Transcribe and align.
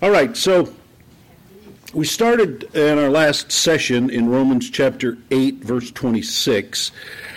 All 0.00 0.10
right, 0.10 0.36
so 0.36 0.72
we 1.94 2.04
started 2.04 2.64
in 2.74 2.98
our 2.98 3.10
last 3.10 3.52
session 3.52 4.10
in 4.10 4.28
Romans 4.28 4.68
chapter 4.68 5.18
8, 5.30 5.62
verse 5.62 5.92
26. 5.92 6.90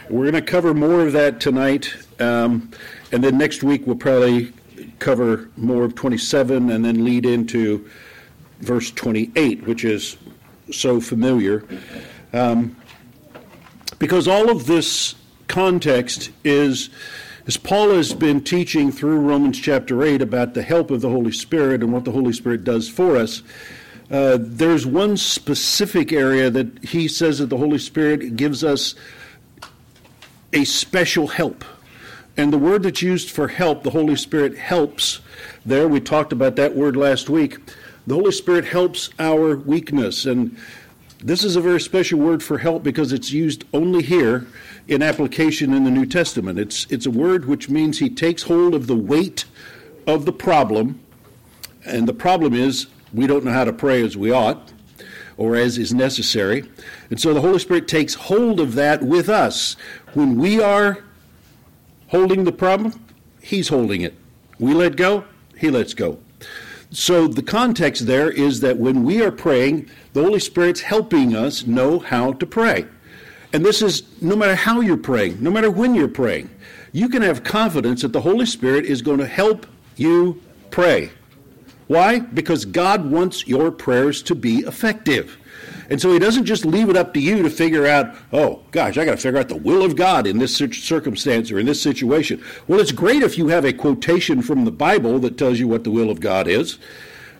We're 0.09 0.31
going 0.31 0.33
to 0.33 0.41
cover 0.41 0.73
more 0.73 1.01
of 1.01 1.13
that 1.13 1.39
tonight, 1.39 1.95
um, 2.19 2.71
and 3.11 3.23
then 3.23 3.37
next 3.37 3.61
week 3.61 3.85
we'll 3.85 3.95
probably 3.95 4.53
cover 4.97 5.49
more 5.55 5.83
of 5.83 5.93
27 5.93 6.71
and 6.71 6.83
then 6.83 7.05
lead 7.05 7.27
into 7.27 7.87
verse 8.59 8.89
28, 8.91 9.67
which 9.67 9.85
is 9.85 10.17
so 10.71 10.99
familiar. 10.99 11.63
Um, 12.33 12.75
because 13.99 14.27
all 14.27 14.49
of 14.49 14.65
this 14.65 15.13
context 15.47 16.31
is, 16.43 16.89
as 17.47 17.57
Paul 17.57 17.89
has 17.91 18.13
been 18.13 18.41
teaching 18.41 18.91
through 18.91 19.19
Romans 19.19 19.59
chapter 19.59 20.01
8 20.01 20.21
about 20.21 20.55
the 20.55 20.63
help 20.63 20.89
of 20.89 21.01
the 21.01 21.09
Holy 21.09 21.31
Spirit 21.31 21.83
and 21.83 21.93
what 21.93 22.03
the 22.03 22.11
Holy 22.11 22.33
Spirit 22.33 22.63
does 22.63 22.89
for 22.89 23.17
us, 23.17 23.43
uh, 24.09 24.37
there's 24.39 24.85
one 24.85 25.15
specific 25.15 26.11
area 26.11 26.49
that 26.49 26.83
he 26.83 27.07
says 27.07 27.39
that 27.39 27.47
the 27.47 27.57
Holy 27.57 27.77
Spirit 27.77 28.35
gives 28.35 28.63
us 28.63 28.95
a 30.53 30.63
special 30.63 31.27
help. 31.27 31.63
And 32.37 32.51
the 32.51 32.57
word 32.57 32.83
that's 32.83 33.01
used 33.01 33.29
for 33.29 33.47
help, 33.47 33.83
the 33.83 33.91
Holy 33.91 34.15
Spirit 34.15 34.57
helps, 34.57 35.19
there, 35.65 35.87
we 35.87 35.99
talked 35.99 36.33
about 36.33 36.55
that 36.55 36.75
word 36.75 36.97
last 36.97 37.29
week. 37.29 37.59
The 38.07 38.15
Holy 38.15 38.31
Spirit 38.31 38.65
helps 38.65 39.11
our 39.19 39.55
weakness. 39.55 40.25
And 40.25 40.57
this 41.19 41.43
is 41.43 41.55
a 41.55 41.61
very 41.61 41.79
special 41.79 42.19
word 42.19 42.41
for 42.41 42.57
help 42.57 42.83
because 42.83 43.13
it's 43.13 43.31
used 43.31 43.65
only 43.71 44.03
here 44.03 44.47
in 44.87 45.01
application 45.01 45.73
in 45.73 45.83
the 45.83 45.91
New 45.91 46.05
Testament. 46.05 46.59
It's, 46.59 46.85
it's 46.89 47.05
a 47.05 47.11
word 47.11 47.45
which 47.45 47.69
means 47.69 47.99
he 47.99 48.09
takes 48.09 48.43
hold 48.43 48.75
of 48.75 48.87
the 48.87 48.95
weight 48.95 49.45
of 50.05 50.25
the 50.25 50.33
problem. 50.33 50.99
And 51.85 52.07
the 52.07 52.13
problem 52.13 52.53
is 52.53 52.87
we 53.13 53.27
don't 53.27 53.43
know 53.43 53.51
how 53.51 53.63
to 53.63 53.73
pray 53.73 54.03
as 54.03 54.15
we 54.15 54.31
ought 54.31 54.73
or 55.37 55.55
as 55.55 55.77
is 55.77 55.93
necessary. 55.93 56.63
And 57.09 57.19
so 57.19 57.33
the 57.33 57.41
Holy 57.41 57.59
Spirit 57.59 57.87
takes 57.87 58.13
hold 58.13 58.59
of 58.59 58.75
that 58.75 59.03
with 59.03 59.29
us. 59.29 59.75
When 60.13 60.37
we 60.37 60.61
are 60.61 61.03
holding 62.07 62.43
the 62.43 62.51
problem, 62.51 62.93
He's 63.41 63.67
holding 63.67 64.01
it. 64.01 64.15
We 64.59 64.73
let 64.73 64.95
go, 64.95 65.25
He 65.57 65.69
lets 65.69 65.93
go. 65.93 66.19
So 66.91 67.27
the 67.27 67.43
context 67.43 68.05
there 68.05 68.31
is 68.31 68.61
that 68.61 68.77
when 68.77 69.03
we 69.03 69.21
are 69.21 69.31
praying, 69.31 69.89
the 70.13 70.23
Holy 70.23 70.39
Spirit's 70.39 70.81
helping 70.81 71.35
us 71.35 71.67
know 71.67 71.99
how 71.99 72.33
to 72.33 72.45
pray. 72.45 72.85
And 73.55 73.65
this 73.65 73.81
is 73.81 74.03
no 74.21 74.35
matter 74.35 74.53
how 74.53 74.81
you're 74.81 74.97
praying, 74.97 75.41
no 75.41 75.49
matter 75.49 75.71
when 75.71 75.95
you're 75.95 76.09
praying, 76.09 76.49
you 76.91 77.07
can 77.07 77.21
have 77.21 77.45
confidence 77.45 78.01
that 78.01 78.11
the 78.11 78.19
Holy 78.19 78.45
Spirit 78.45 78.83
is 78.83 79.01
going 79.01 79.19
to 79.19 79.25
help 79.25 79.65
you 79.95 80.41
pray. 80.71 81.09
Why? 81.87 82.19
Because 82.19 82.65
God 82.65 83.09
wants 83.09 83.47
your 83.47 83.71
prayers 83.71 84.21
to 84.23 84.35
be 84.35 84.57
effective. 84.57 85.37
And 85.89 86.01
so 86.01 86.11
he 86.11 86.19
doesn't 86.19 86.43
just 86.43 86.65
leave 86.65 86.89
it 86.89 86.97
up 86.97 87.13
to 87.13 87.21
you 87.21 87.43
to 87.43 87.49
figure 87.49 87.85
out, 87.85 88.13
oh, 88.33 88.61
gosh, 88.71 88.97
I 88.97 89.05
got 89.05 89.11
to 89.11 89.17
figure 89.17 89.39
out 89.39 89.47
the 89.47 89.55
will 89.55 89.85
of 89.85 89.95
God 89.95 90.27
in 90.27 90.37
this 90.37 90.53
circumstance 90.57 91.49
or 91.49 91.57
in 91.57 91.65
this 91.65 91.81
situation. 91.81 92.43
Well, 92.67 92.81
it's 92.81 92.91
great 92.91 93.23
if 93.23 93.37
you 93.37 93.47
have 93.47 93.63
a 93.63 93.71
quotation 93.71 94.41
from 94.41 94.65
the 94.65 94.71
Bible 94.71 95.17
that 95.19 95.37
tells 95.37 95.61
you 95.61 95.69
what 95.69 95.85
the 95.85 95.91
will 95.91 96.09
of 96.09 96.19
God 96.19 96.49
is. 96.49 96.77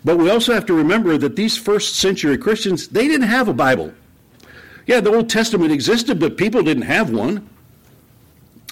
But 0.06 0.18
we 0.18 0.30
also 0.30 0.54
have 0.54 0.66
to 0.68 0.74
remember 0.74 1.18
that 1.18 1.36
these 1.36 1.58
first 1.58 1.98
century 1.98 2.38
Christians, 2.38 2.88
they 2.88 3.10
didn't 3.10 3.28
have 3.28 3.50
a 3.50 3.54
Bible. 3.54 3.92
Yeah, 4.86 5.00
the 5.00 5.14
Old 5.14 5.30
Testament 5.30 5.72
existed, 5.72 6.20
but 6.20 6.38
people 6.38 6.62
didn't 6.62 6.84
have 6.84 7.10
one. 7.10 7.50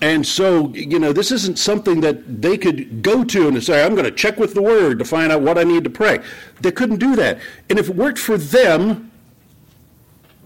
And 0.02 0.26
so, 0.26 0.70
you 0.74 1.00
know, 1.00 1.14
this 1.14 1.32
isn't 1.32 1.58
something 1.58 2.02
that 2.02 2.42
they 2.42 2.58
could 2.58 3.02
go 3.02 3.24
to 3.24 3.48
and 3.48 3.64
say, 3.64 3.86
I'm 3.86 3.94
going 3.94 4.06
to 4.06 4.12
check 4.12 4.38
with 4.38 4.54
the 4.54 4.62
Word 4.62 5.00
to 5.00 5.06
find 5.06 5.32
out 5.32 5.42
what 5.42 5.58
I 5.58 5.64
need 5.64 5.84
to 5.86 5.90
pray. 5.90 6.20
They 6.62 6.72
couldn't 6.72 6.98
do 6.98 7.16
that. 7.16 7.40
And 7.70 7.80
if 7.80 7.90
it 7.90 7.96
worked 7.96 8.20
for 8.20 8.38
them, 8.38 9.12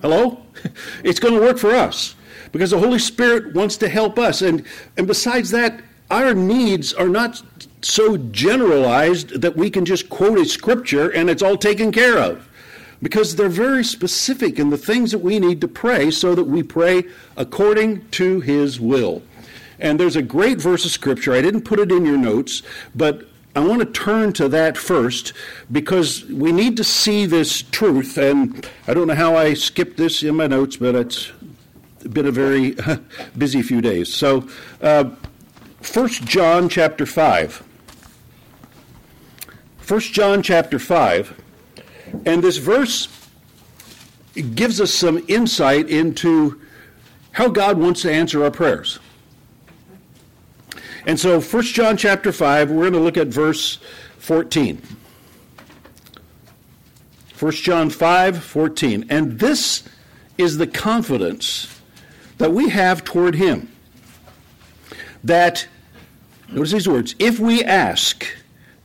hello? 0.02 0.42
It's 1.04 1.20
going 1.20 1.36
to 1.36 1.40
work 1.40 1.60
for 1.60 1.72
us 1.72 2.16
because 2.52 2.72
the 2.72 2.80
Holy 2.80 2.98
Spirit 3.00 3.54
wants 3.54 3.78
to 3.78 3.90
help 3.90 4.18
us. 4.18 4.42
And, 4.42 4.66
and 4.98 5.06
besides 5.06 5.52
that, 5.52 5.82
our 6.10 6.34
needs 6.34 6.94
are 6.94 7.08
not 7.08 7.42
so 7.82 8.18
generalized 8.18 9.42
that 9.42 9.56
we 9.56 9.70
can 9.70 9.86
just 9.86 10.10
quote 10.10 10.40
a 10.40 10.46
scripture 10.46 11.10
and 11.10 11.30
it's 11.30 11.44
all 11.44 11.58
taken 11.58 11.92
care 11.92 12.18
of 12.18 12.47
because 13.02 13.36
they're 13.36 13.50
very 13.50 13.84
specific 13.84 14.60
in 14.60 14.70
the 14.70 14.78
things 14.78 15.12
that 15.12 15.20
we 15.20 15.40
need 15.40 15.62
to 15.62 15.68
pray 15.68 16.12
so 16.12 16.36
that 16.36 16.46
we 16.46 16.64
pray 16.64 17.04
according 17.36 18.08
to 18.10 18.40
His 18.42 18.80
will. 18.80 19.22
And 19.80 20.00
there's 20.00 20.16
a 20.16 20.22
great 20.22 20.60
verse 20.60 20.86
of 20.86 20.92
Scripture. 20.92 21.34
I 21.34 21.42
didn't 21.42 21.62
put 21.62 21.80
it 21.80 21.92
in 21.92 22.06
your 22.06 22.18
notes, 22.18 22.64
but 22.96 23.28
I 23.56 23.60
want 23.60 23.80
to 23.80 23.86
turn 23.86 24.34
to 24.34 24.50
that 24.50 24.78
first 24.78 25.34
because 25.72 26.26
we 26.26 26.52
need 26.52 26.78
to 26.78 26.84
see 26.84 27.26
this 27.26 27.62
truth. 27.64 28.18
And 28.18 28.68
I 28.88 28.94
don't 28.94 29.08
know 29.08 29.16
how 29.16 29.36
I 29.36 29.54
skipped 29.54 29.98
this 29.98 30.24
in 30.24 30.36
my 30.36 30.48
notes, 30.48 30.78
but 30.78 30.96
it's 30.96 31.32
been 32.12 32.28
a 32.28 32.32
very 32.32 32.76
busy 33.38 33.62
few 33.62 33.82
days. 33.82 34.14
So, 34.14 34.48
uh, 34.82 35.12
1 35.94 36.08
John 36.10 36.70
chapter 36.70 37.06
5. 37.06 37.64
1 39.88 40.00
John 40.02 40.42
chapter 40.42 40.80
5. 40.80 41.42
And 42.26 42.44
this 42.44 42.58
verse 42.58 43.08
gives 44.56 44.80
us 44.80 44.94
some 44.94 45.24
insight 45.28 45.90
into 45.90 46.62
how 47.32 47.50
God 47.50 47.78
wants 47.78 48.02
to 48.04 48.12
answer 48.12 48.44
our 48.44 48.52
prayers. 48.52 49.00
And 51.06 51.20
so 51.20 51.40
1 51.40 51.64
John 51.64 51.98
chapter 51.98 52.32
5, 52.32 52.70
we're 52.70 52.82
going 52.82 52.94
to 52.94 53.00
look 53.00 53.18
at 53.18 53.28
verse 53.28 53.80
14. 54.20 54.82
1 57.40 57.52
John 57.52 57.90
5, 57.90 58.44
14. 58.44 59.06
And 59.10 59.40
this 59.40 59.84
is 60.38 60.58
the 60.58 60.68
confidence 60.68 61.80
that 62.38 62.52
we 62.52 62.70
have 62.70 63.04
toward 63.04 63.36
him. 63.36 63.72
That, 65.24 65.68
notice 66.50 66.72
these 66.72 66.90
words, 66.90 67.16
if 67.20 67.40
we 67.40 67.64
ask 67.64 68.26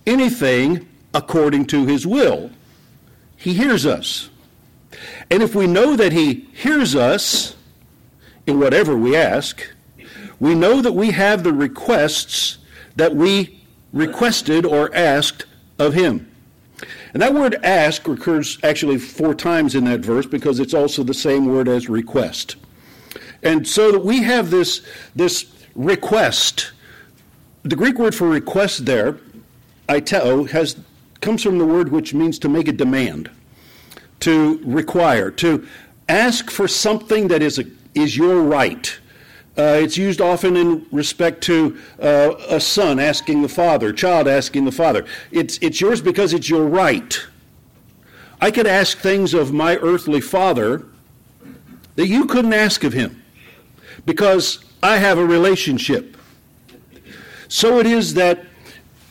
anything 0.07 0.89
according 1.15 1.67
to 1.67 1.87
his 1.87 2.07
will, 2.07 2.51
he 3.43 3.55
hears 3.55 3.85
us. 3.85 4.31
And 5.29 5.43
if 5.43 5.57
we 5.57 5.67
know 5.67 5.97
that 5.97 6.13
he 6.13 6.47
hears 6.53 6.95
us 6.95 7.57
in 8.47 8.61
whatever 8.61 8.97
we 8.97 9.17
ask, 9.17 9.67
we 10.39 10.55
know 10.55 10.81
that 10.81 10.93
we 10.93 11.11
have 11.11 11.43
the 11.43 11.53
requests 11.53 12.59
that 12.95 13.17
we 13.17 13.61
requested 13.93 14.65
or 14.65 14.95
asked 14.95 15.47
of 15.81 15.93
him. 15.93 16.31
And 17.13 17.21
that 17.21 17.35
word 17.35 17.57
ask 17.65 18.07
recurs 18.07 18.59
actually 18.63 18.99
four 18.99 19.35
times 19.35 19.75
in 19.75 19.85
that 19.87 20.01
verse 20.01 20.27
because 20.27 20.61
it's 20.61 20.75
also 20.75 21.03
the 21.03 21.13
same 21.13 21.47
word 21.47 21.67
as 21.67 21.89
request. 21.89 22.55
And 23.43 23.67
so 23.67 23.99
we 23.99 24.23
have 24.23 24.51
this, 24.51 24.87
this 25.17 25.47
request. 25.75 26.71
The 27.65 27.75
Greek 27.75 27.99
word 27.99 28.15
for 28.15 28.29
request 28.29 28.87
there, 28.87 29.19
aiteo, 29.89 30.49
has 30.51 30.77
comes 31.23 31.43
from 31.43 31.57
the 31.57 31.65
word 31.65 31.91
which 31.91 32.13
means 32.13 32.39
to 32.41 32.49
make 32.49 32.69
a 32.69 32.73
demand, 32.73 33.31
to 34.21 34.61
require, 34.65 35.31
to 35.31 35.67
ask 36.09 36.51
for 36.51 36.69
something 36.69 37.29
that 37.29 37.43
is, 37.43 37.59
a, 37.59 37.65
is 37.95 38.17
your 38.17 38.43
right. 38.43 38.99
Uh, 39.57 39.79
it's 39.81 39.97
used 39.97 40.21
often 40.21 40.57
in 40.57 40.87
respect 40.93 41.43
to 41.45 41.79
uh, 42.01 42.35
a 42.49 42.61
son 42.61 42.99
asking 42.99 43.43
the 43.43 43.49
father, 43.49 43.93
child 43.93 44.27
asking 44.27 44.65
the 44.65 44.73
father. 44.73 45.07
It's, 45.31 45.59
it's 45.63 45.81
yours 45.81 46.01
because 46.01 46.35
it's 46.35 46.49
your 46.49 46.67
right. 46.67 47.19
I 48.41 48.51
could 48.51 48.67
ask 48.67 48.99
things 48.99 49.35
of 49.35 49.53
my 49.53 49.77
earthly 49.77 50.21
father 50.21 50.87
that 51.95 52.09
you 52.09 52.25
couldn't 52.27 52.55
ask 52.55 52.83
of 52.83 52.93
him 52.93 53.23
because 54.05 54.65
I 54.83 54.97
have 54.97 55.19
a 55.19 55.25
relationship. 55.25 56.17
So 57.49 57.79
it 57.79 57.87
is 57.87 58.15
that 58.15 58.47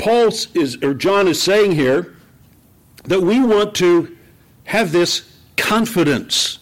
Paul 0.01 0.29
is, 0.55 0.81
or 0.81 0.95
John 0.95 1.27
is 1.27 1.39
saying 1.39 1.73
here 1.73 2.15
that 3.03 3.21
we 3.21 3.39
want 3.39 3.75
to 3.75 4.17
have 4.63 4.91
this 4.91 5.37
confidence 5.57 6.57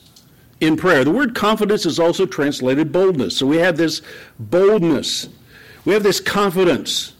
in 0.59 0.75
prayer. 0.75 1.05
The 1.05 1.11
word 1.11 1.35
confidence 1.35 1.85
is 1.85 1.99
also 1.99 2.25
translated 2.25 2.91
boldness. 2.91 3.37
So 3.37 3.45
we 3.45 3.55
have 3.57 3.77
this 3.77 4.01
boldness, 4.39 5.29
we 5.85 5.93
have 5.93 6.03
this 6.03 6.19
confidence. 6.19 7.13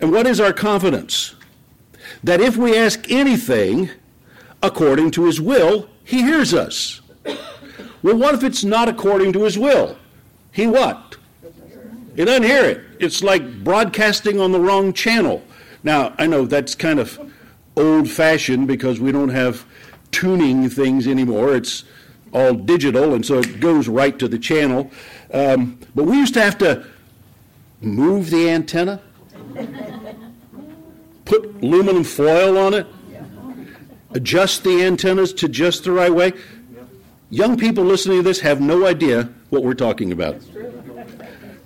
And 0.00 0.10
what 0.10 0.26
is 0.26 0.40
our 0.40 0.52
confidence? 0.52 1.34
That 2.24 2.40
if 2.40 2.56
we 2.56 2.74
ask 2.74 3.10
anything 3.10 3.90
according 4.62 5.10
to 5.12 5.26
his 5.26 5.42
will, 5.42 5.90
he 6.04 6.22
hears 6.22 6.54
us. 6.54 7.02
Well, 8.02 8.16
what 8.16 8.34
if 8.34 8.42
it's 8.42 8.64
not 8.64 8.88
according 8.88 9.34
to 9.34 9.42
his 9.42 9.58
will? 9.58 9.98
He 10.52 10.66
what? 10.66 11.15
He 12.16 12.24
doesn't 12.24 12.44
hear 12.44 12.64
it. 12.64 12.80
It's 12.98 13.22
like 13.22 13.62
broadcasting 13.62 14.40
on 14.40 14.50
the 14.50 14.60
wrong 14.60 14.94
channel. 14.94 15.44
Now, 15.84 16.14
I 16.18 16.26
know 16.26 16.46
that's 16.46 16.74
kind 16.74 16.98
of 16.98 17.20
old 17.76 18.08
fashioned 18.08 18.66
because 18.66 18.98
we 19.00 19.12
don't 19.12 19.28
have 19.28 19.66
tuning 20.12 20.70
things 20.70 21.06
anymore. 21.06 21.54
It's 21.54 21.84
all 22.32 22.54
digital, 22.54 23.12
and 23.14 23.24
so 23.24 23.38
it 23.38 23.60
goes 23.60 23.86
right 23.86 24.18
to 24.18 24.28
the 24.28 24.38
channel. 24.38 24.90
Um, 25.32 25.78
but 25.94 26.04
we 26.04 26.16
used 26.16 26.32
to 26.34 26.40
have 26.40 26.56
to 26.58 26.86
move 27.82 28.30
the 28.30 28.48
antenna. 28.48 29.02
put 31.26 31.44
aluminum 31.62 32.02
foil 32.02 32.56
on 32.56 32.72
it, 32.72 32.86
adjust 34.12 34.64
the 34.64 34.84
antennas 34.84 35.34
to 35.34 35.48
just 35.48 35.84
the 35.84 35.92
right 35.92 36.12
way. 36.12 36.32
Young 37.28 37.58
people 37.58 37.84
listening 37.84 38.18
to 38.18 38.22
this 38.22 38.40
have 38.40 38.60
no 38.60 38.86
idea 38.86 39.28
what 39.50 39.62
we're 39.62 39.74
talking 39.74 40.12
about. 40.12 40.40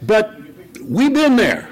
But 0.03 0.35
we've 0.83 1.13
been 1.13 1.37
there. 1.37 1.69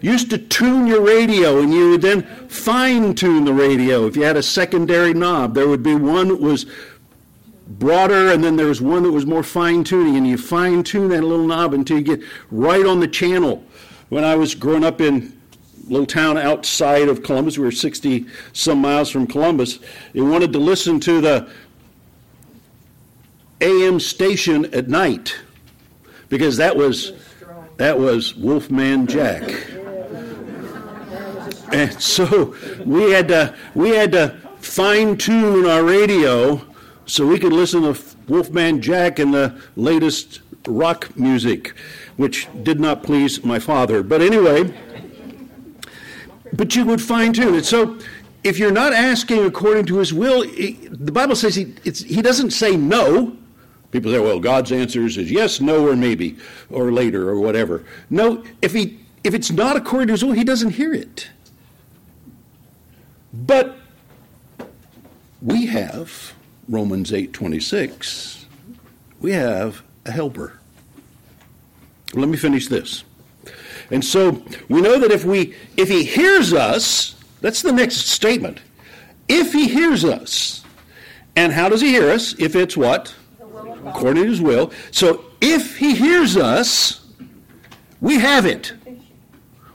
Used 0.00 0.30
to 0.30 0.38
tune 0.38 0.86
your 0.86 1.00
radio, 1.00 1.60
and 1.60 1.72
you 1.72 1.90
would 1.90 2.02
then 2.02 2.22
fine 2.48 3.14
tune 3.14 3.44
the 3.44 3.52
radio. 3.52 4.06
If 4.06 4.16
you 4.16 4.22
had 4.22 4.36
a 4.36 4.42
secondary 4.42 5.12
knob, 5.12 5.54
there 5.54 5.68
would 5.68 5.82
be 5.82 5.94
one 5.94 6.28
that 6.28 6.40
was 6.40 6.66
broader, 7.66 8.32
and 8.32 8.42
then 8.42 8.56
there 8.56 8.66
was 8.66 8.80
one 8.80 9.02
that 9.02 9.10
was 9.10 9.26
more 9.26 9.42
fine 9.42 9.82
tuning, 9.82 10.16
and 10.16 10.26
you 10.26 10.38
fine 10.38 10.84
tune 10.84 11.08
that 11.08 11.22
little 11.22 11.46
knob 11.46 11.74
until 11.74 11.98
you 11.98 12.04
get 12.04 12.20
right 12.50 12.86
on 12.86 13.00
the 13.00 13.08
channel. 13.08 13.64
When 14.08 14.24
I 14.24 14.36
was 14.36 14.54
growing 14.54 14.84
up 14.84 15.00
in 15.00 15.38
little 15.88 16.06
town 16.06 16.38
outside 16.38 17.08
of 17.08 17.22
Columbus, 17.22 17.58
we 17.58 17.64
were 17.64 17.72
60 17.72 18.26
some 18.52 18.80
miles 18.80 19.10
from 19.10 19.26
Columbus, 19.26 19.78
you 20.12 20.24
wanted 20.24 20.52
to 20.52 20.58
listen 20.58 21.00
to 21.00 21.20
the 21.20 21.50
AM 23.60 23.98
station 23.98 24.72
at 24.74 24.88
night 24.88 25.36
because 26.28 26.56
that 26.58 26.76
was 26.76 27.12
that 27.78 27.98
was 27.98 28.36
Wolfman 28.36 29.06
Jack. 29.06 29.42
And 31.72 32.00
so 32.00 32.54
we 32.84 33.10
had 33.12 33.28
to 33.28 33.54
we 33.74 33.90
had 33.90 34.12
to 34.12 34.36
fine 34.60 35.16
tune 35.16 35.66
our 35.66 35.84
radio 35.84 36.60
so 37.06 37.26
we 37.26 37.38
could 37.38 37.52
listen 37.52 37.82
to 37.82 37.98
Wolfman 38.26 38.82
Jack 38.82 39.18
and 39.18 39.32
the 39.32 39.58
latest 39.76 40.40
rock 40.66 41.16
music, 41.16 41.74
which 42.16 42.48
did 42.62 42.80
not 42.80 43.02
please 43.02 43.44
my 43.44 43.58
father. 43.58 44.02
But 44.02 44.20
anyway, 44.20 44.74
but 46.52 46.74
you 46.74 46.84
would 46.84 47.00
fine 47.00 47.32
tune 47.32 47.54
it. 47.54 47.64
So 47.64 47.98
if 48.44 48.58
you're 48.58 48.72
not 48.72 48.92
asking 48.92 49.44
according 49.44 49.86
to 49.86 49.98
his 49.98 50.12
will, 50.12 50.42
the 50.42 51.12
Bible 51.12 51.36
says 51.36 51.54
he, 51.54 51.74
he 51.84 52.22
doesn't 52.22 52.50
say 52.50 52.76
no. 52.76 53.37
People 53.90 54.12
say, 54.12 54.20
well, 54.20 54.38
God's 54.38 54.70
answers 54.70 55.16
is 55.16 55.30
yes, 55.30 55.60
no, 55.60 55.86
or 55.86 55.96
maybe, 55.96 56.36
or 56.70 56.92
later, 56.92 57.28
or 57.28 57.40
whatever. 57.40 57.84
No, 58.10 58.44
if, 58.60 58.74
he, 58.74 59.00
if 59.24 59.32
it's 59.32 59.50
not 59.50 59.76
according 59.76 60.08
to 60.08 60.12
his 60.12 60.24
will, 60.24 60.32
he 60.32 60.44
doesn't 60.44 60.70
hear 60.70 60.92
it. 60.92 61.30
But 63.32 63.76
we 65.40 65.66
have 65.66 66.34
Romans 66.68 67.12
8:26. 67.12 68.44
We 69.20 69.32
have 69.32 69.82
a 70.04 70.10
helper. 70.10 70.58
Let 72.14 72.28
me 72.28 72.36
finish 72.36 72.68
this. 72.68 73.04
And 73.90 74.04
so 74.04 74.42
we 74.68 74.80
know 74.80 74.98
that 74.98 75.10
if 75.10 75.24
we 75.24 75.54
if 75.76 75.88
he 75.88 76.04
hears 76.04 76.52
us, 76.52 77.14
that's 77.40 77.62
the 77.62 77.72
next 77.72 78.08
statement. 78.08 78.60
If 79.28 79.52
he 79.52 79.68
hears 79.68 80.04
us, 80.04 80.64
and 81.36 81.52
how 81.52 81.68
does 81.68 81.80
he 81.80 81.88
hear 81.88 82.10
us? 82.10 82.34
If 82.38 82.56
it's 82.56 82.76
what? 82.76 83.14
According 83.84 84.22
to 84.22 84.28
his 84.28 84.40
will. 84.40 84.72
So 84.90 85.24
if 85.40 85.76
he 85.76 85.94
hears 85.94 86.36
us, 86.36 87.06
we 88.00 88.18
have 88.18 88.46
it. 88.46 88.72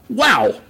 Wow. 0.10 0.62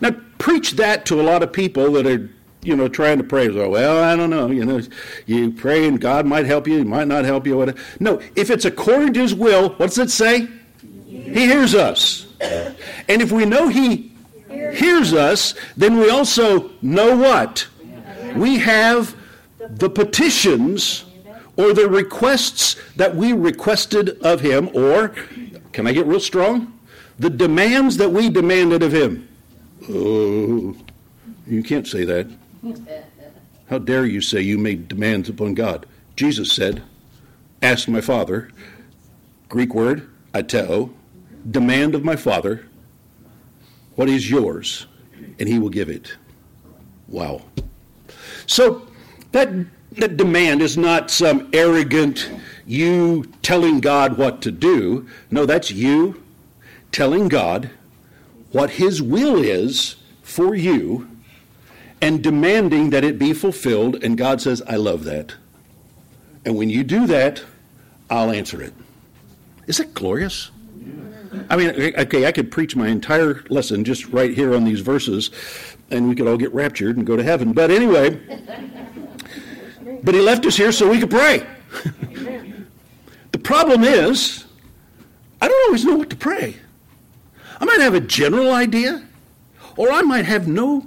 Now 0.00 0.10
preach 0.38 0.72
that 0.72 1.06
to 1.06 1.20
a 1.20 1.22
lot 1.22 1.42
of 1.42 1.52
people 1.52 1.92
that 1.92 2.06
are, 2.06 2.30
you 2.62 2.76
know, 2.76 2.88
trying 2.88 3.18
to 3.18 3.24
pray. 3.24 3.48
Well, 3.48 4.02
I 4.02 4.16
don't 4.16 4.30
know. 4.30 4.50
You 4.50 4.64
know, 4.64 4.80
you 5.26 5.50
pray 5.52 5.86
and 5.86 6.00
God 6.00 6.26
might 6.26 6.46
help 6.46 6.66
you, 6.66 6.78
he 6.78 6.84
might 6.84 7.08
not 7.08 7.24
help 7.24 7.46
you. 7.46 7.56
Whatever. 7.56 7.78
No, 8.00 8.20
if 8.36 8.50
it's 8.50 8.64
according 8.64 9.14
to 9.14 9.20
his 9.20 9.34
will, 9.34 9.70
what 9.70 9.86
does 9.88 9.98
it 9.98 10.10
say? 10.10 10.48
He 11.06 11.46
hears 11.46 11.74
us. 11.74 12.26
And 12.40 13.22
if 13.22 13.32
we 13.32 13.44
know 13.44 13.68
he 13.68 14.12
hears 14.48 15.12
us, 15.12 15.54
then 15.76 15.98
we 15.98 16.10
also 16.10 16.70
know 16.82 17.16
what? 17.16 17.66
We 18.36 18.58
have 18.58 19.16
the 19.58 19.90
petitions 19.90 21.04
or 21.60 21.74
the 21.74 21.88
requests 21.88 22.76
that 22.96 23.14
we 23.14 23.32
requested 23.32 24.18
of 24.22 24.40
him, 24.40 24.70
or, 24.72 25.08
can 25.72 25.86
I 25.86 25.92
get 25.92 26.06
real 26.06 26.20
strong? 26.20 26.78
The 27.18 27.28
demands 27.28 27.98
that 27.98 28.10
we 28.10 28.30
demanded 28.30 28.82
of 28.82 28.92
him. 28.92 29.28
Oh, 29.88 30.74
you 31.46 31.62
can't 31.62 31.86
say 31.86 32.04
that. 32.04 32.28
How 33.68 33.78
dare 33.78 34.06
you 34.06 34.20
say 34.20 34.40
you 34.40 34.56
made 34.56 34.88
demands 34.88 35.28
upon 35.28 35.54
God? 35.54 35.86
Jesus 36.16 36.52
said, 36.52 36.82
Ask 37.62 37.88
my 37.88 38.00
Father, 38.00 38.50
Greek 39.48 39.74
word, 39.74 40.08
aiteo, 40.32 40.90
demand 41.50 41.94
of 41.94 42.04
my 42.04 42.16
Father, 42.16 42.66
what 43.96 44.08
is 44.08 44.30
yours, 44.30 44.86
and 45.38 45.46
he 45.46 45.58
will 45.58 45.68
give 45.68 45.90
it. 45.90 46.16
Wow. 47.06 47.42
So 48.46 48.86
that 49.32 49.50
that 49.92 50.16
demand 50.16 50.62
is 50.62 50.76
not 50.76 51.10
some 51.10 51.48
arrogant 51.52 52.30
you 52.66 53.24
telling 53.42 53.80
God 53.80 54.16
what 54.16 54.42
to 54.42 54.50
do. 54.50 55.08
No, 55.30 55.46
that's 55.46 55.70
you 55.70 56.22
telling 56.92 57.28
God 57.28 57.70
what 58.52 58.70
His 58.70 59.02
will 59.02 59.42
is 59.42 59.96
for 60.22 60.54
you 60.54 61.08
and 62.00 62.22
demanding 62.22 62.90
that 62.90 63.04
it 63.04 63.18
be 63.18 63.32
fulfilled. 63.32 64.02
And 64.02 64.16
God 64.16 64.40
says, 64.40 64.62
I 64.66 64.76
love 64.76 65.04
that. 65.04 65.34
And 66.44 66.56
when 66.56 66.70
you 66.70 66.84
do 66.84 67.06
that, 67.08 67.42
I'll 68.08 68.30
answer 68.30 68.62
it. 68.62 68.72
Is 69.66 69.78
that 69.78 69.92
glorious? 69.94 70.50
I 71.48 71.56
mean, 71.56 71.70
okay, 71.70 72.26
I 72.26 72.32
could 72.32 72.50
preach 72.50 72.74
my 72.74 72.88
entire 72.88 73.44
lesson 73.50 73.84
just 73.84 74.06
right 74.08 74.34
here 74.34 74.54
on 74.54 74.64
these 74.64 74.80
verses, 74.80 75.30
and 75.90 76.08
we 76.08 76.14
could 76.14 76.26
all 76.26 76.36
get 76.36 76.52
raptured 76.52 76.96
and 76.96 77.06
go 77.06 77.16
to 77.16 77.22
heaven. 77.22 77.52
But 77.52 77.70
anyway. 77.70 78.18
But 80.02 80.14
he 80.14 80.20
left 80.20 80.46
us 80.46 80.56
here 80.56 80.72
so 80.72 80.88
we 80.88 81.00
could 81.00 81.10
pray. 81.10 81.46
the 83.32 83.38
problem 83.38 83.84
is, 83.84 84.44
I 85.40 85.48
don't 85.48 85.68
always 85.68 85.84
know 85.84 85.96
what 85.96 86.10
to 86.10 86.16
pray. 86.16 86.56
I 87.60 87.64
might 87.64 87.80
have 87.80 87.94
a 87.94 88.00
general 88.00 88.52
idea, 88.52 89.06
or 89.76 89.90
I 89.90 90.02
might 90.02 90.24
have 90.24 90.48
no 90.48 90.86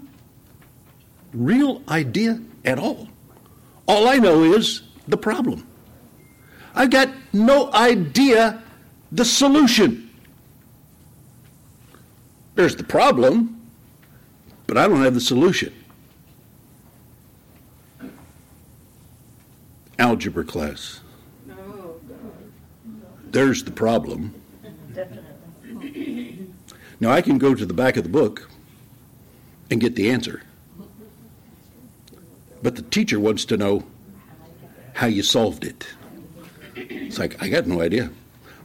real 1.34 1.84
idea 1.88 2.40
at 2.66 2.80
all. 2.80 3.08
All 3.88 4.08
I 4.08 4.18
know 4.18 4.44
is 4.44 4.82
the 5.08 5.18
problem. 5.18 5.68
I've 6.76 6.90
got 6.90 7.10
no 7.32 7.72
idea 7.74 8.64
the 9.12 9.26
solution. 9.26 10.10
There's 12.56 12.76
the 12.76 12.84
problem, 12.84 13.62
but 14.68 14.78
I 14.78 14.88
don't 14.88 15.04
have 15.04 15.14
the 15.14 15.22
solution. 15.22 15.74
Algebra 20.04 20.44
class. 20.44 21.00
Oh, 21.50 21.96
There's 23.32 23.64
the 23.64 23.72
problem. 23.72 24.36
Definitely. 24.94 26.46
Now 27.00 27.12
I 27.12 27.22
can 27.22 27.38
go 27.38 27.56
to 27.56 27.66
the 27.66 27.74
back 27.74 27.96
of 27.96 28.04
the 28.04 28.10
book 28.10 28.50
and 29.72 29.80
get 29.80 29.96
the 29.96 30.10
answer. 30.10 30.44
But 32.62 32.76
the 32.76 32.82
teacher 32.82 33.18
wants 33.18 33.46
to 33.46 33.56
know 33.56 33.84
how 34.94 35.08
you 35.08 35.24
solved 35.24 35.64
it. 35.64 35.88
It's 36.76 37.18
like, 37.18 37.42
I 37.42 37.48
got 37.48 37.66
no 37.66 37.82
idea. 37.82 38.12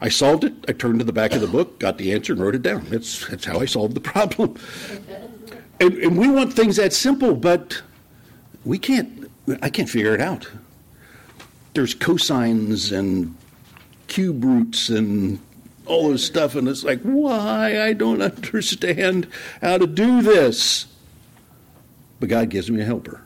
I 0.00 0.08
solved 0.08 0.42
it. 0.42 0.54
I 0.66 0.72
turned 0.72 0.98
to 0.98 1.04
the 1.04 1.12
back 1.12 1.34
of 1.34 1.40
the 1.40 1.46
book, 1.46 1.78
got 1.78 1.98
the 1.98 2.12
answer, 2.12 2.32
and 2.32 2.42
wrote 2.42 2.56
it 2.56 2.62
down. 2.62 2.84
That's, 2.88 3.26
that's 3.28 3.44
how 3.44 3.60
I 3.60 3.66
solved 3.66 3.94
the 3.94 4.00
problem. 4.00 4.56
And, 5.80 5.94
and 5.94 6.18
we 6.18 6.28
want 6.28 6.52
things 6.52 6.76
that 6.76 6.92
simple, 6.92 7.34
but 7.34 7.80
we 8.64 8.78
can't, 8.78 9.30
I 9.62 9.70
can't 9.70 9.88
figure 9.88 10.14
it 10.14 10.20
out 10.20 10.48
there's 11.78 11.94
cosines 11.94 12.90
and 12.90 13.36
cube 14.08 14.42
roots 14.42 14.88
and 14.88 15.38
all 15.86 16.10
this 16.10 16.26
stuff, 16.26 16.56
and 16.56 16.66
it's 16.66 16.82
like, 16.82 17.00
why? 17.02 17.80
I 17.80 17.92
don't 17.92 18.20
understand 18.22 19.28
how 19.62 19.78
to 19.78 19.86
do 19.86 20.20
this. 20.20 20.86
But 22.18 22.30
God 22.30 22.48
gives 22.50 22.68
me 22.68 22.80
a 22.80 22.84
helper. 22.84 23.22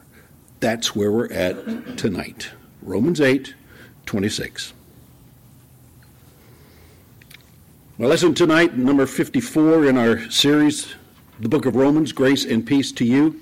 That's 0.61 0.95
where 0.95 1.11
we're 1.11 1.33
at 1.33 1.97
tonight. 1.97 2.51
Romans 2.83 3.23
8, 3.23 3.55
26. 4.05 4.75
My 7.97 8.07
lesson 8.07 8.35
tonight, 8.35 8.77
number 8.77 9.07
54 9.07 9.87
in 9.87 9.97
our 9.97 10.31
series, 10.31 10.95
the 11.41 11.49
book 11.49 11.65
of 11.65 11.75
Romans, 11.75 12.13
Grace 12.13 12.45
and 12.45 12.67
Peace 12.67 12.93
to 12.93 13.07
You. 13.07 13.41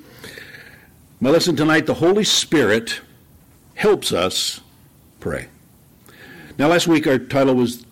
My 1.18 1.30
lesson 1.30 1.56
tonight, 1.56 1.86
the 1.86 1.94
Holy 1.94 2.22
Spirit 2.22 3.00
helps 3.74 4.12
us 4.12 4.59
pray. 5.20 5.48
Now, 6.58 6.68
last 6.68 6.88
week 6.88 7.06
our 7.06 7.18
title 7.18 7.54
was 7.54 7.84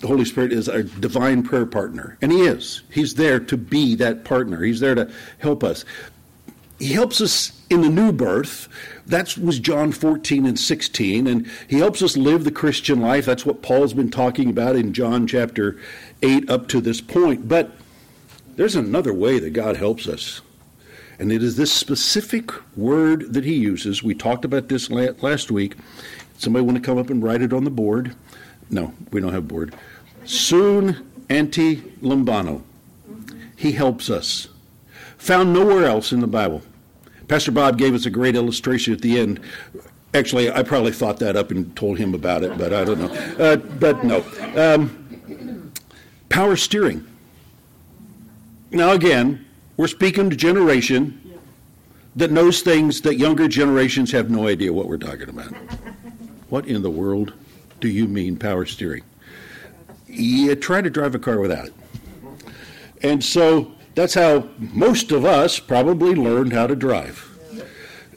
The 0.00 0.06
Holy 0.06 0.24
Spirit 0.24 0.52
is 0.52 0.68
our 0.68 0.82
divine 0.82 1.42
prayer 1.42 1.66
partner. 1.66 2.18
And 2.20 2.30
He 2.30 2.42
is. 2.42 2.82
He's 2.90 3.14
there 3.14 3.40
to 3.40 3.56
be 3.56 3.94
that 3.96 4.24
partner, 4.24 4.62
He's 4.62 4.80
there 4.80 4.94
to 4.94 5.10
help 5.38 5.64
us. 5.64 5.84
He 6.78 6.92
helps 6.92 7.20
us 7.20 7.52
in 7.70 7.82
the 7.82 7.88
new 7.88 8.12
birth. 8.12 8.68
That 9.06 9.38
was 9.38 9.60
John 9.60 9.92
14 9.92 10.44
and 10.44 10.58
16. 10.58 11.26
And 11.26 11.48
He 11.68 11.78
helps 11.78 12.02
us 12.02 12.16
live 12.16 12.44
the 12.44 12.50
Christian 12.50 13.00
life. 13.00 13.24
That's 13.24 13.46
what 13.46 13.62
Paul's 13.62 13.94
been 13.94 14.10
talking 14.10 14.50
about 14.50 14.76
in 14.76 14.92
John 14.92 15.26
chapter 15.26 15.78
8 16.22 16.50
up 16.50 16.68
to 16.68 16.80
this 16.80 17.00
point. 17.00 17.48
But 17.48 17.70
there's 18.56 18.76
another 18.76 19.12
way 19.12 19.38
that 19.38 19.50
God 19.50 19.76
helps 19.76 20.08
us. 20.08 20.40
And 21.18 21.30
it 21.30 21.42
is 21.42 21.56
this 21.56 21.72
specific 21.72 22.50
word 22.76 23.32
that 23.34 23.44
he 23.44 23.54
uses. 23.54 24.02
We 24.02 24.14
talked 24.14 24.44
about 24.44 24.68
this 24.68 24.90
last 24.90 25.50
week. 25.50 25.76
Somebody 26.38 26.64
want 26.64 26.76
to 26.76 26.82
come 26.82 26.98
up 26.98 27.10
and 27.10 27.22
write 27.22 27.42
it 27.42 27.52
on 27.52 27.64
the 27.64 27.70
board? 27.70 28.14
No, 28.70 28.92
we 29.10 29.20
don't 29.20 29.32
have 29.32 29.48
board. 29.48 29.74
Soon 30.24 31.10
anti 31.28 31.76
lambano. 32.02 32.62
He 33.56 33.72
helps 33.72 34.10
us. 34.10 34.48
Found 35.18 35.52
nowhere 35.52 35.84
else 35.84 36.12
in 36.12 36.20
the 36.20 36.26
Bible. 36.26 36.62
Pastor 37.28 37.52
Bob 37.52 37.78
gave 37.78 37.94
us 37.94 38.04
a 38.04 38.10
great 38.10 38.36
illustration 38.36 38.92
at 38.92 39.00
the 39.00 39.18
end. 39.18 39.40
Actually, 40.12 40.50
I 40.50 40.62
probably 40.62 40.92
thought 40.92 41.18
that 41.20 41.36
up 41.36 41.50
and 41.50 41.74
told 41.74 41.98
him 41.98 42.14
about 42.14 42.42
it, 42.42 42.56
but 42.58 42.72
I 42.72 42.84
don't 42.84 43.00
know. 43.00 43.42
Uh, 43.42 43.56
but 43.56 44.04
no. 44.04 44.24
Um, 44.56 45.72
power 46.28 46.56
steering. 46.56 47.06
Now, 48.70 48.92
again, 48.92 49.44
we're 49.76 49.88
speaking 49.88 50.30
to 50.30 50.36
generation 50.36 51.20
that 52.16 52.30
knows 52.30 52.60
things 52.62 53.00
that 53.00 53.16
younger 53.16 53.48
generations 53.48 54.12
have 54.12 54.30
no 54.30 54.46
idea 54.46 54.72
what 54.72 54.88
we're 54.88 54.98
talking 54.98 55.28
about. 55.28 55.52
What 56.54 56.68
in 56.68 56.82
the 56.82 56.90
world 56.90 57.32
do 57.80 57.88
you 57.88 58.06
mean 58.06 58.36
power 58.36 58.64
steering? 58.64 59.02
You 60.06 60.54
try 60.54 60.82
to 60.82 60.88
drive 60.88 61.12
a 61.16 61.18
car 61.18 61.40
without 61.40 61.66
it. 61.66 61.74
And 63.02 63.24
so 63.24 63.72
that's 63.96 64.14
how 64.14 64.48
most 64.56 65.10
of 65.10 65.24
us 65.24 65.58
probably 65.58 66.14
learned 66.14 66.52
how 66.52 66.68
to 66.68 66.76
drive. 66.76 67.28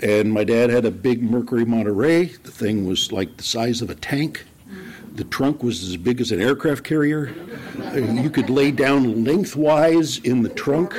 And 0.03 0.31
my 0.31 0.43
dad 0.43 0.69
had 0.69 0.85
a 0.85 0.91
big 0.91 1.23
Mercury 1.23 1.65
Monterey. 1.65 2.25
The 2.25 2.51
thing 2.51 2.85
was 2.85 3.11
like 3.11 3.37
the 3.37 3.43
size 3.43 3.81
of 3.81 3.89
a 3.89 3.95
tank. 3.95 4.45
The 5.15 5.23
trunk 5.23 5.63
was 5.63 5.81
as 5.81 5.97
big 5.97 6.21
as 6.21 6.31
an 6.31 6.39
aircraft 6.39 6.83
carrier. 6.83 7.33
You 7.95 8.29
could 8.29 8.51
lay 8.51 8.69
down 8.69 9.23
lengthwise 9.23 10.19
in 10.19 10.43
the 10.43 10.49
trunk, 10.49 10.95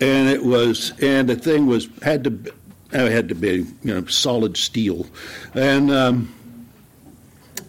and 0.00 0.28
it 0.28 0.44
was 0.44 0.94
and 1.00 1.28
the 1.28 1.36
thing 1.36 1.66
was 1.66 1.88
had 2.02 2.24
to 2.24 2.52
had 2.90 3.28
to 3.28 3.36
be 3.36 3.66
you 3.84 3.94
know 3.94 4.04
solid 4.06 4.56
steel, 4.56 5.06
and 5.54 5.92
um, 5.92 6.35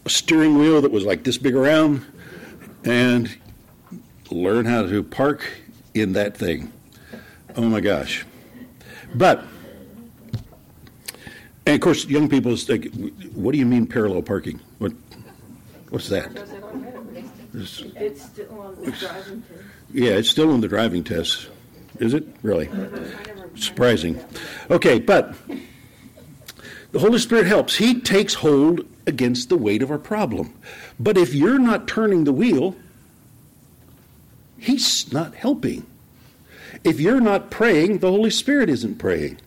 a 0.07 0.09
steering 0.09 0.57
wheel 0.57 0.81
that 0.81 0.89
was 0.89 1.03
like 1.03 1.25
this 1.25 1.37
big 1.37 1.53
around, 1.53 2.01
and 2.85 3.37
learn 4.31 4.63
how 4.63 4.81
to 4.83 5.03
park 5.03 5.45
in 5.93 6.13
that 6.13 6.37
thing. 6.37 6.71
Oh 7.57 7.63
my 7.63 7.81
gosh! 7.81 8.25
But 9.13 9.43
and 11.65 11.75
of 11.75 11.81
course, 11.81 12.05
young 12.05 12.29
people 12.29 12.55
like, 12.69 12.89
"What 13.33 13.51
do 13.51 13.57
you 13.57 13.65
mean 13.65 13.85
parallel 13.85 14.21
parking? 14.21 14.61
What 14.77 14.93
what's 15.89 16.07
that?" 16.07 16.31
It's 17.53 18.23
still 18.23 18.61
on 18.61 18.75
the 18.81 18.91
driving 18.91 19.41
test. 19.41 19.63
Yeah, 19.93 20.11
it's 20.11 20.29
still 20.29 20.51
on 20.51 20.61
the 20.61 20.69
driving 20.69 21.03
test. 21.03 21.49
Is 21.99 22.13
it 22.13 22.25
really? 22.43 22.69
Surprising. 23.55 24.23
Okay, 24.71 24.99
but 24.99 25.35
the 26.93 26.99
Holy 26.99 27.19
Spirit 27.19 27.47
helps. 27.47 27.75
He 27.75 27.99
takes 27.99 28.35
hold 28.35 28.85
against 29.07 29.49
the 29.49 29.57
weight 29.57 29.81
of 29.81 29.89
our 29.89 29.97
problem. 29.97 30.53
But 30.99 31.17
if 31.17 31.33
you're 31.33 31.59
not 31.59 31.87
turning 31.87 32.25
the 32.25 32.33
wheel, 32.33 32.75
He's 34.59 35.11
not 35.11 35.35
helping. 35.35 35.85
If 36.83 36.99
you're 36.99 37.21
not 37.21 37.51
praying, 37.51 37.99
the 37.99 38.11
Holy 38.11 38.29
Spirit 38.29 38.69
isn't 38.69 38.97
praying. 38.97 39.39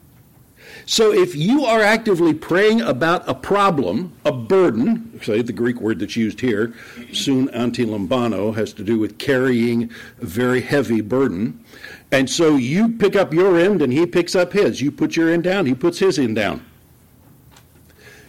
So 0.86 1.12
if 1.12 1.36
you 1.36 1.64
are 1.64 1.82
actively 1.82 2.34
praying 2.34 2.80
about 2.80 3.28
a 3.28 3.34
problem, 3.34 4.12
a 4.24 4.32
burden, 4.32 5.20
say 5.22 5.42
the 5.42 5.52
Greek 5.52 5.80
word 5.80 6.00
that's 6.00 6.16
used 6.16 6.40
here, 6.40 6.74
soon 7.12 7.48
antilambano, 7.48 8.54
has 8.54 8.72
to 8.74 8.82
do 8.82 8.98
with 8.98 9.18
carrying 9.18 9.90
a 10.20 10.24
very 10.24 10.60
heavy 10.60 11.00
burden. 11.00 11.64
And 12.10 12.28
so 12.28 12.56
you 12.56 12.88
pick 12.88 13.14
up 13.14 13.32
your 13.32 13.56
end 13.58 13.82
and 13.82 13.92
he 13.92 14.06
picks 14.06 14.34
up 14.34 14.52
his. 14.52 14.80
You 14.80 14.90
put 14.90 15.16
your 15.16 15.30
end 15.30 15.44
down, 15.44 15.66
he 15.66 15.74
puts 15.74 15.98
his 15.98 16.18
end 16.18 16.36
down. 16.36 16.64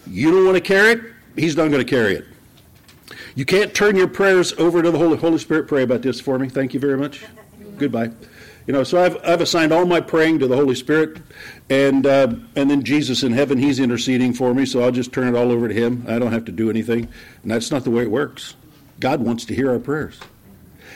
You 0.05 0.31
don't 0.31 0.45
want 0.45 0.57
to 0.57 0.61
carry 0.61 0.91
it, 0.93 1.01
he's 1.35 1.55
not 1.55 1.69
going 1.69 1.85
to 1.85 1.89
carry 1.89 2.15
it. 2.15 2.25
You 3.35 3.45
can't 3.45 3.73
turn 3.73 3.95
your 3.95 4.07
prayers 4.07 4.53
over 4.53 4.81
to 4.81 4.91
the 4.91 4.97
Holy 4.97 5.17
Holy 5.17 5.37
Spirit. 5.37 5.67
Pray 5.67 5.83
about 5.83 6.01
this 6.01 6.19
for 6.19 6.37
me. 6.37 6.49
Thank 6.49 6.73
you 6.73 6.79
very 6.79 6.97
much. 6.97 7.23
Goodbye. 7.77 8.11
You 8.67 8.73
know, 8.73 8.83
so 8.83 9.03
I've, 9.03 9.17
I've 9.25 9.41
assigned 9.41 9.71
all 9.71 9.85
my 9.85 9.99
praying 9.99 10.39
to 10.39 10.47
the 10.47 10.55
Holy 10.55 10.75
Spirit, 10.75 11.19
and 11.69 12.05
uh, 12.05 12.33
and 12.55 12.69
then 12.69 12.83
Jesus 12.83 13.23
in 13.23 13.31
heaven, 13.31 13.57
He's 13.57 13.79
interceding 13.79 14.33
for 14.33 14.53
me. 14.53 14.65
So 14.65 14.81
I'll 14.81 14.91
just 14.91 15.11
turn 15.11 15.33
it 15.33 15.37
all 15.37 15.51
over 15.51 15.67
to 15.67 15.73
Him. 15.73 16.05
I 16.07 16.19
don't 16.19 16.31
have 16.31 16.45
to 16.45 16.51
do 16.51 16.69
anything, 16.69 17.07
and 17.41 17.51
that's 17.51 17.71
not 17.71 17.83
the 17.83 17.91
way 17.91 18.03
it 18.03 18.11
works. 18.11 18.55
God 18.99 19.21
wants 19.21 19.45
to 19.45 19.55
hear 19.55 19.71
our 19.71 19.79
prayers. 19.79 20.19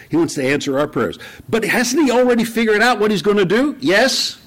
He 0.09 0.17
wants 0.17 0.35
to 0.35 0.45
answer 0.45 0.77
our 0.77 0.87
prayers. 0.87 1.17
But 1.49 1.63
hasn't 1.63 2.03
He 2.03 2.11
already 2.11 2.43
figured 2.43 2.81
out 2.81 2.99
what 2.99 3.09
He's 3.09 3.23
going 3.23 3.37
to 3.37 3.45
do? 3.45 3.75
Yes. 3.79 4.39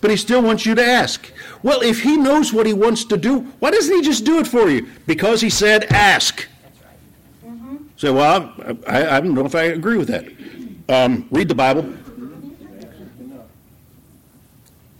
But 0.00 0.10
He 0.10 0.16
still 0.16 0.42
wants 0.42 0.64
you 0.64 0.74
to 0.76 0.84
ask. 0.84 1.30
Well, 1.62 1.80
if 1.82 2.02
He 2.02 2.16
knows 2.16 2.52
what 2.52 2.66
He 2.66 2.72
wants 2.72 3.04
to 3.06 3.16
do, 3.16 3.40
why 3.58 3.70
doesn't 3.70 3.94
He 3.94 4.02
just 4.02 4.24
do 4.24 4.38
it 4.38 4.46
for 4.46 4.68
you? 4.68 4.88
Because 5.06 5.40
He 5.40 5.50
said, 5.50 5.84
ask. 5.84 6.46
Mm-hmm. 7.44 7.76
Say, 7.96 8.08
so, 8.08 8.14
well, 8.14 8.52
I, 8.86 9.16
I, 9.16 9.20
don't 9.20 9.34
know 9.34 9.46
if 9.46 9.54
I 9.54 9.64
agree 9.64 9.96
with 9.96 10.08
that. 10.08 10.26
Um, 10.88 11.28
read 11.30 11.48
the 11.48 11.54
Bible. 11.54 11.92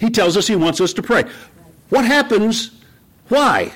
He 0.03 0.11
tells 0.11 0.37
us 0.37 0.49
he 0.49 0.57
wants 0.57 0.81
us 0.81 0.93
to 0.95 1.03
pray. 1.03 1.25
What 1.89 2.05
happens? 2.05 2.73
Why? 3.29 3.73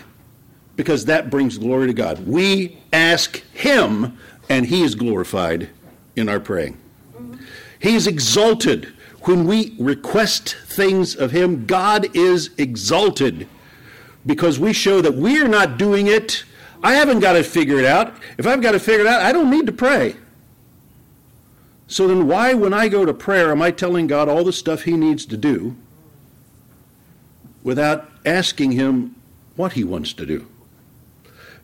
Because 0.75 1.05
that 1.05 1.31
brings 1.31 1.57
glory 1.57 1.87
to 1.87 1.93
God. 1.93 2.27
We 2.27 2.79
ask 2.93 3.37
him, 3.53 4.19
and 4.49 4.67
he 4.67 4.83
is 4.83 4.97
glorified 4.97 5.69
in 6.17 6.29
our 6.29 6.41
praying. 6.41 6.79
He 7.79 7.95
is 7.95 8.09
exalted. 8.09 8.93
When 9.27 9.47
we 9.47 9.75
request 9.79 10.57
things 10.67 11.15
of 11.15 11.31
him, 11.31 11.67
God 11.67 12.17
is 12.17 12.51
exalted 12.59 13.49
because 14.25 14.59
we 14.59 14.73
show 14.73 15.01
that 15.01 15.15
we 15.15 15.41
are 15.41 15.49
not 15.49 15.79
doing 15.79 16.07
it. 16.07 16.45
I 16.83 16.95
haven't 16.95 17.21
got 17.21 17.35
to 17.35 17.45
figure 17.45 17.79
it 17.79 17.85
out. 17.85 18.15
If 18.39 18.47
I've 18.47 18.63
got 18.63 18.73
to 18.73 18.81
figure 18.81 19.03
it 19.03 19.07
out, 19.07 19.23
I 19.23 19.33
don't 19.33 19.51
need 19.51 19.67
to 19.67 19.73
pray. 19.73 20.17
So 21.89 22.09
then, 22.09 22.27
why, 22.27 22.55
when 22.55 22.75
I 22.75 22.89
go 22.89 23.05
to 23.05 23.15
prayer, 23.15 23.53
am 23.53 23.63
I 23.63 23.71
telling 23.71 24.07
God 24.07 24.29
all 24.29 24.43
the 24.43 24.53
stuff 24.53 24.83
He 24.83 24.97
needs 24.97 25.25
to 25.27 25.37
do 25.37 25.77
without 27.67 28.09
asking 28.25 28.71
him 28.71 29.17
what 29.57 29.73
he 29.73 29.83
wants 29.83 30.13
to 30.13 30.25
do. 30.25 30.47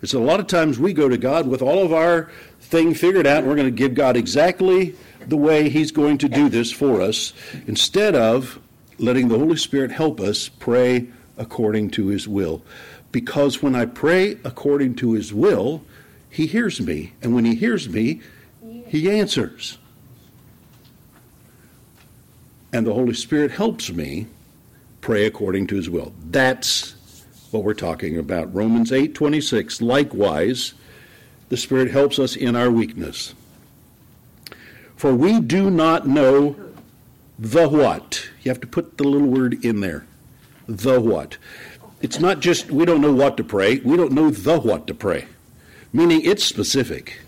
It's 0.03 0.15
a 0.15 0.19
lot 0.19 0.41
of 0.41 0.49
times 0.49 0.77
we 0.77 0.93
go 0.93 1.09
to 1.09 1.17
God 1.17 1.47
with 1.47 1.63
all 1.63 1.85
of 1.85 1.93
our 1.93 2.29
thing 2.61 2.93
figured 2.93 3.25
out, 3.25 3.39
and 3.39 3.47
we're 3.47 3.55
going 3.55 3.69
to 3.69 3.71
give 3.71 3.95
God 3.95 4.17
exactly 4.17 4.97
the 5.27 5.37
way 5.37 5.69
he's 5.69 5.93
going 5.93 6.19
to 6.19 6.29
do 6.29 6.49
this 6.49 6.71
for 6.71 7.01
us, 7.01 7.33
instead 7.67 8.15
of 8.15 8.59
letting 8.99 9.29
the 9.29 9.39
Holy 9.39 9.57
Spirit 9.57 9.91
help 9.91 10.21
us 10.21 10.49
pray 10.49 11.09
according 11.37 11.91
to 11.91 12.09
his 12.09 12.29
will. 12.29 12.63
Because 13.11 13.63
when 13.63 13.75
I 13.75 13.85
pray 13.85 14.39
according 14.45 14.95
to 14.97 15.13
his 15.13 15.33
will, 15.35 15.83
he 16.31 16.47
hears 16.47 16.81
me. 16.81 17.13
And 17.23 17.35
when 17.35 17.45
he 17.45 17.55
hears 17.55 17.89
me, 17.89 18.21
he 18.87 19.11
answers. 19.11 19.79
And 22.73 22.87
the 22.87 22.95
Holy 22.95 23.15
Spirit 23.15 23.51
helps 23.51 23.91
me 23.91 24.27
pray 25.03 25.27
according 25.27 25.67
to 25.69 25.77
his 25.77 25.91
will. 25.91 26.13
That's 26.31 26.95
what 27.51 27.65
we're 27.65 27.75
talking 27.75 28.17
about. 28.17 28.55
Romans 28.55 28.91
8:26 28.91 29.83
likewise 29.83 30.73
the 31.51 31.57
spirit 31.59 31.91
helps 31.91 32.19
us 32.19 32.35
in 32.35 32.57
our 32.57 32.71
weakness. 32.71 33.35
For 35.03 35.13
we 35.13 35.41
do 35.41 35.69
not 35.69 36.07
know 36.07 36.55
the 37.37 37.69
what. 37.69 38.29
You 38.43 38.53
have 38.53 38.61
to 38.61 38.69
put 38.69 38.99
the 38.99 39.03
little 39.03 39.27
word 39.27 39.65
in 39.65 39.81
there. 39.81 40.07
The 40.69 41.01
what. 41.01 41.39
It's 42.01 42.21
not 42.21 42.39
just 42.39 42.71
we 42.71 42.85
don't 42.85 43.01
know 43.01 43.13
what 43.13 43.37
to 43.39 43.43
pray, 43.43 43.79
we 43.79 43.97
don't 43.97 44.13
know 44.13 44.31
the 44.31 44.61
what 44.61 44.87
to 44.87 44.95
pray. 44.95 45.27
Meaning 45.93 46.21
it's 46.23 46.45
specific. 46.45 47.19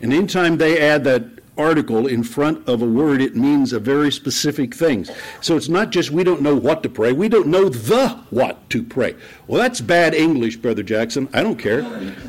And 0.00 0.14
anytime 0.14 0.56
they 0.56 0.80
add 0.80 1.04
that 1.04 1.26
article 1.58 2.06
in 2.06 2.22
front 2.22 2.66
of 2.66 2.80
a 2.80 2.86
word, 2.86 3.20
it 3.20 3.36
means 3.36 3.74
a 3.74 3.78
very 3.78 4.10
specific 4.10 4.74
thing. 4.74 5.04
So 5.42 5.58
it's 5.58 5.68
not 5.68 5.90
just 5.90 6.10
we 6.10 6.24
don't 6.24 6.40
know 6.40 6.56
what 6.56 6.82
to 6.84 6.88
pray, 6.88 7.12
we 7.12 7.28
don't 7.28 7.48
know 7.48 7.68
the 7.68 8.08
what 8.30 8.70
to 8.70 8.82
pray. 8.82 9.14
Well, 9.46 9.60
that's 9.60 9.82
bad 9.82 10.14
English, 10.14 10.56
Brother 10.56 10.82
Jackson. 10.82 11.28
I 11.34 11.42
don't 11.42 11.58
care. 11.58 11.84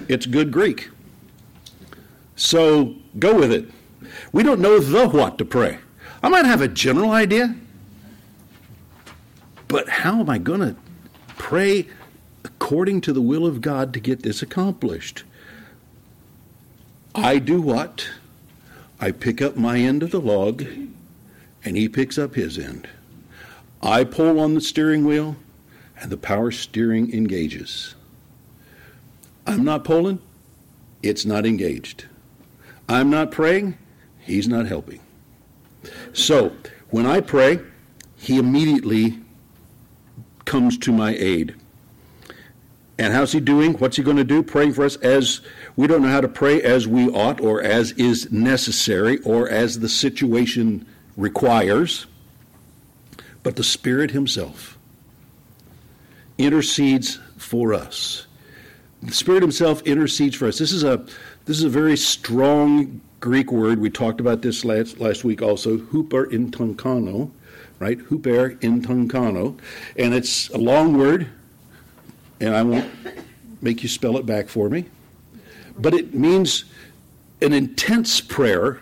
It's 0.09 0.25
good 0.25 0.51
Greek. 0.51 0.89
So 2.35 2.93
go 3.19 3.33
with 3.33 3.53
it. 3.53 3.71
We 4.31 4.43
don't 4.43 4.61
know 4.61 4.79
the 4.79 5.07
what 5.07 5.37
to 5.37 5.45
pray. 5.45 5.79
I 6.21 6.29
might 6.29 6.45
have 6.45 6.61
a 6.61 6.67
general 6.67 7.11
idea, 7.11 7.55
but 9.67 9.89
how 9.89 10.19
am 10.19 10.29
I 10.29 10.37
going 10.37 10.61
to 10.61 10.75
pray 11.37 11.87
according 12.43 13.01
to 13.01 13.13
the 13.13 13.21
will 13.21 13.45
of 13.45 13.61
God 13.61 13.93
to 13.93 13.99
get 13.99 14.23
this 14.23 14.41
accomplished? 14.41 15.23
I 17.13 17.39
do 17.39 17.61
what? 17.61 18.09
I 18.99 19.11
pick 19.11 19.41
up 19.41 19.55
my 19.55 19.79
end 19.79 20.03
of 20.03 20.11
the 20.11 20.21
log, 20.21 20.63
and 21.63 21.77
he 21.77 21.89
picks 21.89 22.17
up 22.17 22.35
his 22.35 22.57
end. 22.57 22.87
I 23.81 24.03
pull 24.03 24.39
on 24.39 24.53
the 24.53 24.61
steering 24.61 25.05
wheel, 25.05 25.35
and 25.99 26.11
the 26.11 26.17
power 26.17 26.51
steering 26.51 27.13
engages. 27.13 27.95
I'm 29.45 29.63
not 29.63 29.83
pulling, 29.83 30.19
it's 31.01 31.25
not 31.25 31.45
engaged. 31.45 32.05
I'm 32.89 33.09
not 33.09 33.31
praying, 33.31 33.77
he's 34.27 34.47
not 34.47 34.67
helping. 34.67 34.99
So, 36.13 36.55
when 36.89 37.05
I 37.05 37.21
pray, 37.21 37.59
he 38.15 38.37
immediately 38.37 39.19
comes 40.45 40.77
to 40.79 40.91
my 40.91 41.15
aid. 41.15 41.55
And 42.99 43.13
how's 43.13 43.31
he 43.31 43.39
doing? 43.39 43.73
What's 43.75 43.97
he 43.97 44.03
going 44.03 44.17
to 44.17 44.23
do? 44.23 44.41
Praying 44.41 44.73
for 44.73 44.83
us 44.83 44.95
as 44.97 45.41
we 45.75 45.85
don't 45.85 46.01
know 46.01 46.09
how 46.09 46.21
to 46.21 46.27
pray 46.27 46.61
as 46.61 46.87
we 46.87 47.09
ought 47.09 47.39
or 47.39 47.61
as 47.61 47.91
is 47.91 48.31
necessary 48.31 49.19
or 49.19 49.47
as 49.49 49.79
the 49.79 49.89
situation 49.89 50.85
requires. 51.15 52.07
But 53.43 53.55
the 53.55 53.63
Spirit 53.63 54.11
Himself 54.11 54.77
intercedes 56.39 57.19
for 57.37 57.73
us. 57.73 58.25
The 59.03 59.13
Spirit 59.13 59.43
Himself 59.43 59.83
intercedes 59.83 60.35
for 60.35 60.47
us. 60.47 60.57
This 60.57 60.71
is 60.71 60.83
a 60.83 61.05
this 61.45 61.57
is 61.57 61.63
a 61.63 61.69
very 61.69 61.95
strong 61.95 62.99
Greek 63.19 63.51
word. 63.51 63.79
We 63.79 63.89
talked 63.89 64.19
about 64.19 64.41
this 64.41 64.63
last 64.63 64.99
last 64.99 65.23
week 65.23 65.41
also. 65.41 65.77
Huper 65.77 66.31
in 66.31 66.51
tunkano, 66.51 67.31
right? 67.79 67.97
Huper 67.97 68.61
in 68.63 68.81
tunkano, 68.81 69.59
and 69.95 70.13
it's 70.13 70.49
a 70.49 70.57
long 70.57 70.97
word 70.97 71.29
and 72.39 72.55
I 72.55 72.63
won't 72.63 72.89
make 73.61 73.83
you 73.83 73.89
spell 73.89 74.17
it 74.17 74.25
back 74.25 74.47
for 74.47 74.69
me. 74.69 74.85
But 75.77 75.93
it 75.93 76.13
means 76.13 76.65
an 77.41 77.53
intense 77.53 78.21
prayer 78.21 78.79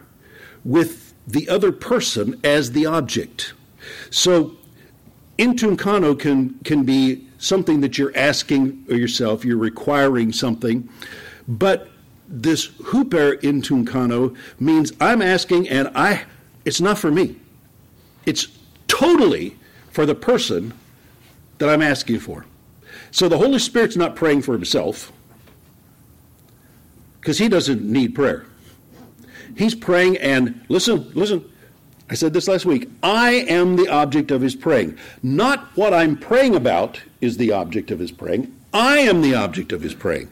with 0.63 1.13
the 1.27 1.49
other 1.49 1.71
person 1.71 2.39
as 2.43 2.71
the 2.71 2.85
object. 2.85 3.53
So, 4.09 4.55
intunkano 5.37 6.17
can, 6.17 6.59
can 6.63 6.83
be 6.83 7.27
something 7.37 7.81
that 7.81 7.97
you're 7.97 8.15
asking 8.15 8.85
yourself, 8.87 9.43
you're 9.43 9.57
requiring 9.57 10.31
something, 10.31 10.89
but 11.47 11.89
this 12.27 12.67
huper 12.67 13.39
intunkano 13.41 14.35
means 14.59 14.91
I'm 14.99 15.21
asking 15.21 15.69
and 15.69 15.89
I 15.95 16.25
it's 16.65 16.81
not 16.81 16.97
for 16.97 17.11
me. 17.11 17.35
It's 18.25 18.47
totally 18.87 19.55
for 19.91 20.05
the 20.05 20.15
person 20.15 20.73
that 21.59 21.69
I'm 21.69 21.81
asking 21.81 22.19
for. 22.19 22.45
So 23.11 23.29
the 23.29 23.37
Holy 23.37 23.59
Spirit's 23.59 23.95
not 23.95 24.15
praying 24.15 24.41
for 24.41 24.53
himself 24.53 25.11
because 27.21 27.37
he 27.37 27.47
doesn't 27.47 27.83
need 27.83 28.15
prayer. 28.15 28.45
He's 29.55 29.75
praying 29.75 30.17
and 30.17 30.65
listen, 30.69 31.09
listen. 31.13 31.49
I 32.09 32.13
said 32.13 32.33
this 32.33 32.47
last 32.47 32.65
week. 32.65 32.89
I 33.01 33.31
am 33.47 33.77
the 33.77 33.87
object 33.87 34.31
of 34.31 34.41
his 34.41 34.55
praying. 34.55 34.97
Not 35.23 35.65
what 35.75 35.93
I'm 35.93 36.17
praying 36.17 36.55
about 36.55 37.01
is 37.21 37.37
the 37.37 37.51
object 37.51 37.89
of 37.89 37.99
his 37.99 38.11
praying. 38.11 38.55
I 38.73 38.99
am 38.99 39.21
the 39.21 39.33
object 39.33 39.71
of 39.71 39.81
his 39.81 39.93
praying. 39.93 40.29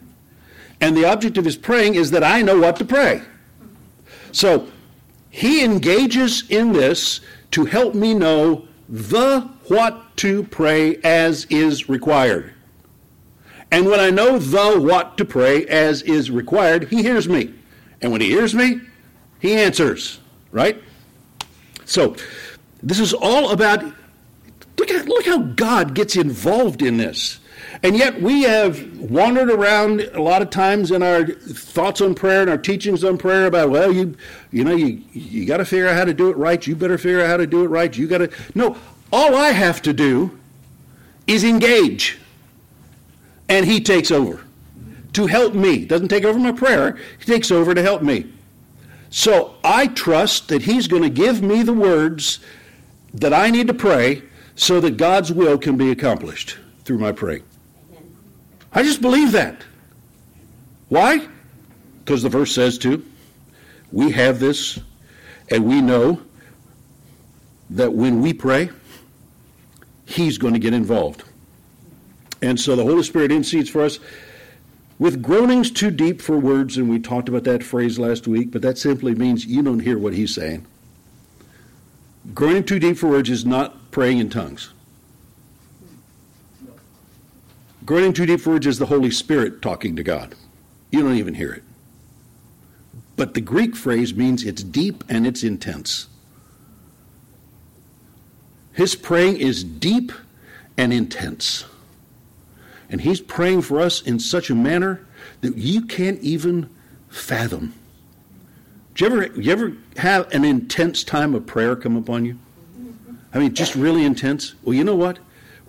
And 0.82 0.98
the 0.98 1.06
object 1.06 1.38
of 1.38 1.46
his 1.46 1.56
praying 1.56 1.96
is 1.96 2.12
that 2.12 2.24
I 2.24 2.42
know 2.42 2.60
what 2.60 2.75
to 2.77 2.86
pray. 2.86 3.22
So 4.32 4.68
he 5.30 5.63
engages 5.63 6.44
in 6.50 6.74
this 6.74 7.22
to 7.51 7.65
help 7.65 7.96
me 7.96 8.13
know 8.13 8.68
the 8.89 9.42
what 9.68 10.18
to 10.18 10.44
pray 10.44 10.98
as 10.98 11.46
is 11.46 11.89
required. 11.89 12.53
And 13.72 13.88
when 13.88 14.00
I 14.00 14.12
know 14.12 14.38
the 14.38 14.80
what 14.80 15.18
to 15.18 15.25
pray 15.25 15.65
as 15.65 16.03
is 16.03 16.30
required, 16.30 16.89
he 16.89 17.01
hears 17.01 17.27
me. 17.27 17.53
And 18.01 18.12
when 18.12 18.22
he 18.22 18.27
hears 18.27 18.53
me, 18.53 18.82
he 19.39 19.56
answers, 19.56 20.20
right? 20.51 20.82
So, 21.86 22.15
this 22.84 23.00
is 23.00 23.13
all 23.13 23.51
about 23.51 23.84
look 24.77 24.92
at 24.92 25.08
look 25.08 25.25
how 25.25 25.39
God 25.39 25.96
gets 25.96 26.15
involved 26.15 26.82
in 26.82 26.98
this. 26.98 27.39
And 27.84 27.98
yet 27.98 28.22
we 28.22 28.44
have 28.44 28.98
wandered 28.98 29.52
around 29.52 30.00
a 30.13 30.22
lot 30.22 30.42
of 30.42 30.50
times 30.50 30.90
in 30.90 31.04
our 31.04 31.25
thoughts 31.25 32.00
on 32.00 32.16
prayer 32.16 32.40
and 32.40 32.50
our 32.50 32.58
teachings 32.58 33.04
on 33.04 33.18
prayer 33.18 33.46
about, 33.46 33.70
well, 33.70 33.92
you 33.92 34.16
you 34.52 34.63
know, 34.63 34.74
you 34.74 35.02
you 35.12 35.46
got 35.46 35.58
to 35.58 35.66
figure 35.66 35.90
out 35.90 35.96
how 35.96 36.06
to 36.06 36.13
do 36.13 36.30
it 36.30 36.38
right. 36.38 36.66
You 36.66 36.78
better 36.78 36.98
figure 36.98 37.22
out 37.22 37.28
how 37.28 37.38
to 37.38 37.46
do 37.46 37.66
it 37.66 37.68
right. 37.68 37.96
You 37.96 38.08
got 38.08 38.20
to 38.20 38.30
No, 38.56 38.78
all 39.12 39.36
I 39.36 39.50
have 39.50 39.82
to 39.82 39.92
do 39.92 40.40
is 41.28 41.44
engage 41.44 42.20
and 43.50 43.65
he 43.65 43.82
takes 43.82 44.12
over 44.12 44.41
to 45.12 45.28
help 45.28 45.54
me. 45.54 45.86
Doesn't 45.86 46.08
take 46.08 46.24
over 46.24 46.39
my 46.39 46.54
prayer, 46.54 46.98
he 47.19 47.26
takes 47.26 47.52
over 47.52 47.76
to 47.76 47.82
help 47.82 48.02
me. 48.02 48.32
So 49.10 49.56
I 49.63 49.88
trust 49.88 50.48
that 50.48 50.63
he's 50.63 50.88
going 50.88 51.04
to 51.04 51.10
give 51.10 51.41
me 51.41 51.62
the 51.63 51.74
words 51.74 52.39
that 53.13 53.34
I 53.34 53.52
need 53.52 53.67
to 53.67 53.74
pray 53.74 54.24
so 54.56 54.80
that 54.80 54.98
God's 54.98 55.32
will 55.32 55.58
can 55.58 55.78
be 55.78 55.91
accomplished 55.91 56.58
through 56.84 56.98
my 56.98 57.12
praying. 57.12 57.43
I 58.73 58.83
just 58.83 59.01
believe 59.01 59.31
that. 59.33 59.63
Why? 60.89 61.27
Because 61.99 62.23
the 62.23 62.29
verse 62.29 62.53
says 62.53 62.77
to. 62.79 63.05
We 63.91 64.12
have 64.12 64.39
this, 64.39 64.79
and 65.49 65.65
we 65.65 65.81
know 65.81 66.21
that 67.69 67.93
when 67.93 68.21
we 68.21 68.33
pray, 68.33 68.69
He's 70.05 70.38
going 70.38 70.53
to 70.53 70.59
get 70.59 70.73
involved. 70.73 71.23
And 72.41 72.59
so 72.59 72.75
the 72.75 72.83
Holy 72.83 73.03
Spirit 73.03 73.31
intercedes 73.31 73.69
for 73.69 73.83
us 73.83 73.99
with 74.99 75.21
groanings 75.21 75.71
too 75.71 75.91
deep 75.91 76.21
for 76.21 76.38
words, 76.38 76.77
and 76.77 76.89
we 76.89 76.99
talked 76.99 77.29
about 77.29 77.43
that 77.45 77.63
phrase 77.63 77.97
last 77.97 78.27
week, 78.27 78.51
but 78.51 78.62
that 78.63 78.77
simply 78.77 79.15
means 79.15 79.45
you 79.45 79.63
don't 79.63 79.79
hear 79.79 79.97
what 79.97 80.13
he's 80.13 80.33
saying. 80.33 80.65
Groaning 82.33 82.63
too 82.63 82.79
deep 82.79 82.97
for 82.97 83.07
words 83.07 83.29
is 83.29 83.45
not 83.45 83.91
praying 83.91 84.19
in 84.19 84.29
tongues. 84.29 84.72
Groaning 87.86 88.13
too 88.13 88.26
deep 88.26 88.39
for 88.39 88.52
words 88.52 88.67
is 88.67 88.80
the 88.80 88.86
Holy 88.86 89.12
Spirit 89.12 89.62
talking 89.62 89.96
to 89.96 90.04
God. 90.04 90.36
You 90.91 91.02
don't 91.02 91.15
even 91.15 91.34
hear 91.34 91.52
it. 91.52 91.63
But 93.15 93.34
the 93.34 93.41
Greek 93.41 93.76
phrase 93.76 94.13
means 94.13 94.43
it's 94.43 94.63
deep 94.63 95.04
and 95.10 95.28
it's 95.28 95.43
intense. 95.43 96.08
His 98.74 98.96
praying 98.96 99.38
is 99.38 99.63
deep 99.63 100.12
and 100.78 100.93
intense. 100.93 101.65
And 102.89 103.02
He's 103.02 103.22
praying 103.22 103.63
for 103.63 103.80
us 103.80 104.02
in 104.02 104.19
such 104.19 104.50
a 104.50 104.56
manner 104.56 105.06
that 105.41 105.58
you 105.58 105.82
can't 105.86 106.19
even 106.22 106.69
fathom. 107.10 107.74
Do 108.96 109.06
you 109.06 109.12
ever, 109.12 109.39
you 109.39 109.52
ever 109.52 109.74
have 109.98 110.32
an 110.32 110.46
intense 110.46 111.04
time 111.04 111.34
of 111.36 111.46
prayer 111.46 111.76
come 111.76 111.98
upon 111.98 112.26
you? 112.26 112.38
I 113.34 113.39
mean, 113.39 113.54
just 113.54 113.76
really 113.76 114.06
intense? 114.06 114.54
Well, 114.63 114.76
you 114.76 114.84
know 114.84 114.96
what? 114.96 115.19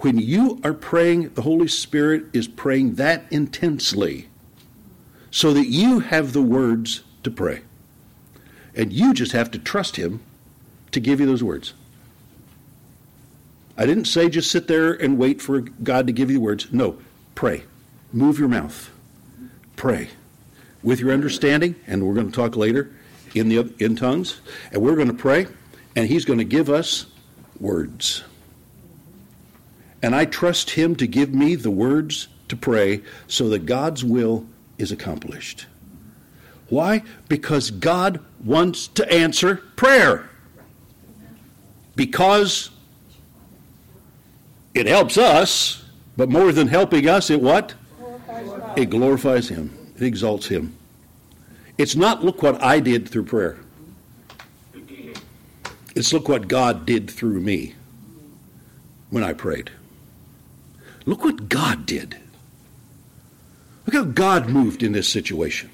When 0.04 0.18
you 0.18 0.60
are 0.62 0.74
praying, 0.74 1.30
the 1.30 1.40
Holy 1.40 1.66
Spirit 1.66 2.26
is 2.34 2.46
praying 2.46 2.96
that 2.96 3.24
intensely 3.30 4.28
so 5.30 5.54
that 5.54 5.68
you 5.68 6.00
have 6.00 6.34
the 6.34 6.42
words 6.42 7.02
to 7.22 7.30
pray. 7.30 7.62
And 8.74 8.92
you 8.92 9.14
just 9.14 9.32
have 9.32 9.50
to 9.52 9.58
trust 9.58 9.96
Him 9.96 10.20
to 10.90 11.00
give 11.00 11.20
you 11.20 11.26
those 11.26 11.42
words. 11.42 11.72
I 13.78 13.86
didn't 13.86 14.04
say 14.04 14.28
just 14.28 14.50
sit 14.50 14.68
there 14.68 14.92
and 14.92 15.16
wait 15.16 15.40
for 15.40 15.60
God 15.60 16.06
to 16.06 16.12
give 16.12 16.30
you 16.30 16.36
the 16.36 16.44
words. 16.44 16.70
No, 16.70 16.98
Pray. 17.34 17.64
Move 18.12 18.38
your 18.38 18.48
mouth. 18.48 18.90
Pray. 19.74 20.10
With 20.82 21.00
your 21.00 21.12
understanding, 21.12 21.76
and 21.86 22.06
we're 22.06 22.14
going 22.14 22.30
to 22.30 22.36
talk 22.36 22.56
later 22.56 22.94
in 23.34 23.48
the 23.48 23.72
in 23.78 23.96
tongues, 23.96 24.40
and 24.70 24.82
we're 24.82 24.96
going 24.96 25.08
to 25.08 25.14
pray, 25.14 25.46
and 25.96 26.08
he's 26.08 26.26
going 26.26 26.40
to 26.40 26.44
give 26.44 26.68
us 26.68 27.06
words. 27.58 28.22
And 30.04 30.14
I 30.14 30.26
trust 30.26 30.68
him 30.68 30.96
to 30.96 31.06
give 31.06 31.32
me 31.32 31.54
the 31.54 31.70
words 31.70 32.28
to 32.48 32.56
pray 32.56 33.00
so 33.26 33.48
that 33.48 33.64
God's 33.64 34.04
will 34.04 34.44
is 34.76 34.92
accomplished. 34.92 35.64
Why? 36.68 37.02
Because 37.30 37.70
God 37.70 38.20
wants 38.44 38.86
to 38.88 39.10
answer 39.10 39.62
prayer. 39.76 40.28
Because 41.96 42.68
it 44.74 44.86
helps 44.86 45.16
us 45.16 45.82
but 46.18 46.28
more 46.28 46.52
than 46.52 46.68
helping 46.68 47.08
us, 47.08 47.30
it 47.30 47.40
what? 47.40 47.72
Glorifies 47.98 48.72
it 48.76 48.90
glorifies 48.90 49.48
Him. 49.48 49.74
It 49.96 50.02
exalts 50.02 50.48
Him. 50.48 50.76
It's 51.78 51.96
not 51.96 52.22
look 52.22 52.42
what 52.42 52.62
I 52.62 52.78
did 52.78 53.08
through 53.08 53.24
prayer. 53.24 53.56
It's 55.96 56.12
look 56.12 56.28
what 56.28 56.46
God 56.46 56.84
did 56.84 57.10
through 57.10 57.40
me 57.40 57.74
when 59.08 59.24
I 59.24 59.32
prayed. 59.32 59.70
Look 61.06 61.24
what 61.24 61.48
God 61.48 61.86
did. 61.86 62.16
Look 63.86 63.94
how 63.94 64.04
God 64.04 64.48
moved 64.48 64.82
in 64.82 64.92
this 64.92 65.08
situation. 65.08 65.70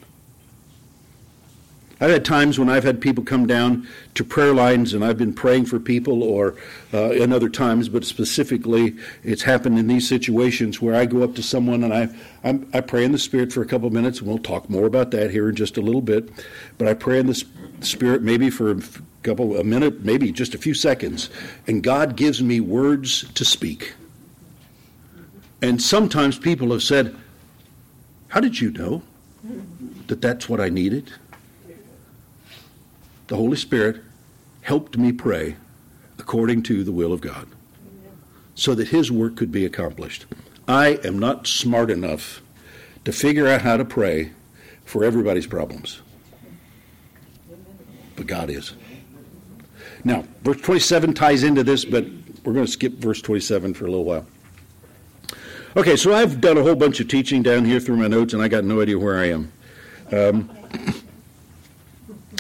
I've 2.03 2.11
had 2.11 2.25
times 2.25 2.59
when 2.59 2.71
I've 2.71 2.83
had 2.83 2.99
people 3.03 3.23
come 3.23 3.47
down 3.47 3.87
to 4.15 4.25
prayer 4.25 4.55
lines 4.55 4.95
and 4.95 5.05
I've 5.05 5.19
been 5.19 5.35
praying 5.35 5.67
for 5.67 5.79
people, 5.79 6.23
or 6.23 6.57
uh, 6.95 7.11
in 7.11 7.31
other 7.31 7.51
times, 7.51 7.91
but 7.91 8.05
specifically, 8.05 8.97
it's 9.23 9.43
happened 9.43 9.79
in 9.79 9.87
these 9.87 10.09
situations 10.09 10.81
where 10.81 10.95
I 10.95 11.05
go 11.05 11.23
up 11.23 11.35
to 11.35 11.43
someone 11.43 11.85
and 11.85 11.93
I, 11.93 12.09
I'm, 12.43 12.67
i 12.73 12.81
pray 12.81 13.05
in 13.05 13.13
the 13.13 13.19
Spirit 13.19 13.53
for 13.53 13.61
a 13.61 13.67
couple 13.67 13.87
of 13.87 13.93
minutes, 13.93 14.21
and 14.21 14.29
we'll 14.29 14.39
talk 14.39 14.71
more 14.71 14.87
about 14.87 15.11
that 15.11 15.31
here 15.31 15.51
in 15.51 15.55
just 15.55 15.77
a 15.77 15.83
little 15.83 16.01
bit. 16.01 16.31
But 16.79 16.89
I 16.89 16.95
pray 16.95 17.19
in 17.19 17.27
the 17.27 17.45
Spirit 17.83 18.23
maybe 18.23 18.49
for 18.49 18.71
a 18.71 18.81
couple, 19.23 19.59
a 19.59 19.65
minute, 19.65 20.03
maybe 20.03 20.33
just 20.33 20.55
a 20.55 20.59
few 20.59 20.73
seconds, 20.73 21.29
and 21.67 21.83
God 21.83 22.17
gives 22.17 22.43
me 22.43 22.61
words 22.61 23.31
to 23.35 23.45
speak. 23.45 23.93
And 25.63 25.81
sometimes 25.81 26.39
people 26.39 26.71
have 26.73 26.83
said, 26.83 27.15
How 28.29 28.41
did 28.41 28.61
you 28.61 28.71
know 28.71 29.03
that 30.07 30.21
that's 30.21 30.49
what 30.49 30.61
I 30.61 30.69
needed? 30.69 31.13
the 33.31 33.37
Holy 33.37 33.57
Spirit 33.57 34.03
helped 34.63 34.99
me 34.99 35.13
pray 35.13 35.55
according 36.19 36.65
to 36.65 36.83
the 36.83 36.91
will 36.93 37.13
of 37.13 37.21
God. 37.21 37.47
so 38.57 38.75
that 38.75 38.89
his 38.89 39.11
work 39.11 39.37
could 39.37 39.51
be 39.53 39.65
accomplished. 39.65 40.27
I 40.69 40.99
am 41.05 41.19
not 41.19 41.47
smart 41.47 41.91
enough 41.91 42.43
to 43.05 43.13
figure 43.13 43.47
out 43.47 43.63
how 43.63 43.77
to 43.79 43.85
pray 43.85 44.33
for 44.85 45.05
everybody's 45.05 45.47
problems. 45.47 46.01
But 48.17 48.27
God 48.27 48.51
is. 48.51 48.75
Now, 50.05 50.25
verse 50.43 50.61
27 50.61 51.15
ties 51.15 51.43
into 51.43 51.63
this, 51.63 51.85
but 51.85 52.05
we're 52.45 52.53
going 52.53 52.67
to 52.67 52.73
skip 52.73 52.95
verse 52.95 53.23
27 53.23 53.73
for 53.75 53.87
a 53.87 53.91
little 53.91 54.05
while. 54.05 54.27
Okay, 55.77 55.95
so 55.95 56.13
I've 56.13 56.41
done 56.41 56.59
a 56.59 56.65
whole 56.65 56.75
bunch 56.75 56.99
of 56.99 57.07
teaching 57.07 57.45
down 57.45 57.65
here 57.65 57.79
through 57.79 57.97
my 57.97 58.09
notes, 58.09 58.33
and 58.33 58.43
I 58.43 58.49
got 58.49 58.65
no 58.65 58.81
idea 58.81 58.99
where 58.99 59.19
I 59.19 59.27
am. 59.27 59.53
Um, 60.11 60.51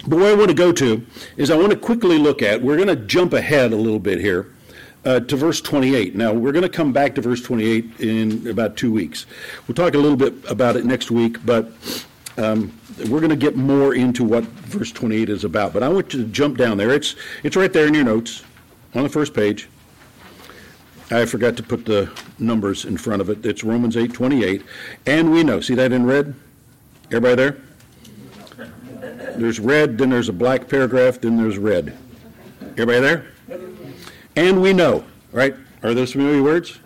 but 0.05 0.16
where 0.16 0.33
I 0.33 0.35
want 0.35 0.49
to 0.49 0.55
go 0.55 0.73
to 0.73 1.07
is 1.37 1.49
I 1.49 1.57
want 1.57 1.71
to 1.71 1.79
quickly 1.79 2.19
look 2.19 2.43
at, 2.43 2.61
we're 2.61 2.75
going 2.75 2.88
to 2.88 2.97
jump 2.97 3.33
ahead 3.33 3.73
a 3.73 3.77
little 3.77 4.01
bit 4.01 4.19
here 4.19 4.53
uh, 5.05 5.21
to 5.21 5.37
verse 5.37 5.61
28. 5.61 6.16
Now, 6.16 6.33
we're 6.33 6.51
going 6.51 6.64
to 6.64 6.69
come 6.69 6.93
back 6.93 7.14
to 7.14 7.21
verse 7.21 7.40
28 7.40 8.01
in 8.01 8.49
about 8.49 8.77
two 8.77 8.90
weeks. 8.90 9.27
We'll 9.69 9.77
talk 9.77 9.95
a 9.95 9.99
little 9.99 10.16
bit 10.16 10.35
about 10.51 10.75
it 10.75 10.85
next 10.85 11.12
week, 11.12 11.37
but 11.47 11.71
um, 12.37 12.77
we're 13.09 13.21
going 13.21 13.31
to 13.31 13.37
get 13.37 13.55
more 13.55 13.95
into 13.95 14.25
what 14.25 14.43
verse 14.43 14.90
28 14.90 15.29
is 15.29 15.45
about. 15.45 15.73
But 15.73 15.85
I 15.85 15.88
want 15.88 16.12
you 16.12 16.25
to 16.25 16.29
jump 16.31 16.57
down 16.57 16.79
there. 16.79 16.90
It's, 16.90 17.14
it's 17.45 17.55
right 17.55 17.73
there 17.73 17.87
in 17.87 17.95
your 17.95 18.03
notes 18.03 18.43
on 18.97 19.05
the 19.05 19.09
first 19.09 19.35
page. 19.35 19.69
I 21.11 21.27
forgot 21.27 21.57
to 21.57 21.62
put 21.62 21.85
the 21.85 22.11
numbers 22.38 22.85
in 22.85 22.96
front 22.96 23.20
of 23.20 23.31
it. 23.31 23.44
It's 23.44 23.64
Romans 23.64 23.96
8 23.96 24.12
28. 24.12 24.62
And 25.07 25.33
we 25.33 25.42
know. 25.42 25.61
See 25.61 25.75
that 25.75 25.92
in 25.92 26.07
red? 26.07 26.35
Everybody 27.07 27.35
there? 27.35 27.57
There's 29.37 29.59
red, 29.59 29.99
then 29.99 30.11
there's 30.11 30.29
a 30.29 30.33
black 30.33 30.68
paragraph, 30.68 31.20
then 31.20 31.37
there's 31.37 31.59
red. 31.59 31.96
Everybody 32.77 33.01
there? 33.01 33.27
And 34.37 34.62
we 34.62 34.73
know, 34.73 35.05
right? 35.33 35.55
Are 35.83 35.94
those 35.94 36.12
familiar 36.12 36.42
words? 36.42 36.79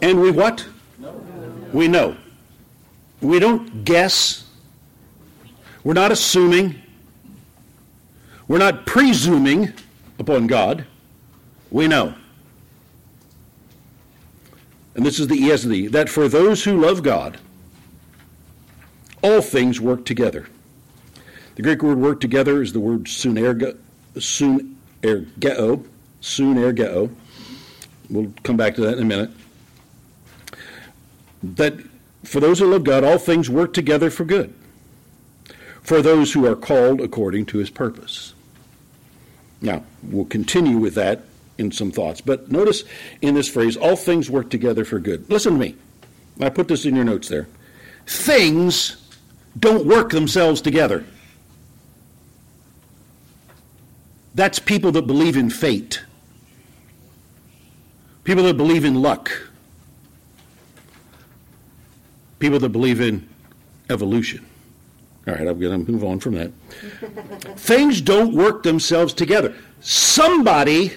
And 0.00 0.20
we 0.20 0.30
what? 0.30 0.66
We 1.72 1.88
know. 1.88 2.16
We 3.20 3.38
don't 3.38 3.84
guess. 3.84 4.44
We're 5.84 5.94
not 5.94 6.12
assuming. 6.12 6.80
We're 8.48 8.58
not 8.58 8.86
presuming 8.86 9.72
upon 10.18 10.46
God. 10.46 10.86
We 11.70 11.88
know. 11.88 12.14
And 14.94 15.06
this 15.06 15.18
is 15.18 15.28
the 15.28 15.40
ESV 15.40 15.90
that 15.92 16.08
for 16.08 16.28
those 16.28 16.64
who 16.64 16.80
love 16.80 17.02
God, 17.02 17.38
all 19.22 19.40
things 19.40 19.80
work 19.80 20.04
together 20.04 20.46
the 21.54 21.62
Greek 21.62 21.82
word 21.82 21.98
work 21.98 22.20
together 22.20 22.62
is 22.62 22.72
the 22.72 22.80
word 22.80 23.04
sunergeo, 23.04 23.76
sunergeo. 26.20 27.14
We'll 28.10 28.32
come 28.42 28.56
back 28.56 28.74
to 28.76 28.80
that 28.82 28.94
in 28.94 29.02
a 29.02 29.04
minute. 29.04 29.30
That 31.42 31.74
for 32.24 32.40
those 32.40 32.60
who 32.60 32.70
love 32.70 32.84
God, 32.84 33.04
all 33.04 33.18
things 33.18 33.50
work 33.50 33.74
together 33.74 34.10
for 34.10 34.24
good. 34.24 34.54
For 35.82 36.00
those 36.00 36.32
who 36.32 36.46
are 36.46 36.56
called 36.56 37.00
according 37.00 37.46
to 37.46 37.58
his 37.58 37.68
purpose. 37.68 38.34
Now, 39.60 39.84
we'll 40.02 40.24
continue 40.24 40.78
with 40.78 40.94
that 40.94 41.24
in 41.58 41.70
some 41.72 41.90
thoughts. 41.90 42.20
But 42.20 42.50
notice 42.50 42.84
in 43.20 43.34
this 43.34 43.48
phrase, 43.48 43.76
all 43.76 43.96
things 43.96 44.30
work 44.30 44.50
together 44.50 44.84
for 44.84 44.98
good. 44.98 45.28
Listen 45.30 45.54
to 45.54 45.58
me. 45.58 45.76
I 46.40 46.48
put 46.48 46.68
this 46.68 46.84
in 46.84 46.96
your 46.96 47.04
notes 47.04 47.28
there. 47.28 47.48
Things 48.06 48.96
don't 49.58 49.86
work 49.86 50.10
themselves 50.10 50.60
together. 50.60 51.04
That's 54.34 54.58
people 54.58 54.92
that 54.92 55.06
believe 55.06 55.36
in 55.36 55.50
fate, 55.50 56.02
people 58.24 58.44
that 58.44 58.56
believe 58.56 58.84
in 58.84 59.02
luck, 59.02 59.30
people 62.38 62.58
that 62.60 62.70
believe 62.70 63.00
in 63.00 63.28
evolution. 63.90 64.44
All 65.28 65.34
right, 65.34 65.46
I'm 65.46 65.60
going 65.60 65.84
to 65.84 65.92
move 65.92 66.02
on 66.02 66.18
from 66.18 66.34
that. 66.34 66.50
Things 67.56 68.00
don't 68.00 68.34
work 68.34 68.62
themselves 68.62 69.12
together. 69.12 69.54
Somebody 69.80 70.92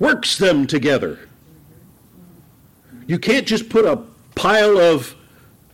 works 0.00 0.38
them 0.38 0.66
together. 0.66 1.20
You 3.06 3.18
can't 3.18 3.46
just 3.46 3.68
put 3.68 3.84
a 3.84 4.02
pile 4.34 4.78
of 4.78 5.14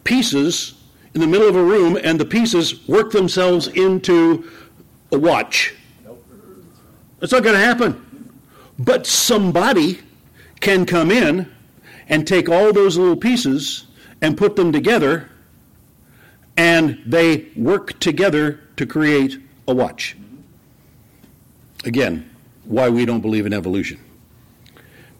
pieces 0.04 0.74
in 1.14 1.20
the 1.22 1.26
middle 1.26 1.48
of 1.48 1.56
a 1.56 1.62
room 1.62 1.96
and 2.02 2.20
the 2.20 2.26
pieces 2.26 2.86
work 2.86 3.12
themselves 3.12 3.68
into 3.68 4.50
a 5.12 5.18
watch. 5.18 5.74
That's 7.20 7.32
not 7.32 7.42
going 7.42 7.54
to 7.54 7.64
happen. 7.64 8.02
But 8.78 9.06
somebody 9.06 10.00
can 10.60 10.84
come 10.84 11.10
in 11.10 11.50
and 12.08 12.26
take 12.26 12.48
all 12.48 12.72
those 12.72 12.98
little 12.98 13.16
pieces 13.16 13.86
and 14.20 14.36
put 14.36 14.56
them 14.56 14.72
together, 14.72 15.30
and 16.56 17.00
they 17.06 17.48
work 17.56 17.98
together 18.00 18.60
to 18.76 18.86
create 18.86 19.38
a 19.68 19.74
watch. 19.74 20.16
Again, 21.84 22.30
why 22.64 22.88
we 22.88 23.04
don't 23.04 23.20
believe 23.20 23.46
in 23.46 23.52
evolution. 23.52 24.00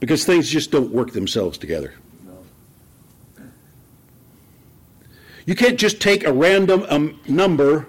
Because 0.01 0.25
things 0.25 0.49
just 0.49 0.71
don't 0.71 0.91
work 0.91 1.13
themselves 1.13 1.59
together. 1.59 1.95
You 5.47 5.55
can't 5.55 5.79
just 5.79 6.01
take 6.01 6.25
a 6.25 6.33
random 6.33 6.85
um, 6.89 7.21
number 7.29 7.89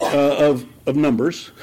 uh, 0.00 0.50
of, 0.50 0.66
of 0.86 0.96
numbers 0.96 1.50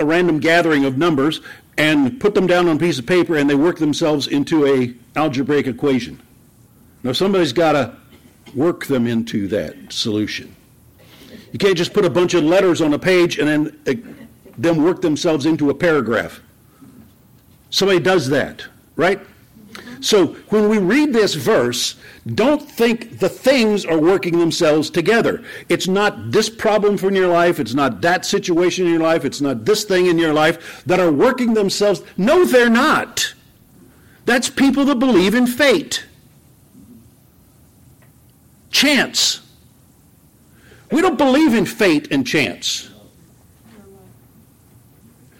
a 0.00 0.04
random 0.04 0.38
gathering 0.38 0.84
of 0.84 0.96
numbers 0.96 1.40
and 1.76 2.20
put 2.20 2.34
them 2.34 2.46
down 2.46 2.68
on 2.68 2.76
a 2.76 2.78
piece 2.78 2.98
of 2.98 3.06
paper 3.06 3.36
and 3.36 3.48
they 3.48 3.54
work 3.54 3.78
themselves 3.78 4.26
into 4.26 4.66
a 4.66 4.94
algebraic 5.16 5.66
equation. 5.66 6.20
Now 7.02 7.12
somebody's 7.12 7.52
got 7.52 7.72
to 7.72 7.96
work 8.54 8.86
them 8.86 9.06
into 9.06 9.46
that 9.48 9.92
solution. 9.92 10.54
You 11.52 11.58
can't 11.58 11.76
just 11.76 11.92
put 11.92 12.04
a 12.04 12.10
bunch 12.10 12.34
of 12.34 12.44
letters 12.44 12.80
on 12.80 12.92
a 12.94 12.98
page 12.98 13.38
and 13.38 13.48
then 13.48 13.80
uh, 13.86 13.94
them 14.56 14.82
work 14.82 15.00
themselves 15.00 15.46
into 15.46 15.70
a 15.70 15.74
paragraph. 15.74 16.40
Somebody 17.70 18.00
does 18.00 18.28
that, 18.30 18.64
right? 18.98 19.20
So 20.00 20.28
when 20.50 20.68
we 20.68 20.78
read 20.78 21.12
this 21.12 21.34
verse, 21.34 21.96
don't 22.34 22.60
think 22.60 23.18
the 23.18 23.28
things 23.28 23.86
are 23.86 23.98
working 23.98 24.38
themselves 24.38 24.90
together. 24.90 25.42
It's 25.68 25.88
not 25.88 26.30
this 26.30 26.50
problem 26.50 26.98
in 26.98 27.14
your 27.14 27.28
life, 27.28 27.58
it's 27.58 27.74
not 27.74 28.00
that 28.02 28.26
situation 28.26 28.86
in 28.86 28.92
your 28.92 29.02
life, 29.02 29.24
it's 29.24 29.40
not 29.40 29.64
this 29.64 29.84
thing 29.84 30.06
in 30.06 30.18
your 30.18 30.34
life 30.34 30.84
that 30.84 31.00
are 31.00 31.12
working 31.12 31.54
themselves. 31.54 32.02
No, 32.16 32.44
they're 32.44 32.68
not. 32.68 33.34
That's 34.26 34.50
people 34.50 34.84
that 34.86 34.98
believe 34.98 35.34
in 35.34 35.46
fate. 35.46 36.04
Chance. 38.70 39.40
We 40.90 41.00
don't 41.00 41.18
believe 41.18 41.54
in 41.54 41.66
fate 41.66 42.08
and 42.10 42.26
chance. 42.26 42.90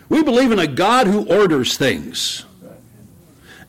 We 0.08 0.22
believe 0.22 0.52
in 0.52 0.58
a 0.58 0.66
God 0.66 1.06
who 1.06 1.26
orders 1.26 1.76
things. 1.76 2.44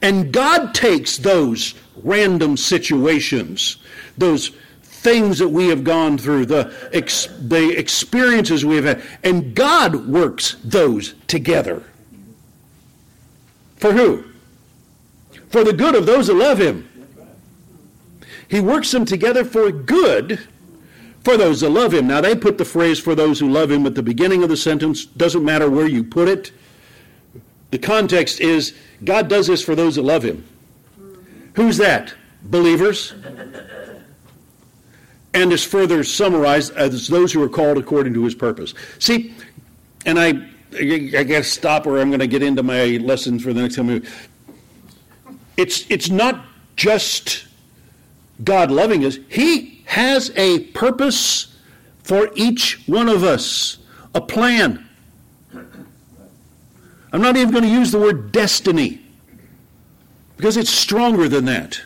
And 0.01 0.31
God 0.31 0.73
takes 0.73 1.17
those 1.17 1.75
random 2.03 2.55
situations, 2.55 3.77
those 4.17 4.51
things 4.81 5.39
that 5.39 5.49
we 5.49 5.67
have 5.67 5.83
gone 5.83 6.17
through, 6.17 6.45
the, 6.45 6.73
ex- 6.93 7.27
the 7.39 7.77
experiences 7.77 8.65
we 8.65 8.75
have 8.75 8.85
had, 8.85 9.01
and 9.23 9.55
God 9.55 10.07
works 10.07 10.57
those 10.63 11.15
together. 11.27 11.83
For 13.77 13.93
who? 13.93 14.25
For 15.49 15.63
the 15.63 15.73
good 15.73 15.95
of 15.95 16.05
those 16.05 16.27
that 16.27 16.35
love 16.35 16.59
Him. 16.59 16.85
He 18.47 18.59
works 18.59 18.91
them 18.91 19.05
together 19.05 19.45
for 19.45 19.71
good 19.71 20.39
for 21.23 21.37
those 21.37 21.61
that 21.61 21.69
love 21.69 21.93
Him. 21.93 22.07
Now, 22.07 22.21
they 22.21 22.35
put 22.35 22.57
the 22.57 22.65
phrase 22.65 22.99
for 22.99 23.15
those 23.15 23.39
who 23.39 23.49
love 23.49 23.71
Him 23.71 23.85
at 23.85 23.95
the 23.95 24.03
beginning 24.03 24.43
of 24.43 24.49
the 24.49 24.57
sentence. 24.57 25.05
Doesn't 25.05 25.45
matter 25.45 25.69
where 25.69 25.87
you 25.87 26.03
put 26.03 26.27
it. 26.27 26.51
The 27.71 27.77
context 27.77 28.39
is 28.39 28.75
God 29.03 29.27
does 29.27 29.47
this 29.47 29.63
for 29.63 29.75
those 29.75 29.95
that 29.95 30.03
love 30.03 30.23
Him. 30.23 30.45
Who's 31.53 31.77
that? 31.77 32.13
Believers. 32.43 33.13
And 35.33 35.53
is 35.53 35.63
further 35.63 36.03
summarized 36.03 36.75
as 36.75 37.07
those 37.07 37.31
who 37.31 37.43
are 37.43 37.49
called 37.49 37.77
according 37.77 38.13
to 38.15 38.23
His 38.23 38.33
purpose. 38.33 38.73
See, 38.97 39.35
and 40.05 40.19
I, 40.19 40.49
I 40.73 41.23
guess 41.23 41.47
stop 41.47 41.85
or 41.85 41.99
I'm 41.99 42.09
going 42.09 42.19
to 42.19 42.27
get 42.27 42.41
into 42.41 42.63
my 42.63 42.97
lesson 42.97 43.39
for 43.39 43.53
the 43.53 43.61
next 43.61 43.75
time. 43.75 44.03
It's, 45.57 45.85
it's 45.89 46.09
not 46.09 46.45
just 46.75 47.45
God 48.43 48.71
loving 48.71 49.05
us, 49.05 49.19
He 49.29 49.83
has 49.85 50.31
a 50.35 50.59
purpose 50.69 51.55
for 52.03 52.31
each 52.35 52.81
one 52.87 53.09
of 53.09 53.23
us, 53.23 53.77
a 54.15 54.21
plan. 54.21 54.88
I'm 57.11 57.21
not 57.21 57.37
even 57.37 57.51
going 57.51 57.63
to 57.63 57.69
use 57.69 57.91
the 57.91 57.99
word 57.99 58.31
destiny 58.31 59.01
because 60.37 60.57
it's 60.57 60.69
stronger 60.69 61.27
than 61.27 61.45
that. 61.45 61.81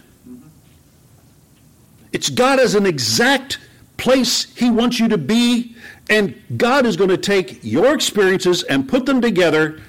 It's 2.12 2.29
God 2.29 2.59
as 2.59 2.75
an 2.75 2.86
exact 2.86 3.57
place 3.97 4.53
He 4.55 4.69
wants 4.69 4.99
you 4.99 5.07
to 5.07 5.17
be, 5.17 5.75
and 6.09 6.36
God 6.57 6.86
is 6.86 6.95
going 6.95 7.09
to 7.09 7.17
take 7.17 7.59
your 7.63 7.93
experiences 7.93 8.63
and 8.63 8.88
put 8.88 9.05
them 9.05 9.21
together 9.21 9.81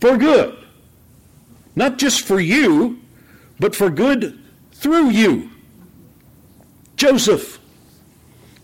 for 0.00 0.16
good. 0.16 0.56
Not 1.74 1.98
just 1.98 2.22
for 2.22 2.38
you, 2.38 3.00
but 3.58 3.74
for 3.74 3.90
good 3.90 4.38
through 4.72 5.10
you. 5.10 5.50
Joseph. 6.96 7.58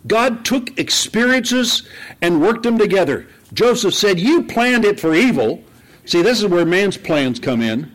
God 0.07 0.45
took 0.45 0.79
experiences 0.79 1.83
and 2.23 2.41
worked 2.41 2.63
them 2.63 2.79
together. 2.79 3.27
Joseph 3.53 3.95
said, 3.95 4.21
You 4.21 4.45
planned 4.45 4.85
it 4.85 5.01
for 5.01 5.15
evil. 5.15 5.63
See, 6.09 6.23
this 6.23 6.39
is 6.39 6.47
where 6.47 6.65
man's 6.65 6.97
plans 6.97 7.39
come 7.39 7.61
in. 7.61 7.93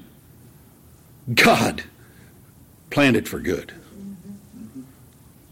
God 1.34 1.84
planned 2.92 3.16
it 3.16 3.28
for 3.28 3.40
good. 3.40 3.74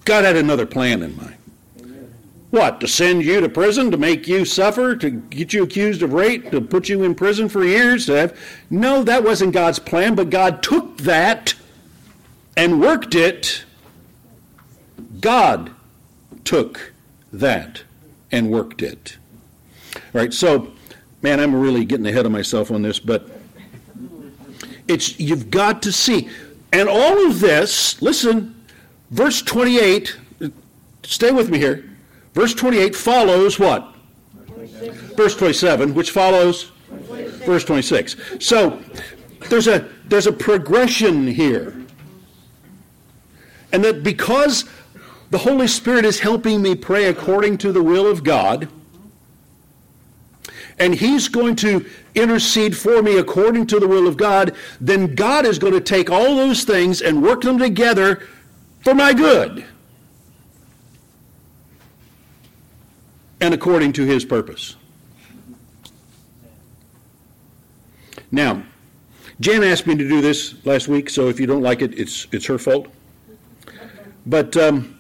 God 0.06 0.26
had 0.26 0.36
another 0.36 0.68
plan 0.68 1.02
in 1.02 1.18
mind. 1.18 1.38
What? 2.52 2.80
To 2.82 2.88
send 2.88 3.24
you 3.24 3.42
to 3.42 3.50
prison, 3.50 3.90
to 3.90 3.98
make 3.98 4.28
you 4.28 4.46
suffer, 4.46 4.96
to 4.96 5.10
get 5.10 5.54
you 5.54 5.64
accused 5.64 6.04
of 6.04 6.14
rape, 6.14 6.52
to 6.52 6.62
put 6.62 6.88
you 6.88 7.02
in 7.02 7.16
prison 7.16 7.50
for 7.50 7.66
years? 7.66 8.06
Have... 8.06 8.40
No, 8.70 9.02
that 9.06 9.24
wasn't 9.24 9.54
God's 9.54 9.80
plan, 9.80 10.14
but 10.14 10.30
God 10.30 10.62
took 10.62 11.00
that 11.00 11.56
and 12.56 12.80
worked 12.80 13.16
it. 13.16 13.66
God 15.20 15.72
took 16.44 16.94
that 17.34 17.82
and 18.32 18.52
worked 18.52 18.84
it. 18.84 19.18
All 19.96 20.02
right, 20.14 20.32
so, 20.32 20.72
man, 21.22 21.40
I'm 21.40 21.56
really 21.56 21.86
getting 21.86 22.06
ahead 22.08 22.26
of 22.26 22.32
myself 22.32 22.72
on 22.72 22.82
this, 22.82 23.00
but 23.00 23.30
it's 24.88 25.20
you've 25.20 25.50
got 25.50 25.82
to 25.84 25.92
see. 25.92 26.30
And 26.74 26.88
all 26.88 27.28
of 27.28 27.40
this, 27.40 28.02
listen, 28.02 28.56
verse 29.10 29.42
28, 29.42 30.18
stay 31.04 31.32
with 31.32 31.50
me 31.50 31.58
here. 31.58 31.90
Verse 32.34 32.54
28 32.54 32.96
follows 32.96 33.60
what? 33.60 33.94
Verse 35.16 35.36
27, 35.36 35.94
which 35.94 36.12
follows 36.12 36.72
verse 37.46 37.66
26. 37.66 38.16
So 38.40 38.82
there's 39.50 39.68
a 39.68 39.88
there's 40.06 40.28
a 40.28 40.32
progression 40.32 41.28
here. 41.28 41.76
And 43.74 43.84
that 43.84 44.04
because 44.04 44.66
the 45.30 45.38
Holy 45.38 45.68
Spirit 45.68 46.04
is 46.04 46.20
helping 46.20 46.62
me 46.62 46.76
pray 46.76 47.06
according 47.06 47.58
to 47.60 47.72
the 47.72 47.82
will 47.82 48.10
of 48.10 48.24
God, 48.24 48.68
and 50.82 50.94
He's 50.94 51.30
going 51.30 51.56
to 51.58 51.86
intercede 52.16 52.76
for 52.76 53.02
me 53.02 53.18
according 53.18 53.68
to 53.68 53.80
the 53.80 53.88
will 53.88 54.08
of 54.08 54.18
God, 54.18 54.54
then 54.82 55.16
God 55.16 55.46
is 55.46 55.58
going 55.58 55.74
to 55.74 55.82
take 55.82 56.10
all 56.10 56.36
those 56.36 56.66
things 56.66 57.02
and 57.02 57.24
work 57.24 57.42
them 57.42 57.58
together 57.58 58.28
for 58.82 58.94
my 58.94 59.14
good. 59.14 59.66
and 63.42 63.56
according 63.56 63.92
to 63.94 64.06
his 64.06 64.24
purpose. 64.24 64.76
Now, 68.32 68.64
Jan 69.42 69.64
asked 69.64 69.88
me 69.88 69.96
to 69.96 70.08
do 70.08 70.22
this 70.22 70.64
last 70.66 70.88
week, 70.88 71.10
so 71.10 71.28
if 71.28 71.40
you 71.40 71.48
don't 71.48 71.64
like 71.64 71.82
it, 71.82 71.98
it's, 72.00 72.28
it's 72.32 72.46
her 72.46 72.60
fault. 72.60 72.88
But 74.28 74.56
um, 74.56 75.00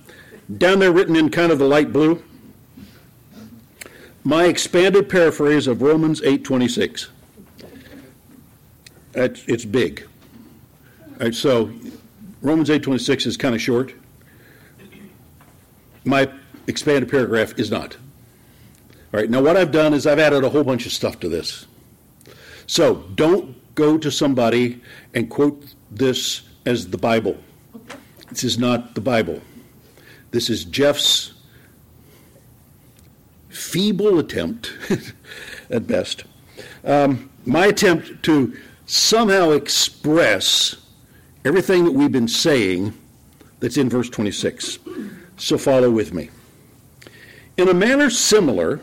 down 0.58 0.80
there, 0.80 0.92
written 0.92 1.16
in 1.16 1.30
kind 1.30 1.52
of 1.52 1.60
the 1.60 1.68
light 1.68 1.94
blue, 1.94 2.22
my 4.24 4.46
expanded 4.46 5.10
paraphrase 5.10 5.68
of 5.68 5.82
Romans 5.82 6.22
8:26. 6.22 7.08
It's 9.14 9.66
big. 9.66 10.08
Right, 11.20 11.36
so 11.36 11.72
Romans 12.42 12.70
8:26 12.70 13.26
is 13.26 13.38
kind 13.38 13.54
of 13.54 13.62
short. 13.62 13.94
My 16.04 16.32
expanded 16.68 17.10
paragraph 17.10 17.60
is 17.60 17.70
not. 17.70 17.98
All 19.14 19.20
right, 19.20 19.30
now 19.30 19.42
what 19.42 19.58
I've 19.58 19.72
done 19.72 19.94
is 19.94 20.08
I've 20.08 20.20
added 20.20 20.44
a 20.44 20.50
whole 20.50 20.64
bunch 20.64 20.86
of 20.86 20.92
stuff 20.92 21.20
to 21.20 21.30
this. 21.30 21.68
So 22.66 23.04
don't 23.16 23.56
go 23.76 23.98
to 23.98 24.10
somebody 24.10 24.82
and 25.14 25.30
quote 25.30 25.76
this 25.92 26.42
as 26.66 26.90
the 26.90 26.98
Bible. 26.98 27.38
This 28.30 28.44
is 28.44 28.58
not 28.58 28.96
the 28.96 29.02
Bible. 29.02 29.42
This 30.32 30.50
is 30.50 30.64
Jeff's 30.64 31.34
feeble 33.52 34.20
attempt, 34.20 34.74
at 35.70 35.88
best, 35.88 36.24
um, 36.84 37.30
my 37.46 37.68
attempt 37.68 38.24
to 38.24 38.58
somehow 38.86 39.52
express 39.52 40.76
everything 41.46 41.86
that 41.86 41.92
we've 41.92 42.12
been 42.12 42.28
saying 42.28 42.94
that's 43.60 43.78
in 43.78 43.90
verse 43.90 44.10
26. 44.10 44.80
So 45.38 45.58
follow 45.58 45.90
with 45.90 46.14
me. 46.14 46.30
In 47.58 47.68
a 47.70 47.74
manner 47.74 48.10
similar, 48.10 48.80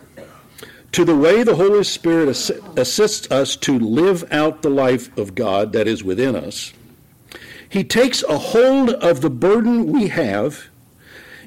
to 0.93 1.05
the 1.05 1.17
way 1.17 1.43
the 1.43 1.57
Holy 1.57 1.85
Spirit 1.85 2.29
assists 2.29 3.31
us 3.31 3.57
to 3.57 3.79
live 3.79 4.25
out 4.33 4.63
the 4.63 4.71
life 4.71 5.17
of 5.19 5.35
God 5.35 5.73
that 5.73 5.87
is 5.87 6.03
within 6.03 6.35
us, 6.35 6.73
He 7.69 7.85
takes 7.85 8.23
a 8.23 8.39
hold 8.39 8.91
of 8.91 9.21
the 9.21 9.31
burden 9.31 9.93
we 9.93 10.09
have 10.09 10.69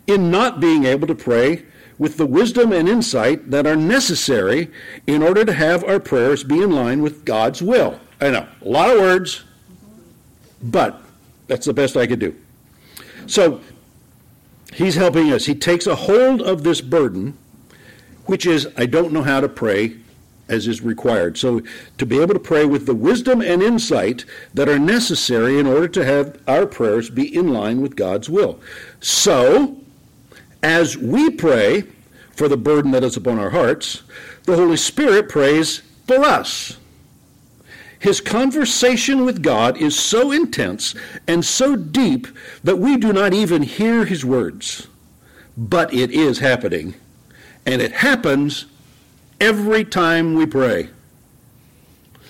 in 0.07 0.29
not 0.29 0.59
being 0.59 0.85
able 0.85 1.07
to 1.07 1.15
pray 1.15 1.65
with 2.01 2.17
the 2.17 2.25
wisdom 2.25 2.73
and 2.73 2.89
insight 2.89 3.51
that 3.51 3.67
are 3.67 3.75
necessary 3.75 4.71
in 5.05 5.21
order 5.21 5.45
to 5.45 5.53
have 5.53 5.83
our 5.83 5.99
prayers 5.99 6.43
be 6.43 6.59
in 6.59 6.71
line 6.71 6.99
with 7.03 7.23
God's 7.25 7.61
will. 7.61 7.99
I 8.19 8.31
know, 8.31 8.47
a 8.59 8.67
lot 8.67 8.89
of 8.89 8.99
words, 8.99 9.43
but 10.63 10.99
that's 11.45 11.67
the 11.67 11.73
best 11.73 11.95
I 11.95 12.07
could 12.07 12.17
do. 12.17 12.35
So, 13.27 13.61
He's 14.73 14.95
helping 14.95 15.31
us. 15.31 15.45
He 15.45 15.53
takes 15.53 15.85
a 15.85 15.93
hold 15.93 16.41
of 16.41 16.63
this 16.63 16.81
burden 16.81 17.37
which 18.25 18.47
is, 18.47 18.67
I 18.75 18.87
don't 18.87 19.13
know 19.13 19.21
how 19.21 19.39
to 19.39 19.49
pray 19.49 19.97
as 20.49 20.67
is 20.67 20.81
required. 20.81 21.37
So, 21.37 21.61
to 21.99 22.05
be 22.07 22.19
able 22.19 22.33
to 22.33 22.39
pray 22.39 22.65
with 22.65 22.87
the 22.87 22.95
wisdom 22.95 23.41
and 23.41 23.61
insight 23.61 24.25
that 24.55 24.67
are 24.67 24.79
necessary 24.79 25.59
in 25.59 25.67
order 25.67 25.87
to 25.89 26.03
have 26.03 26.41
our 26.47 26.65
prayers 26.65 27.11
be 27.11 27.35
in 27.35 27.53
line 27.53 27.79
with 27.79 27.95
God's 27.95 28.27
will. 28.27 28.59
So, 29.01 29.80
as 30.63 30.97
we 30.97 31.29
pray 31.29 31.83
for 32.31 32.47
the 32.47 32.57
burden 32.57 32.91
that 32.91 33.03
is 33.03 33.17
upon 33.17 33.39
our 33.39 33.49
hearts, 33.49 34.03
the 34.43 34.55
Holy 34.55 34.77
Spirit 34.77 35.29
prays 35.29 35.81
for 36.07 36.23
us. 36.23 36.77
His 37.99 38.19
conversation 38.19 39.25
with 39.25 39.43
God 39.43 39.77
is 39.77 39.97
so 39.97 40.31
intense 40.31 40.95
and 41.27 41.45
so 41.45 41.75
deep 41.75 42.27
that 42.63 42.79
we 42.79 42.97
do 42.97 43.13
not 43.13 43.33
even 43.33 43.61
hear 43.61 44.05
his 44.05 44.25
words. 44.25 44.87
But 45.55 45.93
it 45.93 46.09
is 46.09 46.39
happening 46.39 46.95
and 47.65 47.81
it 47.81 47.91
happens 47.91 48.65
every 49.39 49.85
time 49.85 50.33
we 50.33 50.47
pray. 50.47 50.89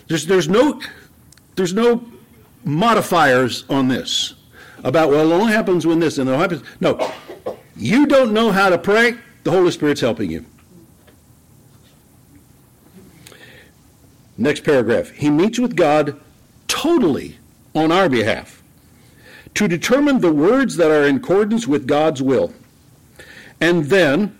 There's, 0.07 0.25
there's, 0.25 0.49
no, 0.49 0.81
there's 1.55 1.73
no 1.73 2.05
modifiers 2.65 3.63
on 3.69 3.87
this 3.87 4.33
about, 4.83 5.09
well, 5.09 5.31
it 5.31 5.33
only 5.33 5.53
happens 5.53 5.87
when 5.87 5.99
this 5.99 6.17
and 6.17 6.29
it 6.29 6.37
happens. 6.37 6.63
No. 6.81 7.13
You 7.81 8.05
don't 8.05 8.31
know 8.31 8.51
how 8.51 8.69
to 8.69 8.77
pray, 8.77 9.15
the 9.43 9.49
Holy 9.49 9.71
Spirit's 9.71 10.01
helping 10.01 10.29
you. 10.29 10.45
Next 14.37 14.63
paragraph. 14.63 15.09
He 15.09 15.31
meets 15.31 15.57
with 15.57 15.75
God 15.75 16.19
totally 16.67 17.39
on 17.73 17.91
our 17.91 18.07
behalf 18.07 18.61
to 19.55 19.67
determine 19.67 20.21
the 20.21 20.31
words 20.31 20.75
that 20.77 20.91
are 20.91 21.07
in 21.07 21.15
accordance 21.15 21.67
with 21.67 21.87
God's 21.87 22.21
will. 22.21 22.53
And 23.59 23.85
then 23.85 24.37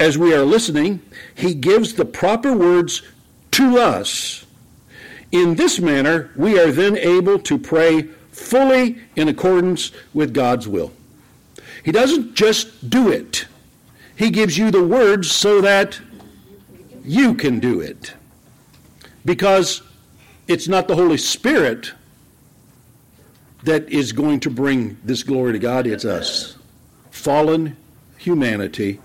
as 0.00 0.18
we 0.18 0.34
are 0.34 0.42
listening, 0.42 1.02
he 1.36 1.54
gives 1.54 1.94
the 1.94 2.04
proper 2.04 2.52
words 2.52 3.02
to 3.52 3.78
us. 3.78 4.44
In 5.30 5.54
this 5.54 5.78
manner, 5.78 6.32
we 6.34 6.58
are 6.58 6.72
then 6.72 6.98
able 6.98 7.38
to 7.38 7.58
pray 7.58 8.02
fully 8.32 8.98
in 9.14 9.28
accordance 9.28 9.92
with 10.12 10.34
God's 10.34 10.66
will. 10.66 10.92
He 11.82 11.92
doesn't 11.92 12.34
just 12.34 12.88
do 12.88 13.10
it, 13.10 13.46
He 14.16 14.30
gives 14.30 14.56
you 14.56 14.70
the 14.70 14.84
words 14.84 15.30
so 15.30 15.60
that 15.60 16.00
you 17.04 17.34
can 17.34 17.58
do 17.58 17.80
it. 17.80 18.14
Because 19.24 19.82
it's 20.48 20.68
not 20.68 20.88
the 20.88 20.96
Holy 20.96 21.16
Spirit 21.16 21.92
that 23.64 23.88
is 23.88 24.12
going 24.12 24.40
to 24.40 24.50
bring 24.50 24.98
this 25.04 25.22
glory 25.22 25.52
to 25.52 25.58
God, 25.58 25.86
it's 25.86 26.04
us. 26.04 26.56
Fallen 27.10 27.76
humanity 28.18 29.00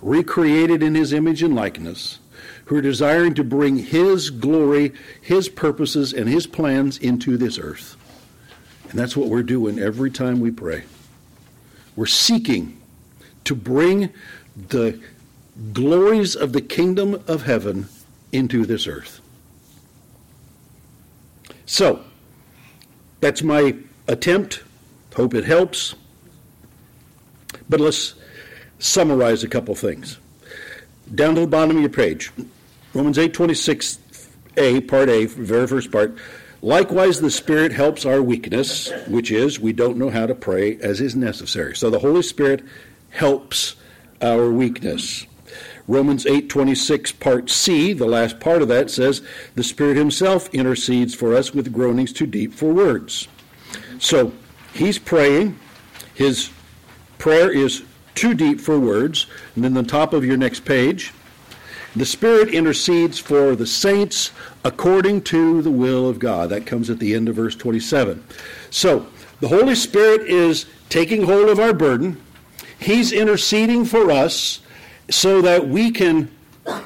recreated 0.00 0.82
in 0.82 0.94
his 0.94 1.12
image 1.12 1.42
and 1.42 1.54
likeness, 1.54 2.18
who 2.66 2.76
are 2.76 2.82
desiring 2.82 3.34
to 3.34 3.42
bring 3.44 3.76
his 3.76 4.30
glory, 4.30 4.92
his 5.20 5.48
purposes, 5.48 6.12
and 6.12 6.28
his 6.28 6.46
plans 6.46 6.98
into 6.98 7.36
this 7.36 7.58
earth. 7.58 7.96
And 8.90 8.98
that's 8.98 9.16
what 9.16 9.28
we're 9.28 9.42
doing 9.42 9.78
every 9.78 10.10
time 10.10 10.40
we 10.40 10.50
pray. 10.50 10.84
We're 11.96 12.06
seeking 12.06 12.80
to 13.44 13.54
bring 13.54 14.10
the 14.68 15.00
glories 15.72 16.34
of 16.34 16.52
the 16.52 16.60
kingdom 16.60 17.22
of 17.26 17.42
heaven 17.42 17.86
into 18.32 18.66
this 18.66 18.86
earth. 18.86 19.20
So, 21.66 22.04
that's 23.20 23.42
my 23.42 23.76
attempt. 24.08 24.62
Hope 25.14 25.34
it 25.34 25.44
helps. 25.44 25.94
But 27.68 27.80
let's 27.80 28.14
summarize 28.78 29.44
a 29.44 29.48
couple 29.48 29.74
things. 29.74 30.18
Down 31.14 31.34
to 31.36 31.42
the 31.42 31.46
bottom 31.46 31.76
of 31.76 31.80
your 31.80 31.90
page, 31.90 32.32
Romans 32.92 33.16
8:26a, 33.18 34.80
part 34.88 35.08
A, 35.08 35.26
very 35.26 35.66
first 35.66 35.90
part. 35.90 36.16
Likewise, 36.64 37.20
the 37.20 37.30
Spirit 37.30 37.72
helps 37.72 38.06
our 38.06 38.22
weakness, 38.22 38.90
which 39.06 39.30
is 39.30 39.60
we 39.60 39.70
don't 39.70 39.98
know 39.98 40.08
how 40.08 40.24
to 40.24 40.34
pray 40.34 40.78
as 40.78 40.98
is 40.98 41.14
necessary. 41.14 41.76
So 41.76 41.90
the 41.90 41.98
Holy 41.98 42.22
Spirit 42.22 42.62
helps 43.10 43.76
our 44.22 44.50
weakness. 44.50 45.26
Romans 45.86 46.24
8:26 46.24 47.12
part 47.12 47.50
C, 47.50 47.92
the 47.92 48.06
last 48.06 48.40
part 48.40 48.62
of 48.62 48.68
that 48.68 48.90
says, 48.90 49.20
"The 49.56 49.62
Spirit 49.62 49.98
himself 49.98 50.48
intercedes 50.54 51.14
for 51.14 51.36
us 51.36 51.52
with 51.52 51.70
groanings 51.70 52.14
too 52.14 52.24
deep 52.24 52.54
for 52.54 52.72
words." 52.72 53.28
So, 53.98 54.32
he's 54.72 54.98
praying, 54.98 55.58
his 56.14 56.48
prayer 57.18 57.50
is 57.50 57.82
too 58.14 58.32
deep 58.32 58.58
for 58.58 58.80
words, 58.80 59.26
and 59.54 59.62
then 59.62 59.74
the 59.74 59.82
top 59.82 60.14
of 60.14 60.24
your 60.24 60.38
next 60.38 60.64
page, 60.64 61.12
the 61.96 62.06
Spirit 62.06 62.48
intercedes 62.52 63.18
for 63.18 63.54
the 63.54 63.66
saints 63.66 64.32
according 64.64 65.22
to 65.22 65.62
the 65.62 65.70
will 65.70 66.08
of 66.08 66.18
God. 66.18 66.50
That 66.50 66.66
comes 66.66 66.90
at 66.90 66.98
the 66.98 67.14
end 67.14 67.28
of 67.28 67.36
verse 67.36 67.54
27. 67.54 68.24
So, 68.70 69.06
the 69.40 69.48
Holy 69.48 69.74
Spirit 69.74 70.22
is 70.22 70.66
taking 70.88 71.22
hold 71.22 71.48
of 71.48 71.58
our 71.58 71.72
burden. 71.72 72.20
He's 72.78 73.12
interceding 73.12 73.84
for 73.84 74.10
us 74.10 74.60
so 75.10 75.42
that 75.42 75.68
we 75.68 75.90
can 75.90 76.30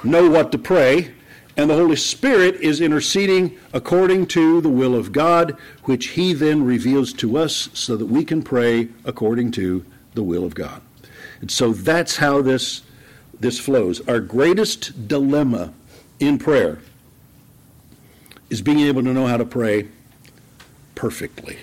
know 0.02 0.28
what 0.28 0.52
to 0.52 0.58
pray. 0.58 1.14
And 1.56 1.70
the 1.70 1.74
Holy 1.74 1.96
Spirit 1.96 2.56
is 2.56 2.80
interceding 2.80 3.56
according 3.72 4.26
to 4.28 4.60
the 4.60 4.68
will 4.68 4.94
of 4.94 5.12
God, 5.12 5.56
which 5.84 6.08
He 6.08 6.32
then 6.32 6.64
reveals 6.64 7.12
to 7.14 7.36
us 7.36 7.68
so 7.72 7.96
that 7.96 8.06
we 8.06 8.24
can 8.24 8.42
pray 8.42 8.88
according 9.04 9.52
to 9.52 9.84
the 10.14 10.22
will 10.22 10.44
of 10.44 10.54
God. 10.54 10.82
And 11.40 11.50
so 11.50 11.72
that's 11.72 12.16
how 12.16 12.42
this 12.42 12.82
this 13.40 13.58
flows. 13.58 14.06
Our 14.08 14.20
greatest 14.20 15.08
dilemma 15.08 15.72
in 16.20 16.38
prayer 16.38 16.78
is 18.50 18.62
being 18.62 18.80
able 18.80 19.02
to 19.02 19.12
know 19.12 19.26
how 19.26 19.36
to 19.36 19.44
pray 19.44 19.88
perfectly. 20.94 21.58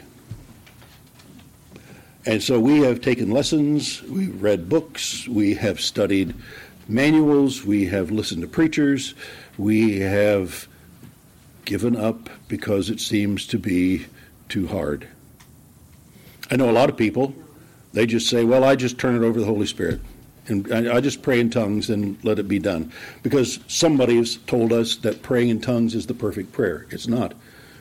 And 2.25 2.41
so 2.41 2.59
we 2.59 2.79
have 2.79 3.01
taken 3.01 3.29
lessons, 3.29 4.01
we've 4.03 4.41
read 4.41 4.67
books, 4.67 5.27
we 5.27 5.53
have 5.55 5.79
studied 5.79 6.33
manuals, 6.87 7.63
we 7.63 7.85
have 7.85 8.09
listened 8.09 8.41
to 8.41 8.47
preachers, 8.47 9.13
we 9.57 9.99
have 9.99 10.67
given 11.65 11.95
up 11.95 12.29
because 12.47 12.89
it 12.89 12.99
seems 12.99 13.45
to 13.47 13.59
be 13.59 14.05
too 14.49 14.67
hard. 14.67 15.07
I 16.49 16.55
know 16.55 16.69
a 16.69 16.71
lot 16.71 16.89
of 16.89 16.97
people, 16.97 17.33
they 17.93 18.05
just 18.05 18.29
say, 18.29 18.43
well, 18.43 18.63
I 18.63 18.75
just 18.75 18.97
turn 18.97 19.15
it 19.15 19.25
over 19.25 19.33
to 19.33 19.39
the 19.39 19.45
Holy 19.45 19.65
Spirit. 19.65 19.99
And 20.47 20.71
I 20.71 21.01
just 21.01 21.23
pray 21.23 21.39
in 21.39 21.49
tongues 21.49 21.89
and 21.89 22.23
let 22.23 22.37
it 22.37 22.47
be 22.47 22.59
done. 22.59 22.91
Because 23.23 23.59
somebody 23.67 24.17
has 24.17 24.37
told 24.45 24.71
us 24.71 24.95
that 24.97 25.23
praying 25.23 25.49
in 25.49 25.59
tongues 25.59 25.95
is 25.95 26.05
the 26.05 26.13
perfect 26.13 26.51
prayer. 26.51 26.85
It's 26.91 27.07
not. 27.07 27.33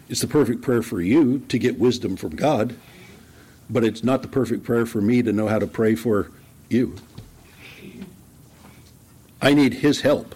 It's 0.09 0.21
the 0.21 0.27
perfect 0.27 0.63
prayer 0.63 0.83
for 0.83 1.01
you 1.01 1.41
to 1.49 1.59
get 1.59 1.79
wisdom 1.79 2.17
from 2.17 2.37
God, 2.37 2.77
but 3.69 3.85
it's 3.85 4.05
not 4.05 4.23
the 4.23 4.29
perfect 4.29 4.65
prayer 4.65 4.87
for 4.87 5.01
me 5.01 5.23
to 5.23 5.33
know 5.33 5.49
how 5.49 5.59
to 5.59 5.67
pray 5.67 5.95
for 5.95 6.31
you. 6.69 6.95
I 9.41 9.55
need 9.55 9.75
His 9.75 10.01
help. 10.01 10.35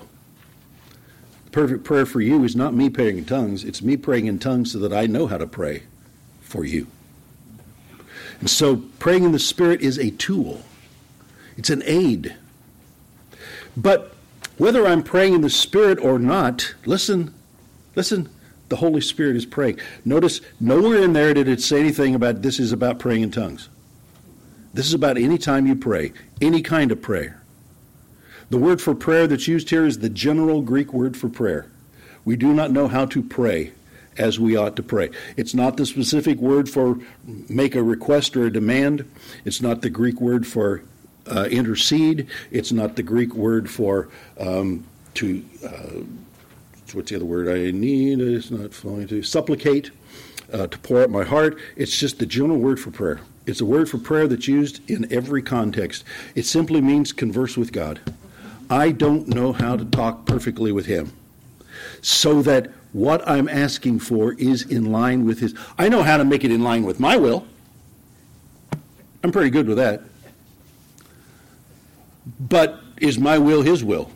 The 1.47 1.51
perfect 1.51 1.85
prayer 1.85 2.07
for 2.07 2.21
you 2.21 2.45
is 2.45 2.57
not 2.57 2.75
me 2.75 2.91
praying 2.91 3.19
in 3.19 3.25
tongues, 3.25 3.64
it's 3.64 3.83
me 3.83 3.97
praying 3.97 4.27
in 4.27 4.38
tongues 4.38 4.73
so 4.73 4.79
that 4.81 4.93
I 4.93 5.07
know 5.07 5.27
how 5.27 5.38
to 5.38 5.47
pray 5.47 5.83
for 6.41 6.64
you. 6.64 6.87
And 8.41 8.49
so 8.49 8.77
praying 8.99 9.25
in 9.25 9.33
the 9.33 9.38
Spirit 9.38 9.81
is 9.81 9.99
a 9.99 10.11
tool. 10.11 10.62
It's 11.59 11.71
an 11.71 11.83
aid. 11.85 12.35
But 13.77 14.14
whether 14.57 14.87
I'm 14.87 15.03
praying 15.03 15.35
in 15.35 15.40
the 15.40 15.51
Spirit 15.51 15.99
or 15.99 16.18
not, 16.18 16.75
listen, 16.87 17.35
listen, 17.97 18.29
the 18.68 18.77
Holy 18.77 19.01
Spirit 19.01 19.37
is 19.37 19.44
praying. 19.44 19.81
Notice 20.05 20.40
nowhere 20.61 21.03
in 21.03 21.12
there 21.12 21.35
did 21.35 21.49
it 21.49 21.61
say 21.61 21.81
anything 21.81 22.14
about 22.14 22.42
this 22.42 22.61
is 22.61 22.73
about 22.73 22.99
praying 22.99 23.23
in 23.23 23.31
tongues. 23.31 23.68
This 24.73 24.87
is 24.87 24.94
about 24.94 25.18
any 25.18 25.37
time 25.37 25.66
you 25.66 25.75
pray, 25.75 26.12
any 26.40 26.62
kind 26.62 26.92
of 26.92 27.03
prayer. 27.03 27.42
The 28.51 28.59
word 28.59 28.81
for 28.81 28.94
prayer 28.94 29.27
that's 29.27 29.49
used 29.49 29.71
here 29.71 29.85
is 29.85 29.99
the 29.99 30.09
general 30.09 30.62
Greek 30.62 30.92
word 30.92 31.16
for 31.16 31.29
prayer. 31.29 31.66
We 32.25 32.37
do 32.37 32.53
not 32.53 32.71
know 32.71 32.88
how 32.88 33.07
to 33.07 33.23
pray 33.23 33.73
as 34.16 34.38
we 34.38 34.57
ought 34.57 34.77
to 34.77 34.83
pray. 34.83 35.11
It's 35.37 35.55
not 35.55 35.77
the 35.77 35.87
specific 35.87 36.38
word 36.38 36.68
for 36.68 36.99
make 37.49 37.75
a 37.75 37.83
request 37.83 38.37
or 38.37 38.47
a 38.47 38.53
demand. 38.53 39.11
It's 39.44 39.61
not 39.61 39.83
the 39.83 39.90
Greek 39.90 40.21
word 40.21 40.47
for 40.47 40.83
uh, 41.31 41.45
intercede. 41.45 42.29
It's 42.51 42.73
not 42.73 42.97
the 42.97 43.03
Greek 43.03 43.35
word 43.35 43.71
for 43.71 44.09
um, 44.38 44.85
to. 45.14 45.45
Uh, 45.64 46.05
what's 46.95 47.11
the 47.11 47.17
other 47.17 47.25
word 47.25 47.49
I 47.49 47.71
need? 47.71 48.21
It's 48.21 48.51
not 48.51 48.73
falling 48.73 49.07
to 49.09 49.23
supplicate, 49.23 49.91
uh, 50.53 50.67
to 50.69 50.79
pour 50.79 51.03
out 51.03 51.11
my 51.11 51.25
heart. 51.25 51.59
It's 51.77 51.97
just 51.99 52.19
the 52.19 52.27
general 52.27 52.59
word 52.59 52.81
for 52.81 52.91
prayer. 52.91 53.21
It's 53.47 53.61
a 53.61 53.64
word 53.64 53.88
for 53.88 53.99
prayer 53.99 54.27
that's 54.27 54.49
used 54.49 54.88
in 54.91 55.11
every 55.12 55.43
context. 55.43 56.05
It 56.35 56.45
simply 56.45 56.81
means 56.81 57.12
converse 57.12 57.57
with 57.57 57.73
God. 57.73 58.01
I 58.71 58.91
don't 58.91 59.29
know 59.29 59.53
how 59.53 59.77
to 59.77 59.85
talk 59.85 60.27
perfectly 60.27 60.73
with 60.73 60.87
Him, 60.87 61.12
so 62.03 62.43
that 62.43 62.71
what 62.93 63.27
I'm 63.27 63.49
asking 63.49 64.01
for 64.01 64.35
is 64.35 64.62
in 64.62 64.93
line 64.93 65.25
with 65.25 65.41
His. 65.41 65.55
I 65.79 65.88
know 65.88 66.03
how 66.03 66.19
to 66.19 66.25
make 66.25 66.45
it 66.45 66.51
in 66.51 66.62
line 66.62 66.85
with 66.85 67.01
my 67.01 67.17
will. 67.17 67.47
I'm 69.25 69.33
pretty 69.33 69.51
good 69.51 69.67
with 69.67 69.79
that. 69.79 70.03
But 72.38 72.81
is 72.99 73.19
my 73.19 73.38
will 73.38 73.62
his 73.62 73.83
will? 73.83 74.11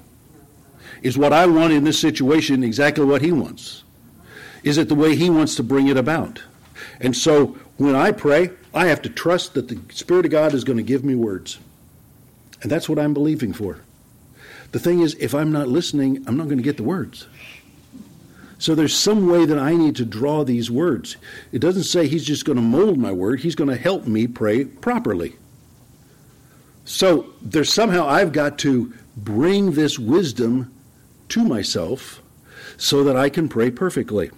Is 1.03 1.19
what 1.19 1.33
I 1.33 1.47
want 1.47 1.73
in 1.73 1.85
this 1.85 1.99
situation 1.99 2.63
exactly 2.63 3.05
what 3.05 3.23
he 3.23 3.33
wants? 3.33 3.83
Is 4.63 4.79
it 4.79 4.89
the 4.89 4.95
way 4.95 5.17
he 5.17 5.31
wants 5.31 5.57
to 5.57 5.63
bring 5.63 5.89
it 5.89 5.97
about? 5.97 6.43
And 7.01 7.17
so 7.17 7.59
when 7.77 7.95
I 7.95 8.13
pray, 8.13 8.51
I 8.75 8.87
have 8.87 9.03
to 9.03 9.09
trust 9.09 9.55
that 9.55 9.69
the 9.69 9.81
Spirit 9.93 10.25
of 10.25 10.31
God 10.31 10.55
is 10.55 10.65
going 10.65 10.77
to 10.77 10.83
give 10.83 11.05
me 11.05 11.15
words. 11.15 11.59
And 12.63 12.71
that's 12.71 12.89
what 12.89 12.99
I'm 12.99 13.13
believing 13.13 13.53
for. 13.53 13.81
The 14.71 14.79
thing 14.79 15.01
is, 15.01 15.15
if 15.19 15.35
I'm 15.35 15.53
not 15.53 15.69
listening, 15.69 16.25
I'm 16.27 16.37
not 16.37 16.45
going 16.45 16.59
to 16.59 16.63
get 16.63 16.77
the 16.77 16.83
words. 16.85 17.27
So 18.59 18.77
there's 18.77 18.95
some 18.95 19.29
way 19.29 19.45
that 19.45 19.59
I 19.59 19.75
need 19.75 19.97
to 19.97 20.05
draw 20.05 20.45
these 20.45 20.71
words. 20.71 21.17
It 21.51 21.59
doesn't 21.59 21.83
say 21.83 22.07
he's 22.07 22.25
just 22.25 22.45
going 22.45 22.57
to 22.57 22.63
mold 22.63 22.97
my 22.97 23.11
word, 23.11 23.41
he's 23.41 23.57
going 23.57 23.71
to 23.71 23.77
help 23.77 24.07
me 24.07 24.29
pray 24.29 24.65
properly. 24.65 25.35
So 26.85 27.33
there's 27.41 27.73
somehow 27.73 28.07
I've 28.07 28.33
got 28.33 28.59
to 28.61 28.93
bring 29.17 29.73
this 29.73 29.99
wisdom 29.99 30.73
to 31.29 31.45
myself 31.45 32.23
so 32.77 33.05
that 33.05 33.17
I 33.17 33.29
can 33.29 33.49
pray 33.49 33.71
perfectly. 33.71 34.31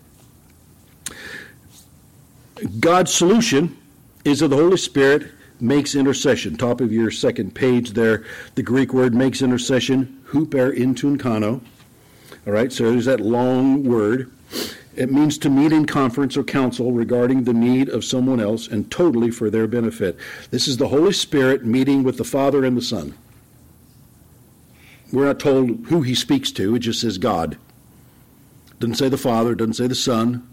God's 2.81 3.13
solution 3.13 3.77
is 4.25 4.41
that 4.41 4.49
the 4.49 4.57
Holy 4.57 4.77
Spirit 4.77 5.31
makes 5.61 5.95
intercession. 5.95 6.57
Top 6.57 6.81
of 6.81 6.93
your 6.93 7.11
second 7.11 7.55
page 7.55 7.93
there, 7.93 8.25
the 8.55 8.63
Greek 8.63 8.93
word 8.93 9.15
makes 9.15 9.43
intercession, 9.43 10.23
huper 10.29 10.75
in 10.75 10.95
tunkano. 10.95 11.61
All 12.47 12.53
right, 12.53 12.73
so 12.73 12.91
there's 12.91 13.07
that 13.07 13.21
long 13.21 13.85
word. 13.85 14.31
It 14.97 15.11
means 15.11 15.39
to 15.39 15.51
meet 15.51 15.73
in 15.73 15.87
conference 15.87 16.37
or 16.37 16.45
council 16.45 16.93
regarding 16.93 17.45
the 17.45 17.53
need 17.53 17.89
of 17.89 18.05
someone 18.05 18.41
else 18.41 18.69
and 18.69 18.91
totally 18.91 19.31
for 19.31 19.51
their 19.51 19.67
benefit. 19.67 20.17
This 20.51 20.69
is 20.69 20.77
the 20.77 20.89
Holy 20.89 21.13
Spirit 21.13 21.65
meeting 21.65 22.05
with 22.05 22.17
the 22.17 22.25
Father 22.25 22.65
and 22.65 22.77
the 22.77 22.83
Son. 22.83 23.15
We're 25.13 25.27
not 25.27 25.41
told 25.41 25.87
who 25.87 26.03
he 26.03 26.15
speaks 26.15 26.51
to, 26.53 26.75
it 26.77 26.81
just 26.81 27.01
says 27.01 27.19
God. 27.19 27.57
Doesn't 28.81 28.97
say 28.97 29.09
the 29.09 29.19
Father, 29.19 29.55
doesn't 29.55 29.75
say 29.75 29.87
the 29.87 29.95
Son, 29.95 30.47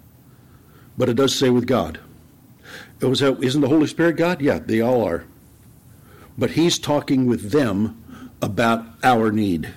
but 0.97 1.09
it 1.09 1.15
does 1.15 1.35
say 1.35 1.49
with 1.49 1.67
God. 1.67 1.99
Isn't 3.01 3.61
the 3.61 3.67
Holy 3.67 3.87
Spirit 3.87 4.17
God? 4.17 4.41
Yeah, 4.41 4.59
they 4.59 4.81
all 4.81 5.03
are. 5.03 5.25
But 6.37 6.51
he's 6.51 6.77
talking 6.79 7.25
with 7.25 7.51
them 7.51 8.31
about 8.41 8.85
our 9.03 9.31
need. 9.31 9.73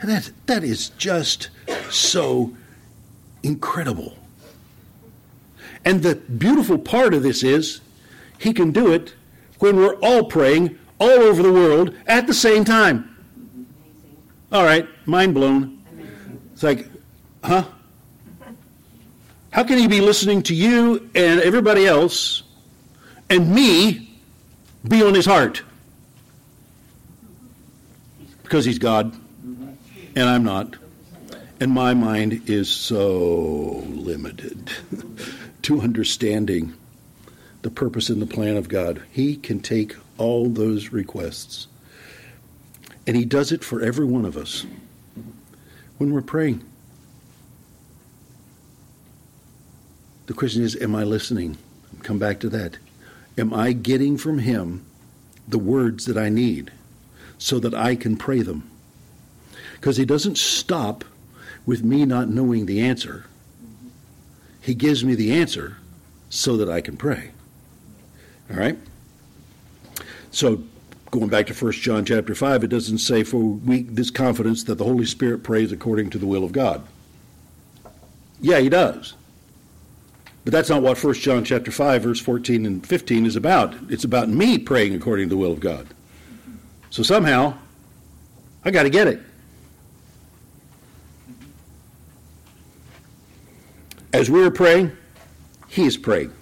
And 0.00 0.10
that, 0.10 0.30
that 0.46 0.64
is 0.64 0.90
just 0.90 1.50
so 1.90 2.54
incredible. 3.42 4.16
And 5.84 6.02
the 6.02 6.14
beautiful 6.14 6.78
part 6.78 7.14
of 7.14 7.22
this 7.22 7.42
is 7.42 7.80
he 8.38 8.52
can 8.52 8.70
do 8.70 8.92
it 8.92 9.14
when 9.58 9.76
we're 9.76 9.96
all 9.96 10.24
praying 10.24 10.78
all 10.98 11.08
over 11.08 11.42
the 11.42 11.52
world 11.52 11.94
at 12.06 12.26
the 12.26 12.34
same 12.34 12.64
time. 12.64 13.08
All 14.52 14.64
right, 14.64 14.86
mind 15.06 15.34
blown. 15.34 15.82
It's 16.52 16.62
like, 16.62 16.88
huh? 17.42 17.64
How 19.50 19.64
can 19.64 19.78
he 19.78 19.86
be 19.86 20.00
listening 20.00 20.42
to 20.44 20.54
you 20.54 21.10
and 21.14 21.40
everybody 21.40 21.86
else 21.86 22.42
and 23.28 23.52
me 23.52 24.18
be 24.86 25.02
on 25.02 25.14
his 25.14 25.26
heart? 25.26 25.62
Because 28.42 28.64
he's 28.64 28.78
God 28.78 29.14
and 30.14 30.28
I'm 30.28 30.44
not. 30.44 30.76
And 31.62 31.70
my 31.70 31.94
mind 31.94 32.50
is 32.50 32.68
so 32.68 33.84
limited 33.86 34.72
to 35.62 35.80
understanding 35.80 36.74
the 37.62 37.70
purpose 37.70 38.08
and 38.08 38.20
the 38.20 38.26
plan 38.26 38.56
of 38.56 38.68
God. 38.68 39.00
He 39.12 39.36
can 39.36 39.60
take 39.60 39.94
all 40.18 40.48
those 40.48 40.88
requests, 40.88 41.68
and 43.06 43.16
He 43.16 43.24
does 43.24 43.52
it 43.52 43.62
for 43.62 43.80
every 43.80 44.04
one 44.04 44.24
of 44.24 44.36
us 44.36 44.66
when 45.98 46.12
we're 46.12 46.20
praying. 46.20 46.64
The 50.26 50.34
question 50.34 50.64
is, 50.64 50.74
am 50.82 50.96
I 50.96 51.04
listening? 51.04 51.58
Come 52.02 52.18
back 52.18 52.40
to 52.40 52.48
that. 52.48 52.78
Am 53.38 53.54
I 53.54 53.70
getting 53.70 54.18
from 54.18 54.40
Him 54.40 54.84
the 55.46 55.60
words 55.60 56.06
that 56.06 56.18
I 56.18 56.28
need 56.28 56.72
so 57.38 57.60
that 57.60 57.72
I 57.72 57.94
can 57.94 58.16
pray 58.16 58.42
them? 58.42 58.68
Because 59.74 59.96
He 59.96 60.04
doesn't 60.04 60.38
stop 60.38 61.04
with 61.66 61.82
me 61.82 62.04
not 62.04 62.28
knowing 62.28 62.66
the 62.66 62.80
answer. 62.80 63.26
He 64.60 64.74
gives 64.74 65.04
me 65.04 65.14
the 65.14 65.32
answer 65.32 65.78
so 66.30 66.56
that 66.56 66.68
I 66.68 66.80
can 66.80 66.96
pray. 66.96 67.30
All 68.50 68.56
right? 68.56 68.78
So 70.30 70.62
going 71.10 71.28
back 71.28 71.46
to 71.48 71.54
1 71.54 71.72
John 71.72 72.04
chapter 72.04 72.34
5, 72.34 72.64
it 72.64 72.68
doesn't 72.68 72.98
say 72.98 73.22
for 73.22 73.38
we 73.38 73.82
this 73.82 74.10
confidence 74.10 74.64
that 74.64 74.76
the 74.76 74.84
Holy 74.84 75.04
Spirit 75.04 75.42
prays 75.42 75.72
according 75.72 76.10
to 76.10 76.18
the 76.18 76.26
will 76.26 76.44
of 76.44 76.52
God. 76.52 76.86
Yeah, 78.40 78.58
he 78.58 78.68
does. 78.68 79.14
But 80.44 80.52
that's 80.52 80.68
not 80.68 80.82
what 80.82 81.02
1 81.02 81.14
John 81.14 81.44
chapter 81.44 81.70
5 81.70 82.02
verse 82.02 82.20
14 82.20 82.66
and 82.66 82.84
15 82.84 83.26
is 83.26 83.36
about. 83.36 83.74
It's 83.88 84.04
about 84.04 84.28
me 84.28 84.58
praying 84.58 84.94
according 84.94 85.28
to 85.28 85.34
the 85.34 85.36
will 85.36 85.52
of 85.52 85.60
God. 85.60 85.86
So 86.90 87.02
somehow 87.02 87.58
I 88.64 88.70
got 88.70 88.82
to 88.84 88.90
get 88.90 89.06
it. 89.06 89.20
As 94.12 94.28
we 94.28 94.44
are 94.44 94.50
praying, 94.50 94.96
he 95.68 95.86
is 95.86 95.96
praying. 95.96 96.32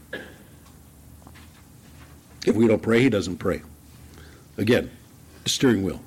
If 2.46 2.56
we 2.56 2.66
don't 2.66 2.82
pray, 2.82 3.02
he 3.02 3.08
doesn't 3.08 3.36
pray. 3.36 3.62
Again, 4.56 4.90
the 5.44 5.50
steering 5.50 5.82
wheel. 5.82 6.00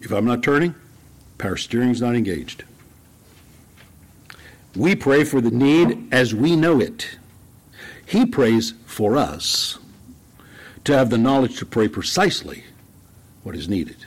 If 0.00 0.10
I'm 0.10 0.24
not 0.24 0.42
turning, 0.42 0.74
power 1.38 1.56
steering 1.56 1.90
is 1.90 2.00
not 2.00 2.16
engaged. 2.16 2.64
We 4.74 4.94
pray 4.96 5.24
for 5.24 5.40
the 5.40 5.50
need 5.50 6.08
as 6.12 6.34
we 6.34 6.56
know 6.56 6.80
it. 6.80 7.18
He 8.06 8.26
prays 8.26 8.74
for 8.86 9.16
us 9.16 9.78
to 10.84 10.96
have 10.96 11.10
the 11.10 11.18
knowledge 11.18 11.58
to 11.58 11.66
pray 11.66 11.88
precisely 11.88 12.64
what 13.42 13.54
is 13.54 13.68
needed. 13.68 14.06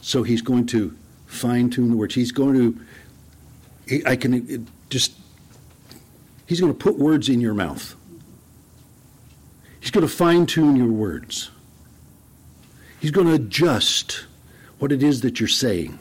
So 0.00 0.22
he's 0.22 0.42
going 0.42 0.66
to 0.66 0.96
fine 1.26 1.70
tune 1.70 1.90
the 1.90 1.96
words. 1.96 2.14
He's 2.14 2.32
going 2.32 2.76
to, 3.88 4.02
I 4.06 4.16
can 4.16 4.68
just, 4.90 5.12
he's 6.46 6.60
going 6.60 6.72
to 6.72 6.78
put 6.78 6.98
words 6.98 7.28
in 7.28 7.40
your 7.40 7.54
mouth. 7.54 7.94
He's 9.80 9.90
going 9.90 10.06
to 10.06 10.12
fine 10.12 10.46
tune 10.46 10.76
your 10.76 10.90
words. 10.90 11.50
He's 13.00 13.10
going 13.10 13.26
to 13.26 13.34
adjust 13.34 14.24
what 14.78 14.92
it 14.92 15.02
is 15.02 15.20
that 15.20 15.40
you're 15.40 15.48
saying. 15.48 15.98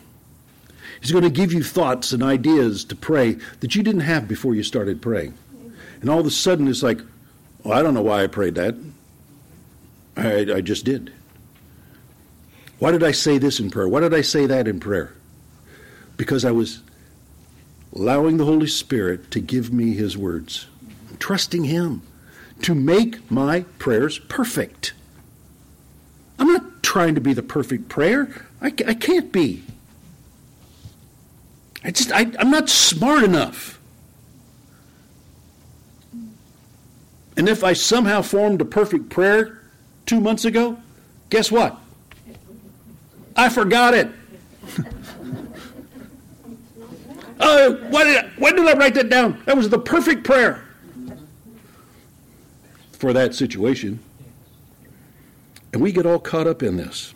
He's 1.02 1.12
going 1.12 1.26
to 1.26 1.30
give 1.30 1.52
you 1.52 1.64
thoughts 1.64 2.14
and 2.14 2.24
ideas 2.24 2.86
to 2.86 2.96
pray 2.96 3.34
that 3.60 3.76
you 3.76 3.84
didn't 3.84 4.02
have 4.02 4.28
before 4.28 4.56
you 4.56 4.64
started 4.64 5.02
praying. 5.02 5.34
And 6.00 6.10
all 6.10 6.20
of 6.20 6.26
a 6.26 6.32
sudden 6.32 6.68
it's 6.70 6.82
like, 6.82 7.02
well, 7.64 7.78
I 7.78 7.84
don't 7.84 7.94
know 7.94 8.02
why 8.02 8.24
I 8.24 8.28
prayed 8.28 8.56
that. 8.56 8.76
I, 10.16 10.56
I 10.56 10.62
just 10.62 10.86
did. 10.86 11.12
Why 12.80 12.92
did 12.92 13.04
I 13.04 13.12
say 13.12 13.38
this 13.38 13.60
in 13.60 13.70
prayer? 13.70 13.88
Why 13.88 14.00
did 14.00 14.14
I 14.14 14.22
say 14.22 14.46
that 14.46 14.68
in 14.68 14.80
prayer? 14.80 15.14
Because 16.16 16.46
I 16.46 16.52
was 16.52 16.82
allowing 17.96 18.38
the 18.38 18.46
Holy 18.46 18.68
Spirit 18.68 19.32
to 19.32 19.40
give 19.40 19.72
me 19.72 19.94
His 19.94 20.18
words, 20.18 20.68
trusting 21.20 21.66
Him 21.66 22.02
to 22.62 22.74
make 22.74 23.30
my 23.30 23.62
prayers 23.78 24.20
perfect. 24.20 24.94
I'm 26.40 26.48
not 26.48 26.84
trying 26.84 27.16
to 27.16 27.22
be 27.22 27.34
the 27.34 27.44
perfect 27.44 27.90
prayer. 27.90 28.48
I, 28.62 28.68
I 28.68 28.94
can't 28.94 29.32
be. 29.32 29.64
I 31.84 31.92
just, 31.92 32.12
I, 32.12 32.32
I'm 32.40 32.50
not 32.50 32.70
smart 32.70 33.24
enough. 33.24 33.80
And 37.36 37.50
if 37.50 37.64
I 37.64 37.74
somehow 37.74 38.22
formed 38.22 38.62
a 38.62 38.66
perfect 38.66 39.10
prayer 39.10 39.60
two 40.06 40.22
months 40.22 40.46
ago, 40.46 40.78
guess 41.30 41.52
what? 41.52 41.78
I 43.36 43.50
forgot 43.50 43.94
it. 43.94 44.10
Uh, 47.44 47.74
why 47.90 48.04
did 48.04 48.18
I, 48.18 48.30
when 48.38 48.56
did 48.56 48.68
I 48.68 48.78
write 48.78 48.94
that 48.96 49.10
down? 49.10 49.42
That 49.46 49.58
was 49.58 49.70
the 49.70 49.80
perfect 49.80 50.24
prayer 50.24 50.64
for 52.92 53.14
that 53.14 53.36
situation. 53.36 54.00
And 55.74 55.82
we 55.82 55.92
get 55.92 56.06
all 56.06 56.20
caught 56.20 56.48
up 56.48 56.64
in 56.64 56.78
this. 56.78 57.14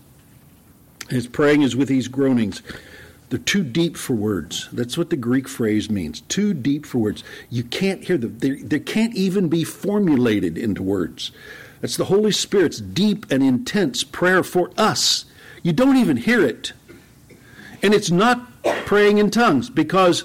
His 1.10 1.28
praying 1.28 1.62
is 1.62 1.76
with 1.76 1.88
these 1.88 2.08
groanings. 2.08 2.62
They're 3.30 3.40
too 3.40 3.64
deep 3.64 3.98
for 3.98 4.14
words. 4.14 4.70
That's 4.72 4.98
what 4.98 5.10
the 5.10 5.18
Greek 5.18 5.48
phrase 5.48 5.90
means. 5.90 6.22
Too 6.22 6.54
deep 6.54 6.86
for 6.86 6.98
words. 6.98 7.24
You 7.50 7.64
can't 7.64 8.04
hear 8.04 8.18
them. 8.18 8.38
They, 8.40 8.52
they 8.52 8.80
can't 8.80 9.16
even 9.16 9.48
be 9.48 9.64
formulated 9.64 10.58
into 10.58 10.82
words. 10.82 11.32
That's 11.82 11.98
the 11.98 12.06
Holy 12.06 12.32
Spirit's 12.32 12.80
deep 12.80 13.26
and 13.30 13.44
intense 13.44 14.04
prayer 14.04 14.44
for 14.44 14.72
us. 14.78 15.26
You 15.62 15.74
don't 15.74 15.98
even 15.98 16.18
hear 16.18 16.44
it. 16.44 16.74
And 17.84 17.94
it's 17.94 18.10
not 18.10 18.57
praying 18.86 19.18
in 19.18 19.30
tongues 19.32 19.70
because 19.70 20.24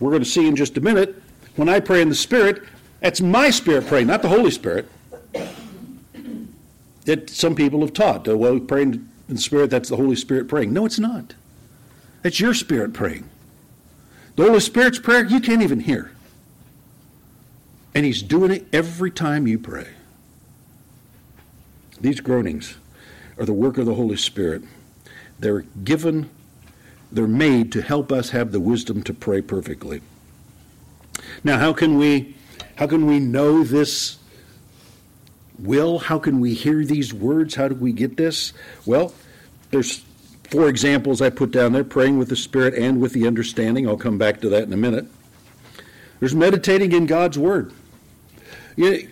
we're 0.00 0.10
going 0.10 0.22
to 0.22 0.28
see 0.28 0.46
in 0.46 0.56
just 0.56 0.76
a 0.76 0.80
minute, 0.80 1.22
when 1.56 1.68
I 1.68 1.80
pray 1.80 2.02
in 2.02 2.08
the 2.08 2.14
Spirit, 2.14 2.62
that's 3.00 3.20
my 3.20 3.50
Spirit 3.50 3.86
praying, 3.86 4.06
not 4.06 4.22
the 4.22 4.28
Holy 4.28 4.50
Spirit. 4.50 4.88
That 7.04 7.30
some 7.30 7.54
people 7.54 7.80
have 7.80 7.92
taught, 7.92 8.28
uh, 8.28 8.36
well, 8.36 8.58
praying 8.58 9.08
in 9.28 9.34
the 9.34 9.40
Spirit, 9.40 9.70
that's 9.70 9.88
the 9.88 9.96
Holy 9.96 10.16
Spirit 10.16 10.48
praying. 10.48 10.72
No, 10.72 10.86
it's 10.86 10.98
not. 10.98 11.34
That's 12.22 12.40
your 12.40 12.54
spirit 12.54 12.92
praying. 12.92 13.28
The 14.34 14.44
Holy 14.44 14.60
Spirit's 14.60 14.98
prayer, 14.98 15.24
you 15.24 15.40
can't 15.40 15.62
even 15.62 15.80
hear. 15.80 16.10
And 17.94 18.04
He's 18.04 18.22
doing 18.22 18.50
it 18.50 18.66
every 18.72 19.10
time 19.10 19.46
you 19.46 19.58
pray. 19.58 19.88
These 22.00 22.20
groanings 22.20 22.76
are 23.38 23.44
the 23.44 23.52
work 23.52 23.78
of 23.78 23.86
the 23.86 23.94
Holy 23.94 24.16
Spirit. 24.16 24.62
They're 25.38 25.62
given, 25.84 26.28
they're 27.12 27.26
made 27.26 27.72
to 27.72 27.82
help 27.82 28.12
us 28.12 28.30
have 28.30 28.52
the 28.52 28.60
wisdom 28.60 29.02
to 29.04 29.14
pray 29.14 29.40
perfectly. 29.40 30.00
Now, 31.44 31.58
how 31.58 31.72
can 31.72 31.98
we 31.98 32.34
how 32.76 32.86
can 32.86 33.06
we 33.06 33.20
know 33.20 33.64
this 33.64 34.18
will? 35.58 35.98
How 35.98 36.18
can 36.18 36.40
we 36.40 36.54
hear 36.54 36.84
these 36.84 37.12
words? 37.14 37.54
How 37.54 37.68
do 37.68 37.74
we 37.74 37.92
get 37.92 38.16
this? 38.16 38.52
Well, 38.84 39.14
there's 39.70 40.04
four 40.50 40.68
examples 40.68 41.22
I 41.22 41.30
put 41.30 41.50
down 41.50 41.72
there 41.72 41.84
praying 41.84 42.18
with 42.18 42.28
the 42.28 42.36
Spirit 42.36 42.74
and 42.74 43.00
with 43.00 43.12
the 43.12 43.26
understanding. 43.26 43.88
I'll 43.88 43.96
come 43.96 44.18
back 44.18 44.40
to 44.42 44.48
that 44.50 44.64
in 44.64 44.72
a 44.72 44.76
minute. 44.76 45.06
There's 46.20 46.34
meditating 46.34 46.92
in 46.92 47.06
God's 47.06 47.38
Word. 47.38 47.72
You, 48.76 49.08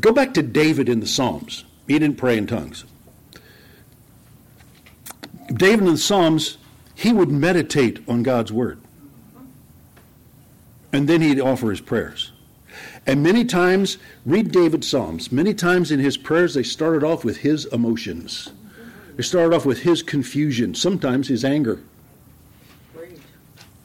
go 0.00 0.12
back 0.12 0.34
to 0.34 0.42
David 0.42 0.88
in 0.88 1.00
the 1.00 1.06
Psalms. 1.06 1.64
He 1.86 1.98
didn't 1.98 2.18
pray 2.18 2.36
in 2.36 2.46
tongues. 2.46 2.84
David 5.48 5.86
in 5.86 5.92
the 5.92 5.98
Psalms, 5.98 6.58
he 6.96 7.12
would 7.12 7.30
meditate 7.30 8.02
on 8.08 8.24
God's 8.24 8.50
Word. 8.50 8.80
And 10.92 11.08
then 11.08 11.20
he'd 11.20 11.38
offer 11.38 11.70
his 11.70 11.80
prayers. 11.80 12.32
And 13.06 13.22
many 13.22 13.44
times, 13.44 13.98
read 14.24 14.50
David's 14.50 14.88
Psalms. 14.88 15.30
Many 15.30 15.54
times 15.54 15.92
in 15.92 16.00
his 16.00 16.16
prayers, 16.16 16.54
they 16.54 16.64
started 16.64 17.04
off 17.04 17.24
with 17.24 17.36
his 17.38 17.66
emotions. 17.66 18.50
They 19.14 19.22
started 19.22 19.54
off 19.54 19.64
with 19.64 19.80
his 19.80 20.02
confusion, 20.02 20.74
sometimes 20.74 21.28
his 21.28 21.44
anger. 21.44 21.80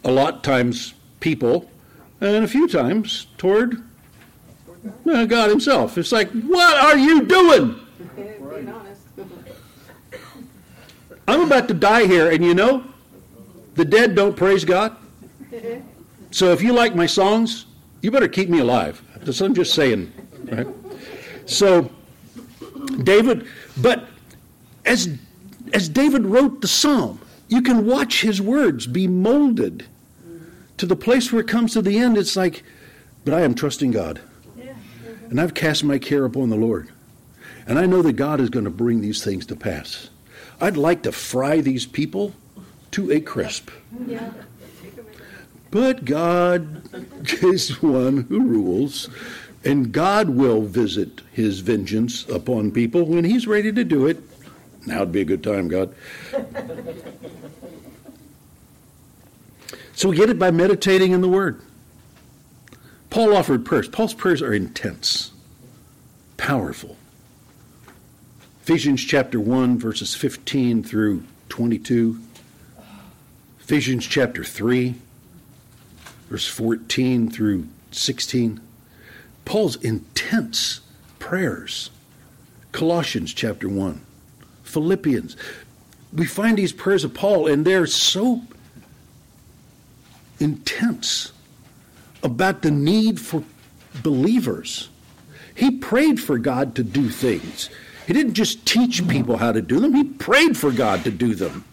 A 0.04 0.12
lot 0.12 0.44
times 0.44 0.96
people, 1.20 1.70
and 2.22 2.44
a 2.44 2.48
few 2.48 2.68
times 2.68 3.28
toward 3.38 3.84
uh, 5.10 5.26
God 5.26 5.50
Himself. 5.50 5.98
It's 5.98 6.12
like, 6.12 6.30
what 6.32 6.78
are 6.78 6.98
you 6.98 7.26
doing? 7.26 7.80
I'm 11.28 11.42
about 11.42 11.68
to 11.68 11.74
die 11.74 12.08
here, 12.08 12.32
and 12.32 12.44
you 12.44 12.54
know, 12.54 12.84
the 13.76 13.86
dead 13.86 14.16
don't 14.16 14.36
praise 14.36 14.66
God. 14.66 14.96
So 16.34 16.54
if 16.54 16.62
you 16.62 16.72
like 16.72 16.96
my 16.96 17.08
songs, 17.08 17.66
you 18.02 18.10
better 18.10 18.30
keep 18.30 18.48
me 18.48 18.60
alive. 18.60 19.04
That's 19.18 19.42
what 19.42 19.48
I'm 19.48 19.54
just 19.54 19.74
saying. 19.74 20.12
Right? 20.46 20.68
So, 21.46 21.92
David, 23.04 23.46
but 23.78 24.08
as, 24.86 25.18
as 25.74 25.90
David 25.90 26.26
wrote 26.26 26.62
the 26.62 26.70
psalm, 26.70 27.20
you 27.50 27.62
can 27.62 27.86
watch 27.86 28.22
his 28.22 28.42
words 28.42 28.88
be 28.88 29.08
molded 29.08 29.86
to 30.78 30.86
the 30.86 30.96
place 30.96 31.32
where 31.32 31.42
it 31.42 31.48
comes 31.50 31.74
to 31.74 31.82
the 31.82 31.98
end. 31.98 32.18
It's 32.18 32.38
like, 32.38 32.64
but 33.26 33.34
I 33.34 33.42
am 33.42 33.54
trusting 33.54 33.92
God. 33.92 34.22
And 35.30 35.40
I've 35.40 35.54
cast 35.54 35.84
my 35.84 35.98
care 35.98 36.26
upon 36.26 36.50
the 36.50 36.56
Lord. 36.56 36.90
And 37.68 37.78
I 37.78 37.86
know 37.86 38.02
that 38.02 38.14
God 38.14 38.42
is 38.42 38.50
going 38.50 38.66
to 38.66 38.72
bring 38.72 39.02
these 39.02 39.24
things 39.24 39.46
to 39.48 39.56
pass. 39.56 40.10
I'd 40.60 40.78
like 40.78 41.04
to 41.04 41.12
fry 41.12 41.62
these 41.62 41.86
people 41.86 42.34
to 42.92 43.12
a 43.12 43.20
crisp. 43.22 43.70
But 45.70 46.06
God 46.06 46.84
is 47.44 47.82
one 47.82 48.24
who 48.24 48.42
rules, 48.42 49.10
and 49.64 49.92
God 49.92 50.30
will 50.30 50.62
visit 50.62 51.22
his 51.32 51.60
vengeance 51.60 52.28
upon 52.28 52.72
people 52.72 53.06
when 53.06 53.24
he's 53.24 53.48
ready 53.48 53.72
to 53.72 53.84
do 53.84 54.06
it. 54.06 54.22
Now 54.86 55.00
would 55.02 55.12
be 55.12 55.22
a 55.22 55.26
good 55.26 55.44
time, 55.44 55.68
God. 55.68 55.94
so 59.94 60.10
we 60.10 60.16
get 60.18 60.30
it 60.30 60.40
by 60.40 60.52
meditating 60.52 61.12
in 61.12 61.22
the 61.22 61.30
Word. 61.30 61.62
Paul 63.10 63.36
offered 63.36 63.66
prayers. 63.66 63.88
Paul's 63.88 64.14
prayers 64.14 64.42
are 64.42 64.54
intense, 64.54 65.32
powerful. 66.38 66.98
Ephesians 68.64 69.04
chapter 69.04 69.40
1, 69.40 69.78
verses 69.78 70.16
15 70.16 70.84
through 70.84 71.24
22. 71.50 72.20
Ephesians 73.62 74.06
chapter 74.06 74.44
3, 74.44 74.96
verse 76.30 76.48
14 76.48 77.30
through 77.30 77.68
16. 77.92 78.60
Paul's 79.46 79.76
intense 79.78 80.82
prayers. 81.20 81.90
Colossians 82.72 83.34
chapter 83.34 83.70
1, 83.70 84.02
Philippians. 84.64 85.38
We 86.12 86.26
find 86.26 86.58
these 86.58 86.74
prayers 86.74 87.04
of 87.04 87.14
Paul, 87.14 87.48
and 87.48 87.64
they're 87.64 87.86
so 87.86 88.42
intense 90.40 91.32
about 92.24 92.64
the 92.64 92.72
need 92.72 93.20
for 93.20 93.44
believers. 94.02 94.90
He 95.56 95.72
prayed 95.72 96.20
for 96.20 96.38
God 96.38 96.76
to 96.76 96.84
do 96.84 97.10
things. 97.10 97.70
He 98.08 98.14
didn't 98.14 98.34
just 98.34 98.66
teach 98.66 99.08
people 99.08 99.38
how 99.38 99.52
to 99.52 99.62
do 99.62 99.80
them, 99.80 99.94
he 99.94 100.04
prayed 100.04 100.58
for 100.58 100.72
God 100.72 101.04
to 101.04 101.12
do 101.12 101.36
them. 101.36 101.64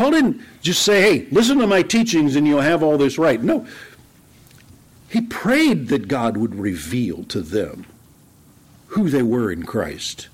Paul 0.00 0.12
didn't 0.12 0.40
just 0.62 0.82
say, 0.82 1.02
hey, 1.02 1.26
listen 1.30 1.58
to 1.58 1.66
my 1.66 1.82
teachings 1.82 2.34
and 2.34 2.46
you'll 2.46 2.62
have 2.62 2.82
all 2.82 2.96
this 2.96 3.18
right. 3.18 3.42
No. 3.42 3.66
He 5.10 5.20
prayed 5.20 5.88
that 5.88 6.08
God 6.08 6.38
would 6.38 6.54
reveal 6.54 7.24
to 7.24 7.42
them 7.42 7.84
who 8.86 9.10
they 9.10 9.22
were 9.22 9.52
in 9.52 9.64
Christ, 9.64 10.28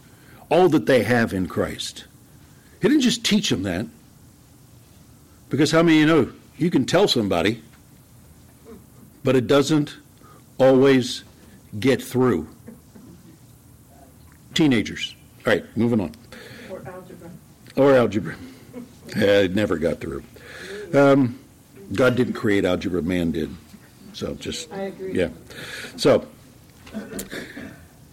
all 0.52 0.68
that 0.68 0.86
they 0.86 1.02
have 1.02 1.32
in 1.32 1.48
Christ. 1.48 2.04
He 2.80 2.86
didn't 2.86 3.00
just 3.00 3.24
teach 3.24 3.50
them 3.50 3.64
that. 3.64 3.86
Because 5.48 5.72
how 5.72 5.82
many 5.82 6.00
of 6.00 6.08
you 6.08 6.14
know 6.14 6.32
you 6.56 6.70
can 6.70 6.84
tell 6.84 7.08
somebody, 7.08 7.60
but 9.24 9.34
it 9.34 9.48
doesn't 9.48 9.96
always 10.58 11.24
get 11.80 12.00
through? 12.00 12.46
Teenagers. 14.54 15.16
All 15.44 15.54
right, 15.54 15.76
moving 15.76 16.00
on. 16.00 16.12
Or 16.70 16.86
algebra. 16.86 17.30
Or 17.74 17.96
algebra. 17.96 18.36
Yeah, 19.14 19.40
it 19.40 19.54
never 19.54 19.78
got 19.78 20.00
through. 20.00 20.22
Um, 20.94 21.38
God 21.92 22.16
didn't 22.16 22.34
create 22.34 22.64
algebra, 22.64 23.02
man 23.02 23.32
did. 23.32 23.54
So 24.12 24.34
just, 24.34 24.72
I 24.72 24.82
agree. 24.82 25.12
yeah. 25.14 25.28
So, 25.96 26.26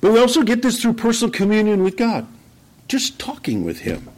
but 0.01 0.11
we 0.11 0.19
also 0.19 0.43
get 0.43 0.61
this 0.61 0.81
through 0.81 0.93
personal 0.93 1.31
communion 1.31 1.81
with 1.83 1.95
God, 1.95 2.27
just 2.87 3.19
talking 3.19 3.63
with 3.63 3.79
Him. 3.79 4.09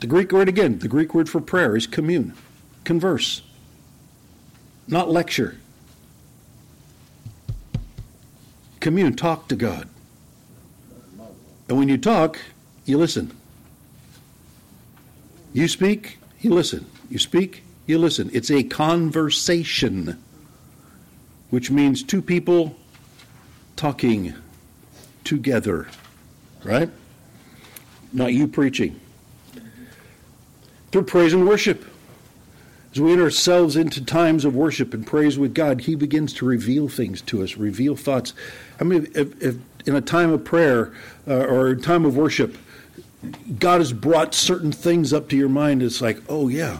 The 0.00 0.06
Greek 0.06 0.32
word, 0.32 0.48
again, 0.48 0.78
the 0.78 0.88
Greek 0.88 1.14
word 1.14 1.28
for 1.28 1.40
prayer 1.40 1.76
is 1.76 1.86
commune, 1.86 2.34
converse, 2.84 3.42
not 4.86 5.10
lecture. 5.10 5.58
Commune, 8.80 9.14
talk 9.16 9.48
to 9.48 9.56
God. 9.56 9.88
And 11.68 11.76
when 11.78 11.88
you 11.88 11.98
talk, 11.98 12.38
you 12.84 12.96
listen. 12.96 13.37
You 15.58 15.66
speak, 15.66 16.18
you 16.38 16.54
listen. 16.54 16.86
You 17.10 17.18
speak, 17.18 17.64
you 17.84 17.98
listen. 17.98 18.30
It's 18.32 18.48
a 18.48 18.62
conversation, 18.62 20.16
which 21.50 21.68
means 21.68 22.04
two 22.04 22.22
people 22.22 22.76
talking 23.74 24.34
together, 25.24 25.88
right? 26.62 26.88
Not 28.12 28.34
you 28.34 28.46
preaching. 28.46 29.00
Through 30.92 31.02
praise 31.02 31.32
and 31.32 31.48
worship. 31.48 31.84
As 32.92 33.00
we 33.00 33.10
enter 33.10 33.24
ourselves 33.24 33.74
into 33.74 34.04
times 34.04 34.44
of 34.44 34.54
worship 34.54 34.94
and 34.94 35.04
praise 35.04 35.40
with 35.40 35.54
God, 35.54 35.80
He 35.80 35.96
begins 35.96 36.32
to 36.34 36.46
reveal 36.46 36.88
things 36.88 37.20
to 37.22 37.42
us, 37.42 37.56
reveal 37.56 37.96
thoughts. 37.96 38.32
I 38.78 38.84
mean, 38.84 39.08
if, 39.16 39.42
if 39.42 39.56
in 39.86 39.96
a 39.96 40.00
time 40.00 40.30
of 40.30 40.44
prayer 40.44 40.92
uh, 41.26 41.34
or 41.34 41.66
a 41.66 41.76
time 41.76 42.04
of 42.04 42.16
worship, 42.16 42.56
God 43.58 43.80
has 43.80 43.92
brought 43.92 44.34
certain 44.34 44.72
things 44.72 45.12
up 45.12 45.28
to 45.28 45.36
your 45.36 45.48
mind, 45.48 45.82
it's 45.82 46.00
like, 46.00 46.20
oh, 46.28 46.48
yeah. 46.48 46.78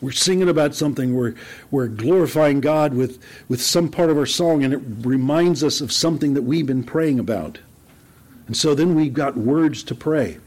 We're 0.00 0.12
singing 0.12 0.48
about 0.48 0.74
something, 0.74 1.14
we're, 1.14 1.34
we're 1.70 1.88
glorifying 1.88 2.60
God 2.60 2.94
with, 2.94 3.22
with 3.48 3.60
some 3.62 3.88
part 3.88 4.10
of 4.10 4.18
our 4.18 4.26
song, 4.26 4.64
and 4.64 4.74
it 4.74 4.80
reminds 5.06 5.62
us 5.62 5.80
of 5.80 5.92
something 5.92 6.34
that 6.34 6.42
we've 6.42 6.66
been 6.66 6.84
praying 6.84 7.18
about. 7.18 7.58
And 8.46 8.56
so 8.56 8.74
then 8.74 8.94
we've 8.94 9.14
got 9.14 9.36
words 9.36 9.82
to 9.84 9.94
pray. 9.94 10.38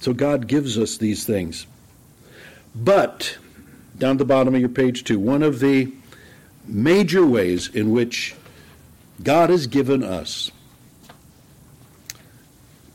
So 0.00 0.12
God 0.12 0.46
gives 0.46 0.78
us 0.78 0.96
these 0.96 1.24
things. 1.24 1.66
But, 2.74 3.36
down 3.98 4.12
at 4.12 4.18
the 4.18 4.24
bottom 4.24 4.54
of 4.54 4.60
your 4.60 4.70
page, 4.70 5.04
too, 5.04 5.18
one 5.18 5.42
of 5.42 5.60
the 5.60 5.92
major 6.66 7.26
ways 7.26 7.68
in 7.74 7.90
which 7.90 8.34
God 9.22 9.50
has 9.50 9.66
given 9.66 10.02
us 10.02 10.50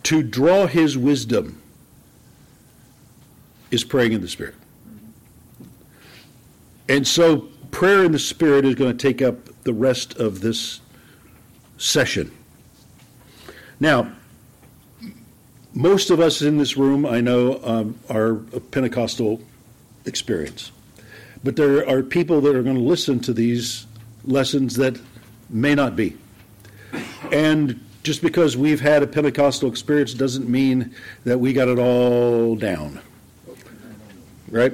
to 0.06 0.22
draw 0.22 0.68
his 0.68 0.98
wisdom 0.98 1.62
is 3.72 3.84
praying 3.84 4.14
in 4.14 4.22
the 4.22 4.28
Spirit. 4.28 4.54
And 6.88 7.08
so, 7.08 7.50
prayer 7.72 8.06
in 8.06 8.12
the 8.12 8.20
Spirit 8.20 8.66
is 8.66 8.76
going 8.76 8.96
to 8.96 8.98
take 8.98 9.24
up 9.24 9.64
the 9.64 9.74
rest 9.74 10.18
of 10.18 10.42
this 10.42 10.80
session. 11.78 12.32
Now, 13.80 14.12
most 15.74 16.12
of 16.12 16.20
us 16.20 16.44
in 16.44 16.58
this 16.58 16.78
room, 16.78 17.06
I 17.06 17.20
know, 17.20 17.60
um, 17.64 18.00
are 18.08 18.36
Pentecostal 18.36 19.42
experience. 20.06 20.72
But 21.44 21.56
there 21.56 21.88
are 21.90 22.04
people 22.04 22.42
that 22.42 22.56
are 22.56 22.64
going 22.64 22.78
to 22.78 22.82
listen 22.82 23.20
to 23.22 23.34
these 23.34 23.88
lessons 24.24 24.76
that 24.76 25.00
may 25.50 25.74
not 25.74 25.96
be. 25.96 26.16
And 27.32 27.85
just 28.06 28.22
because 28.22 28.56
we've 28.56 28.80
had 28.80 29.02
a 29.02 29.08
Pentecostal 29.08 29.68
experience 29.68 30.14
doesn't 30.14 30.48
mean 30.48 30.94
that 31.24 31.40
we 31.40 31.54
got 31.54 31.68
it 31.68 31.80
all 31.80 32.56
down. 32.56 33.02
Right? 34.48 34.74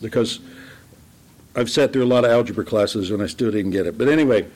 Because 0.00 0.40
I've 1.54 1.70
sat 1.70 1.92
through 1.92 2.04
a 2.04 2.06
lot 2.06 2.24
of 2.24 2.30
algebra 2.30 2.64
classes 2.64 3.10
and 3.10 3.22
I 3.22 3.26
still 3.26 3.50
didn't 3.50 3.72
get 3.72 3.86
it. 3.86 3.98
But 3.98 4.08
anyway, 4.08 4.46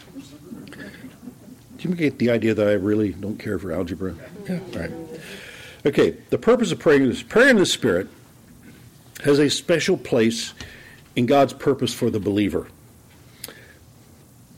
do 1.76 1.88
you 1.88 1.94
get 1.94 2.18
the 2.18 2.30
idea 2.30 2.54
that 2.54 2.66
I 2.66 2.72
really 2.72 3.12
don't 3.12 3.38
care 3.38 3.58
for 3.58 3.70
algebra? 3.70 4.14
Yeah. 4.48 4.60
All 4.72 4.80
right. 4.80 4.90
Okay, 5.84 6.16
the 6.30 6.38
purpose 6.38 6.72
of 6.72 6.78
praying 6.78 7.02
is 7.02 7.22
prayer 7.22 7.50
in 7.50 7.56
the 7.56 7.66
Spirit 7.66 8.08
has 9.24 9.38
a 9.38 9.50
special 9.50 9.96
place 9.98 10.54
in 11.16 11.26
God's 11.26 11.52
purpose 11.52 11.92
for 11.92 12.08
the 12.08 12.18
believer. 12.18 12.66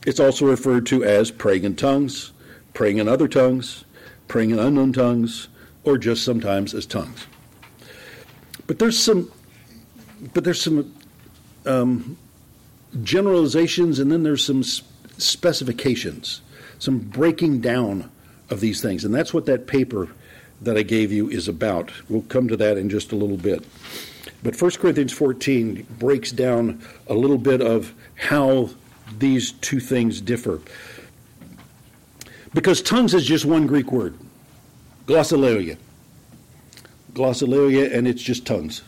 It's 0.05 0.19
also 0.19 0.45
referred 0.45 0.85
to 0.87 1.03
as 1.03 1.29
praying 1.29 1.65
in 1.65 1.75
tongues, 1.75 2.31
praying 2.73 2.97
in 2.97 3.07
other 3.07 3.27
tongues, 3.27 3.85
praying 4.27 4.51
in 4.51 4.59
unknown 4.59 4.93
tongues, 4.93 5.47
or 5.83 5.97
just 5.97 6.23
sometimes 6.23 6.73
as 6.73 6.85
tongues. 6.85 7.27
But 8.67 8.79
there's 8.79 8.99
some, 8.99 9.31
but 10.33 10.43
there's 10.43 10.61
some 10.61 10.93
um, 11.65 12.17
generalizations, 13.03 13.99
and 13.99 14.11
then 14.11 14.23
there's 14.23 14.45
some 14.45 14.63
specifications, 14.63 16.41
some 16.77 16.99
breaking 16.99 17.61
down 17.61 18.11
of 18.49 18.59
these 18.59 18.81
things, 18.81 19.05
and 19.05 19.13
that's 19.13 19.33
what 19.33 19.45
that 19.45 19.67
paper 19.67 20.09
that 20.61 20.77
I 20.77 20.83
gave 20.83 21.11
you 21.11 21.29
is 21.29 21.47
about. 21.47 21.91
We'll 22.09 22.23
come 22.23 22.47
to 22.49 22.57
that 22.57 22.77
in 22.77 22.89
just 22.89 23.11
a 23.11 23.15
little 23.15 23.37
bit. 23.37 23.65
But 24.43 24.59
1 24.59 24.71
Corinthians 24.71 25.13
14 25.13 25.85
breaks 25.97 26.31
down 26.31 26.81
a 27.07 27.13
little 27.13 27.37
bit 27.37 27.61
of 27.61 27.93
how 28.15 28.69
these 29.17 29.51
two 29.53 29.79
things 29.79 30.21
differ. 30.21 30.61
Because 32.53 32.81
tongues 32.81 33.13
is 33.13 33.25
just 33.25 33.45
one 33.45 33.67
Greek 33.67 33.91
word, 33.91 34.17
glossolalia. 35.05 35.77
Glossolalia, 37.13 37.93
and 37.93 38.07
it's 38.07 38.21
just 38.21 38.45
tongues. 38.45 38.83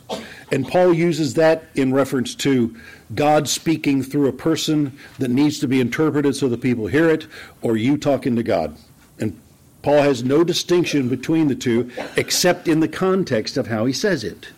And 0.51 0.68
Paul 0.68 0.93
uses 0.93 1.34
that 1.36 1.66
in 1.76 1.93
reference 1.93 2.36
to 2.36 2.76
God 3.16 3.47
speaking 3.47 4.03
through 4.03 4.28
a 4.28 4.34
person 4.34 4.97
that 5.20 5.30
needs 5.30 5.59
to 5.59 5.68
be 5.68 5.80
interpreted 5.80 6.36
so 6.36 6.47
the 6.47 6.57
people 6.57 6.88
hear 6.88 7.09
it, 7.09 7.28
or 7.62 7.78
you 7.78 7.97
talking 7.97 8.36
to 8.36 8.43
God. 8.43 8.76
And 9.20 9.39
Paul 9.82 10.01
has 10.03 10.24
no 10.24 10.43
distinction 10.43 11.09
between 11.09 11.47
the 11.47 11.55
two 11.55 11.91
except 12.16 12.68
in 12.68 12.80
the 12.80 12.88
context 12.88 13.57
of 13.57 13.68
how 13.68 13.86
he 13.86 13.93
says 13.93 14.24
it. 14.24 14.49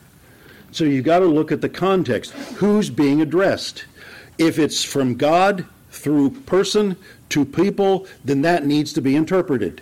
So 0.71 0.83
you've 0.83 1.05
got 1.05 1.19
to 1.19 1.25
look 1.25 1.51
at 1.51 1.61
the 1.61 1.69
context. 1.69 2.31
Who's 2.31 2.89
being 2.89 3.21
addressed? 3.21 3.85
If 4.37 4.57
it's 4.57 4.83
from 4.83 5.15
God 5.15 5.65
through 5.91 6.31
person 6.41 6.97
to 7.29 7.45
people, 7.45 8.07
then 8.23 8.41
that 8.41 8.65
needs 8.65 8.93
to 8.93 9.01
be 9.01 9.15
interpreted. 9.15 9.81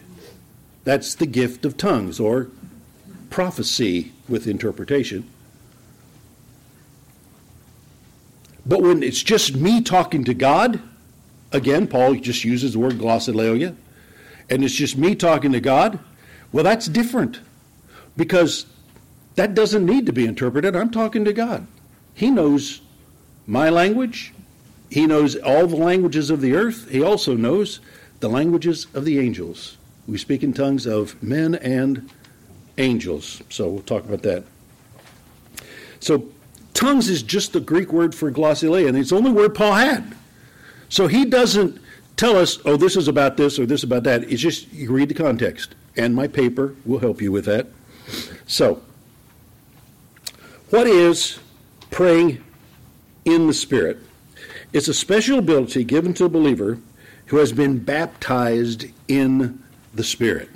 That's 0.83 1.15
the 1.15 1.25
gift 1.25 1.65
of 1.65 1.77
tongues 1.77 2.19
or 2.19 2.49
prophecy 3.29 4.11
with 4.27 4.47
interpretation. 4.47 5.29
But 8.65 8.81
when 8.81 9.03
it's 9.03 9.23
just 9.23 9.55
me 9.55 9.81
talking 9.81 10.23
to 10.25 10.33
God, 10.33 10.81
again, 11.51 11.87
Paul 11.87 12.15
just 12.15 12.43
uses 12.43 12.73
the 12.73 12.79
word 12.79 12.93
glossolalia, 12.93 13.75
and 14.49 14.63
it's 14.63 14.73
just 14.73 14.97
me 14.97 15.15
talking 15.15 15.51
to 15.51 15.59
God, 15.59 15.99
well, 16.51 16.63
that's 16.63 16.87
different 16.87 17.39
because 18.17 18.65
that 19.35 19.55
doesn't 19.55 19.85
need 19.85 20.05
to 20.05 20.13
be 20.13 20.25
interpreted. 20.25 20.75
I'm 20.75 20.91
talking 20.91 21.25
to 21.25 21.33
God. 21.33 21.65
He 22.13 22.29
knows 22.29 22.81
my 23.47 23.69
language. 23.69 24.33
He 24.91 25.07
knows 25.07 25.37
all 25.37 25.67
the 25.67 25.77
languages 25.77 26.29
of 26.29 26.41
the 26.41 26.53
earth. 26.53 26.89
He 26.91 27.01
also 27.01 27.33
knows 27.33 27.79
the 28.19 28.29
languages 28.29 28.87
of 28.93 29.05
the 29.05 29.19
angels. 29.19 29.77
We 30.05 30.17
speak 30.17 30.43
in 30.43 30.51
tongues 30.51 30.85
of 30.85 31.21
men 31.23 31.55
and 31.55 32.09
angels. 32.77 33.41
So 33.49 33.69
we'll 33.69 33.83
talk 33.83 34.03
about 34.03 34.21
that. 34.23 34.43
So 36.01 36.25
tongues 36.73 37.07
is 37.07 37.23
just 37.23 37.53
the 37.53 37.61
Greek 37.61 37.93
word 37.93 38.13
for 38.13 38.29
glossolalia, 38.31 38.89
and 38.89 38.97
it's 38.97 39.11
the 39.11 39.15
only 39.15 39.31
word 39.31 39.55
Paul 39.55 39.73
had. 39.73 40.13
So 40.89 41.07
he 41.07 41.23
doesn't 41.23 41.79
tell 42.17 42.35
us, 42.35 42.59
oh, 42.65 42.75
this 42.75 42.97
is 42.97 43.07
about 43.07 43.37
this 43.37 43.57
or 43.57 43.65
this 43.65 43.83
about 43.83 44.03
that. 44.03 44.29
It's 44.29 44.41
just 44.41 44.73
you 44.73 44.91
read 44.91 45.07
the 45.07 45.15
context. 45.15 45.73
And 45.95 46.13
my 46.13 46.27
paper 46.27 46.75
will 46.85 46.99
help 46.99 47.21
you 47.21 47.31
with 47.31 47.45
that. 47.45 47.67
So, 48.45 48.81
what 50.69 50.87
is 50.87 51.39
praying 51.91 52.43
in 53.23 53.47
the 53.47 53.53
Spirit? 53.53 53.99
It's 54.73 54.87
a 54.87 54.93
special 54.93 55.39
ability 55.39 55.83
given 55.83 56.13
to 56.15 56.25
a 56.25 56.29
believer 56.29 56.79
who 57.27 57.37
has 57.37 57.51
been 57.51 57.79
baptized 57.79 58.85
in 59.07 59.61
the 59.93 60.03
Spirit. 60.03 60.49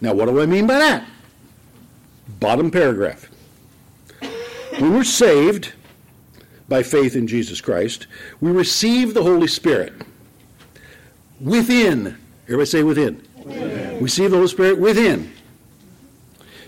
Now, 0.00 0.12
what 0.14 0.26
do 0.26 0.40
I 0.40 0.46
mean 0.46 0.66
by 0.66 0.78
that? 0.78 1.08
Bottom 2.40 2.70
paragraph. 2.70 3.30
When 4.78 4.92
we're 4.92 5.04
saved 5.04 5.72
by 6.68 6.82
faith 6.82 7.16
in 7.16 7.26
Jesus 7.26 7.60
Christ, 7.60 8.06
we 8.40 8.50
receive 8.50 9.14
the 9.14 9.22
Holy 9.22 9.46
Spirit 9.46 9.92
within. 11.40 12.18
Everybody 12.44 12.66
say 12.66 12.82
within. 12.82 13.22
within. 13.36 14.00
We 14.00 14.08
see 14.08 14.26
the 14.26 14.36
Holy 14.36 14.48
Spirit 14.48 14.78
within. 14.78 15.32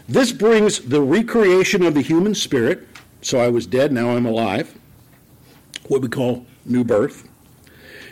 This 0.09 0.33
brings 0.33 0.81
the 0.81 1.03
recreation 1.03 1.83
of 1.83 1.95
the 1.95 2.01
human 2.01 2.35
spirit. 2.35 2.87
So 3.21 3.41
I 3.41 3.49
was 3.49 3.67
dead, 3.67 3.93
now 3.93 4.11
I'm 4.11 4.25
alive. 4.25 4.78
What 5.89 6.03
we 6.03 6.09
call 6.09 6.47
new 6.65 6.85
birth. 6.85 7.29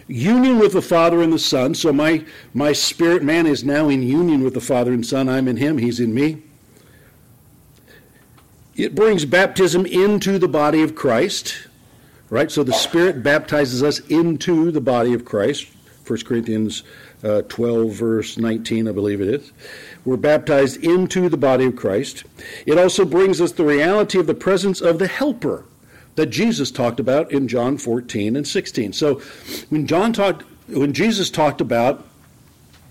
Union 0.09 0.59
with 0.59 0.73
the 0.73 0.83
Father 0.83 1.21
and 1.21 1.33
the 1.33 1.39
Son. 1.39 1.75
So 1.75 1.93
my, 1.93 2.25
my 2.55 2.73
spirit 2.73 3.23
man 3.23 3.47
is 3.47 3.65
now 3.65 3.89
in 3.89 4.03
union 4.03 4.43
with 4.43 4.55
the 4.55 4.61
Father 4.61 4.93
and 4.93 5.05
Son. 5.05 5.29
I'm 5.29 5.49
in 5.49 5.57
him, 5.57 5.79
he's 5.79 6.01
in 6.01 6.15
me. 6.15 6.43
It 8.77 8.95
brings 8.95 9.25
baptism 9.25 9.87
into 9.87 10.39
the 10.39 10.49
body 10.49 10.83
of 10.83 10.95
Christ. 10.95 11.69
Right? 12.29 12.51
So 12.51 12.63
the 12.65 12.73
Spirit 12.73 13.23
baptizes 13.23 13.83
us 13.83 14.01
into 14.01 14.71
the 14.71 14.81
body 14.81 15.15
of 15.15 15.25
Christ. 15.25 15.69
1 16.07 16.21
Corinthians 16.21 16.83
uh, 17.25 17.43
12, 17.43 17.91
verse 17.91 18.37
19, 18.37 18.89
I 18.89 18.93
believe 18.93 19.21
it 19.21 19.29
is. 19.29 19.53
We're 20.05 20.17
baptized 20.17 20.83
into 20.85 21.29
the 21.29 21.37
body 21.37 21.67
of 21.67 21.77
Christ. 21.77 22.25
It 22.65 22.79
also 22.79 23.05
brings 23.05 23.41
us 23.41 23.53
the 23.53 23.65
reality 23.65 24.19
of 24.19 24.27
the 24.27 24.35
presence 24.35 24.81
of 24.81 24.99
the 24.99 25.09
Helper 25.09 25.65
that 26.17 26.27
Jesus 26.27 26.71
talked 26.71 26.99
about 26.99 27.31
in 27.31 27.47
John 27.47 27.79
14 27.79 28.37
and 28.37 28.47
16. 28.47 28.93
So 28.93 29.21
when 29.69 29.87
John 29.87 30.13
talked, 30.13 30.43
when 30.69 30.93
Jesus 30.93 31.31
talked 31.31 31.61
about 31.61 32.05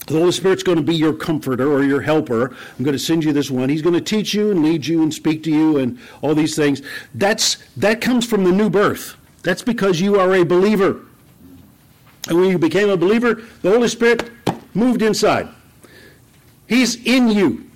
the 0.08 0.14
Holy 0.14 0.32
Spirit's 0.32 0.62
going 0.62 0.78
to 0.78 0.84
be 0.84 0.96
your 0.96 1.14
comforter 1.14 1.72
or 1.72 1.84
your 1.84 2.02
helper. 2.02 2.56
I'm 2.78 2.86
going 2.86 2.94
to 2.94 3.00
send 3.00 3.24
you 3.24 3.34
this 3.34 3.50
one. 3.50 3.70
He's 3.70 3.82
going 3.82 3.96
to 3.96 4.02
teach 4.02 4.36
you 4.36 4.52
and 4.52 4.64
lead 4.64 4.86
you 4.86 5.02
and 5.02 5.12
speak 5.12 5.44
to 5.44 5.52
you 5.52 5.78
and 5.80 5.98
all 6.22 6.36
these 6.36 6.56
things. 6.56 6.84
That's 7.16 7.58
that 7.78 8.02
comes 8.02 8.26
from 8.26 8.44
the 8.44 8.52
new 8.52 8.70
birth. 8.70 9.16
That's 9.42 9.64
because 9.64 10.00
you 10.00 10.20
are 10.20 10.36
a 10.36 10.44
believer. 10.44 11.02
And 12.28 12.40
when 12.40 12.50
you 12.50 12.60
became 12.60 12.90
a 12.90 12.98
believer, 12.98 13.42
the 13.62 13.72
Holy 13.72 13.88
Spirit 13.88 14.30
moved 14.74 15.02
inside. 15.02 15.48
He's 16.68 17.04
in 17.04 17.30
you 17.30 17.70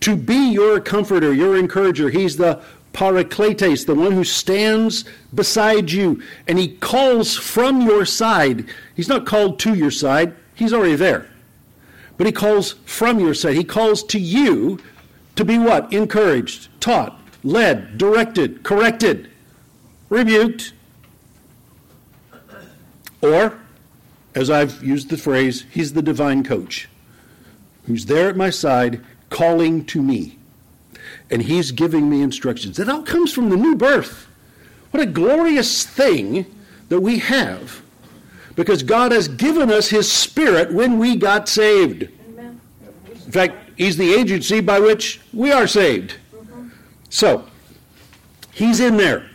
to 0.00 0.16
be 0.16 0.52
your 0.52 0.80
comforter, 0.80 1.32
your 1.32 1.56
encourager. 1.56 2.10
He's 2.10 2.36
the 2.36 2.62
parakletos, 2.96 3.84
the 3.84 3.94
one 3.94 4.12
who 4.12 4.24
stands 4.24 5.04
beside 5.34 5.92
you, 5.92 6.22
and 6.48 6.58
he 6.58 6.76
calls 6.76 7.36
from 7.36 7.82
your 7.82 8.06
side. 8.06 8.64
He's 8.94 9.08
not 9.08 9.26
called 9.26 9.58
to 9.60 9.74
your 9.74 9.90
side, 9.90 10.34
he's 10.54 10.72
already 10.72 10.96
there. 10.96 11.28
But 12.16 12.26
he 12.26 12.32
calls 12.32 12.72
from 12.86 13.20
your 13.20 13.34
side. 13.34 13.56
He 13.56 13.64
calls 13.64 14.02
to 14.04 14.18
you 14.18 14.78
to 15.36 15.44
be 15.44 15.58
what? 15.58 15.92
Encouraged, 15.92 16.68
taught, 16.80 17.20
led, 17.44 17.98
directed, 17.98 18.62
corrected, 18.62 19.30
rebuked, 20.08 20.72
or 23.20 23.58
as 24.34 24.50
I've 24.50 24.82
used 24.82 25.10
the 25.10 25.18
phrase, 25.18 25.64
he's 25.70 25.92
the 25.92 26.02
divine 26.02 26.42
coach 26.44 26.88
who's 27.86 28.06
there 28.06 28.28
at 28.28 28.36
my 28.36 28.50
side 28.50 29.04
calling 29.30 29.84
to 29.86 30.02
me. 30.02 30.38
And 31.30 31.42
he's 31.42 31.72
giving 31.72 32.08
me 32.08 32.22
instructions. 32.22 32.76
That 32.76 32.88
all 32.88 33.02
comes 33.02 33.32
from 33.32 33.50
the 33.50 33.56
new 33.56 33.74
birth. 33.74 34.28
What 34.90 35.02
a 35.02 35.06
glorious 35.06 35.84
thing 35.84 36.46
that 36.88 37.00
we 37.00 37.18
have 37.18 37.82
because 38.54 38.82
God 38.82 39.12
has 39.12 39.28
given 39.28 39.70
us 39.70 39.88
his 39.88 40.10
spirit 40.10 40.72
when 40.72 40.98
we 40.98 41.16
got 41.16 41.48
saved. 41.48 42.08
Amen. 42.30 42.60
In 43.10 43.30
fact, 43.30 43.70
he's 43.76 43.96
the 43.96 44.12
agency 44.14 44.60
by 44.60 44.80
which 44.80 45.20
we 45.32 45.52
are 45.52 45.66
saved. 45.66 46.16
Mm-hmm. 46.34 46.68
So, 47.10 47.44
he's 48.52 48.80
in 48.80 48.96
there. 48.96 49.28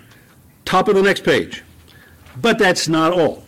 Top 0.66 0.88
of 0.88 0.96
the 0.96 1.04
next 1.04 1.24
page. 1.24 1.64
But 2.42 2.58
that's 2.58 2.88
not 2.88 3.14
all. 3.14 3.44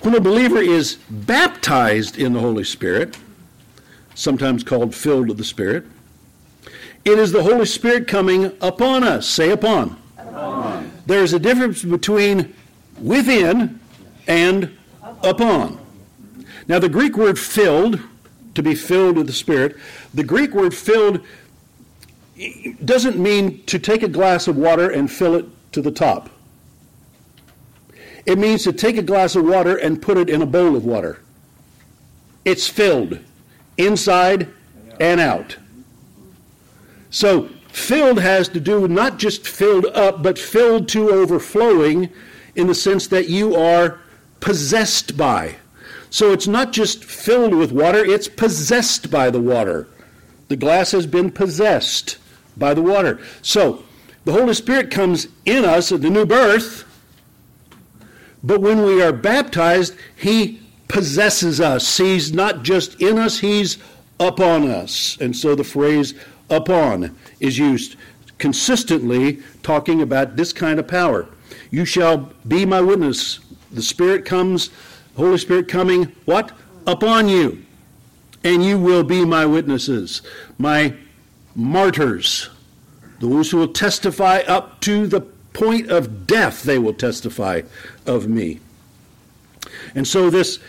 When 0.00 0.14
a 0.14 0.20
believer 0.20 0.58
is 0.58 0.96
baptized 1.10 2.18
in 2.18 2.32
the 2.32 2.40
Holy 2.40 2.64
Spirit, 2.64 3.18
sometimes 4.14 4.62
called 4.62 4.94
filled 4.94 5.28
with 5.28 5.36
the 5.36 5.44
Spirit, 5.44 5.84
it 7.04 7.18
is 7.18 7.32
the 7.32 7.42
Holy 7.42 7.66
Spirit 7.66 8.06
coming 8.06 8.56
upon 8.60 9.04
us. 9.04 9.26
Say 9.26 9.50
upon. 9.50 10.00
upon. 10.18 10.90
There 11.06 11.22
is 11.22 11.32
a 11.32 11.38
difference 11.38 11.82
between 11.82 12.54
within 13.00 13.80
and 14.26 14.76
upon. 15.22 15.78
Now, 16.66 16.78
the 16.78 16.88
Greek 16.88 17.16
word 17.16 17.38
filled, 17.38 18.00
to 18.54 18.62
be 18.62 18.74
filled 18.74 19.16
with 19.16 19.26
the 19.26 19.32
Spirit, 19.32 19.76
the 20.12 20.24
Greek 20.24 20.52
word 20.52 20.74
filled 20.74 21.24
doesn't 22.84 23.18
mean 23.18 23.64
to 23.64 23.78
take 23.78 24.02
a 24.02 24.08
glass 24.08 24.46
of 24.46 24.56
water 24.56 24.90
and 24.90 25.10
fill 25.10 25.34
it 25.34 25.46
to 25.72 25.82
the 25.82 25.90
top. 25.90 26.30
It 28.26 28.38
means 28.38 28.62
to 28.64 28.72
take 28.72 28.96
a 28.96 29.02
glass 29.02 29.34
of 29.34 29.44
water 29.44 29.76
and 29.76 30.00
put 30.00 30.18
it 30.18 30.28
in 30.28 30.42
a 30.42 30.46
bowl 30.46 30.76
of 30.76 30.84
water. 30.84 31.20
It's 32.44 32.68
filled 32.68 33.18
inside 33.76 34.48
and 35.00 35.20
out. 35.20 35.56
So, 37.10 37.48
filled 37.68 38.20
has 38.20 38.48
to 38.48 38.60
do 38.60 38.88
not 38.88 39.18
just 39.18 39.46
filled 39.46 39.86
up, 39.86 40.22
but 40.22 40.38
filled 40.38 40.88
to 40.90 41.10
overflowing 41.10 42.10
in 42.54 42.66
the 42.66 42.74
sense 42.74 43.06
that 43.08 43.28
you 43.28 43.54
are 43.54 44.00
possessed 44.40 45.16
by. 45.16 45.56
So, 46.10 46.32
it's 46.32 46.46
not 46.46 46.72
just 46.72 47.04
filled 47.04 47.54
with 47.54 47.72
water, 47.72 48.04
it's 48.04 48.28
possessed 48.28 49.10
by 49.10 49.30
the 49.30 49.40
water. 49.40 49.86
The 50.48 50.56
glass 50.56 50.92
has 50.92 51.06
been 51.06 51.30
possessed 51.30 52.18
by 52.56 52.74
the 52.74 52.82
water. 52.82 53.20
So, 53.42 53.84
the 54.24 54.32
Holy 54.32 54.54
Spirit 54.54 54.90
comes 54.90 55.28
in 55.44 55.64
us 55.64 55.92
at 55.92 56.02
the 56.02 56.10
new 56.10 56.26
birth 56.26 56.84
but 58.42 58.60
when 58.60 58.82
we 58.82 59.02
are 59.02 59.12
baptized, 59.12 59.94
He 60.16 60.60
possesses 60.86 61.60
us. 61.60 61.96
He's 61.96 62.32
not 62.32 62.62
just 62.62 63.00
in 63.00 63.18
us, 63.18 63.38
He's 63.38 63.78
upon 64.20 64.68
us. 64.68 65.18
And 65.20 65.36
so 65.36 65.54
the 65.54 65.64
phrase 65.64 66.14
upon 66.50 67.16
is 67.40 67.58
used 67.58 67.96
consistently, 68.38 69.42
talking 69.62 70.00
about 70.00 70.36
this 70.36 70.52
kind 70.52 70.78
of 70.78 70.86
power. 70.86 71.26
You 71.70 71.84
shall 71.84 72.30
be 72.46 72.64
my 72.64 72.80
witness. 72.80 73.40
The 73.70 73.82
Spirit 73.82 74.24
comes, 74.24 74.70
Holy 75.16 75.38
Spirit 75.38 75.68
coming, 75.68 76.12
what? 76.24 76.52
Upon 76.86 77.28
you. 77.28 77.64
And 78.44 78.64
you 78.64 78.78
will 78.78 79.02
be 79.02 79.24
my 79.24 79.44
witnesses, 79.44 80.22
my 80.58 80.94
martyrs, 81.54 82.48
those 83.18 83.50
who 83.50 83.56
will 83.56 83.72
testify 83.72 84.38
up 84.46 84.80
to 84.82 85.06
the 85.08 85.20
point 85.52 85.90
of 85.90 86.26
death 86.26 86.62
they 86.62 86.78
will 86.78 86.94
testify 86.94 87.62
of 88.06 88.28
me. 88.28 88.60
And 89.94 90.06
so 90.06 90.30
this 90.30 90.60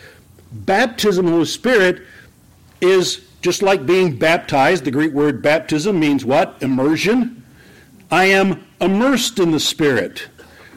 baptism 0.50 1.26
of 1.28 1.38
the 1.38 1.46
Spirit 1.46 2.02
is 2.80 3.24
just 3.40 3.62
like 3.62 3.86
being 3.86 4.16
baptized. 4.16 4.84
The 4.84 4.90
Greek 4.90 5.12
word 5.12 5.42
baptism 5.42 5.98
means 5.98 6.24
what? 6.24 6.56
Immersion. 6.62 7.44
I 8.10 8.26
am 8.26 8.64
immersed 8.80 9.38
in 9.38 9.50
the 9.50 9.60
Spirit. 9.60 10.28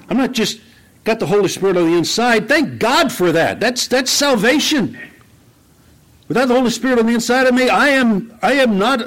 I'm 0.09 0.17
not 0.17 0.33
just 0.33 0.61
got 1.03 1.19
the 1.19 1.25
Holy 1.25 1.49
Spirit 1.49 1.77
on 1.77 1.89
the 1.89 1.97
inside. 1.97 2.47
Thank 2.47 2.79
God 2.79 3.11
for 3.11 3.31
that. 3.31 3.59
That's 3.59 3.87
that's 3.87 4.11
salvation. 4.11 4.97
Without 6.27 6.47
the 6.47 6.55
Holy 6.55 6.69
Spirit 6.69 6.99
on 6.99 7.07
the 7.07 7.13
inside 7.13 7.47
of 7.47 7.53
me, 7.53 7.69
I 7.69 7.89
am 7.89 8.37
I 8.41 8.53
am 8.53 8.77
not 8.77 9.01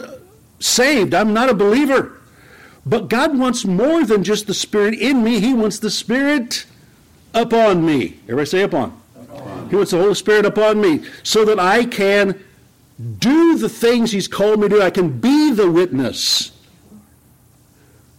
saved. 0.61 1.15
I'm 1.15 1.33
not 1.33 1.49
a 1.49 1.55
believer. 1.55 2.13
But 2.85 3.09
God 3.09 3.37
wants 3.37 3.65
more 3.65 4.05
than 4.05 4.23
just 4.23 4.47
the 4.47 4.55
Spirit 4.55 4.95
in 4.95 5.25
me. 5.25 5.41
He 5.41 5.55
wants 5.55 5.79
the 5.79 5.91
Spirit 5.91 6.67
upon 7.35 7.85
me. 7.85 8.19
Everybody 8.25 8.47
say 8.47 8.63
upon. 8.63 9.01
upon. 9.17 9.69
He 9.71 9.77
wants 9.77 9.91
the 9.91 9.99
Holy 9.99 10.15
Spirit 10.15 10.47
upon 10.47 10.81
me 10.81 11.03
so 11.23 11.45
that 11.45 11.59
I 11.59 11.85
can 11.85 12.41
do 13.19 13.59
the 13.59 13.69
things 13.69 14.13
He's 14.13 14.29
called 14.29 14.61
me 14.61 14.69
to 14.69 14.77
do. 14.77 14.83
I 14.83 14.91
can 14.91 15.21
be 15.21 15.53
the 15.53 15.71
witness 15.71 16.53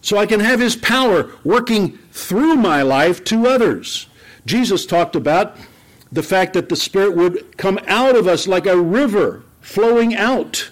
so 0.00 0.16
I 0.16 0.26
can 0.26 0.40
have 0.40 0.60
His 0.60 0.76
power 0.76 1.30
working 1.44 1.98
through 2.12 2.54
my 2.56 2.82
life 2.82 3.24
to 3.24 3.46
others. 3.46 4.06
Jesus 4.46 4.86
talked 4.86 5.16
about 5.16 5.56
the 6.10 6.22
fact 6.22 6.54
that 6.54 6.68
the 6.68 6.76
Spirit 6.76 7.16
would 7.16 7.56
come 7.56 7.78
out 7.86 8.16
of 8.16 8.26
us 8.26 8.46
like 8.46 8.66
a 8.66 8.80
river 8.80 9.42
flowing 9.60 10.14
out. 10.14 10.70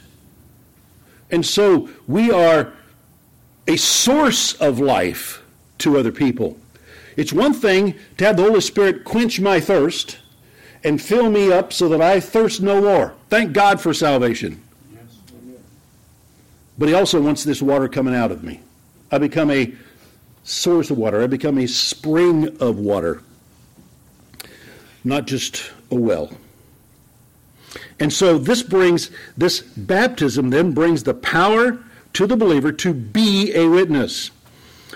And 1.30 1.44
so 1.44 1.90
we 2.06 2.30
are 2.30 2.72
a 3.66 3.76
source 3.76 4.54
of 4.54 4.78
life 4.78 5.42
to 5.78 5.98
other 5.98 6.12
people. 6.12 6.58
It's 7.16 7.32
one 7.32 7.52
thing 7.52 7.94
to 8.18 8.24
have 8.24 8.36
the 8.36 8.44
Holy 8.44 8.60
Spirit 8.60 9.04
quench 9.04 9.40
my 9.40 9.60
thirst 9.60 10.18
and 10.84 11.00
fill 11.00 11.30
me 11.30 11.52
up 11.52 11.72
so 11.72 11.88
that 11.88 12.00
I 12.00 12.20
thirst 12.20 12.60
no 12.60 12.80
more. 12.80 13.14
Thank 13.28 13.52
God 13.52 13.80
for 13.80 13.92
salvation. 13.94 14.62
But 16.78 16.88
He 16.88 16.94
also 16.94 17.20
wants 17.20 17.44
this 17.44 17.62
water 17.62 17.88
coming 17.88 18.14
out 18.14 18.30
of 18.30 18.42
me. 18.44 18.60
I 19.10 19.18
become 19.18 19.50
a 19.50 19.72
source 20.44 20.90
of 20.90 20.98
water, 20.98 21.22
I 21.22 21.26
become 21.26 21.58
a 21.58 21.66
spring 21.66 22.56
of 22.60 22.78
water, 22.78 23.22
not 25.04 25.26
just 25.26 25.72
a 25.90 25.96
well. 25.96 26.30
And 27.98 28.12
so 28.12 28.38
this 28.38 28.62
brings, 28.62 29.10
this 29.36 29.60
baptism 29.60 30.50
then 30.50 30.72
brings 30.72 31.02
the 31.02 31.14
power 31.14 31.82
to 32.12 32.26
the 32.26 32.36
believer 32.36 32.72
to 32.72 32.94
be 32.94 33.54
a 33.54 33.68
witness. 33.68 34.30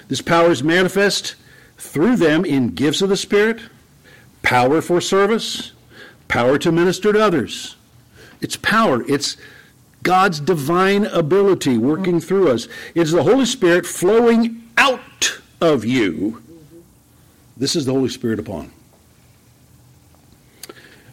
This 0.09 0.22
power 0.22 0.51
is 0.51 0.62
manifest 0.62 1.35
through 1.78 2.16
them 2.16 2.45
in 2.45 2.74
gifts 2.74 3.03
of 3.03 3.09
the 3.09 3.16
Spirit, 3.16 3.61
power 4.43 4.80
for 4.80 5.01
service, 5.01 5.72
power 6.28 6.59
to 6.59 6.72
minister 6.72 7.12
to 7.12 7.22
others. 7.22 7.76
It's 8.41 8.57
power. 8.57 9.05
It's 9.09 9.36
God's 10.03 10.41
divine 10.41 11.05
ability 11.07 11.76
working 11.76 12.20
through 12.20 12.51
us. 12.51 12.68
It's 12.95 13.12
the 13.12 13.22
Holy 13.22 13.45
Spirit 13.45 13.86
flowing 13.86 14.62
out 14.78 15.41
of 15.61 15.84
you. 15.84 16.43
This 17.57 17.76
is 17.76 17.84
the 17.84 17.93
Holy 17.93 18.09
Spirit 18.09 18.38
upon. 18.38 18.72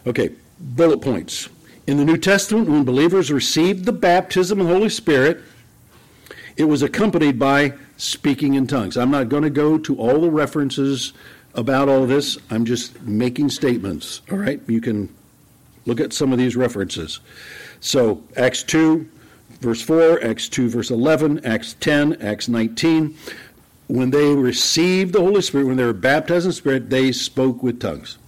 Okay, 0.06 0.30
bullet 0.58 1.02
points. 1.02 1.50
In 1.86 1.98
the 1.98 2.04
New 2.04 2.16
Testament, 2.16 2.68
when 2.68 2.84
believers 2.84 3.30
received 3.30 3.84
the 3.84 3.92
baptism 3.92 4.60
of 4.60 4.66
the 4.66 4.72
Holy 4.72 4.88
Spirit, 4.88 5.40
it 6.56 6.64
was 6.64 6.82
accompanied 6.82 7.38
by 7.38 7.74
speaking 7.98 8.54
in 8.54 8.66
tongues. 8.66 8.96
I'm 8.96 9.10
not 9.10 9.28
going 9.28 9.42
to 9.42 9.50
go 9.50 9.76
to 9.78 9.96
all 9.96 10.20
the 10.20 10.30
references 10.30 11.12
about 11.54 11.88
all 11.88 12.06
this. 12.06 12.38
I'm 12.50 12.64
just 12.64 13.00
making 13.02 13.50
statements. 13.50 14.22
All 14.30 14.38
right? 14.38 14.60
You 14.66 14.80
can 14.80 15.14
look 15.86 16.00
at 16.00 16.12
some 16.12 16.32
of 16.32 16.38
these 16.38 16.56
references. 16.56 17.20
So, 17.80 18.22
Acts 18.36 18.62
2, 18.64 19.08
verse 19.60 19.82
4, 19.82 20.24
Acts 20.24 20.48
2, 20.48 20.68
verse 20.68 20.90
11, 20.90 21.44
Acts 21.44 21.74
10, 21.80 22.20
Acts 22.22 22.48
19. 22.48 23.16
When 23.88 24.10
they 24.10 24.34
received 24.34 25.14
the 25.14 25.20
Holy 25.20 25.40
Spirit, 25.40 25.66
when 25.66 25.76
they 25.76 25.84
were 25.84 25.92
baptized 25.92 26.44
in 26.44 26.50
the 26.50 26.54
Spirit, 26.54 26.90
they 26.90 27.12
spoke 27.12 27.62
with 27.62 27.80
tongues. 27.80 28.18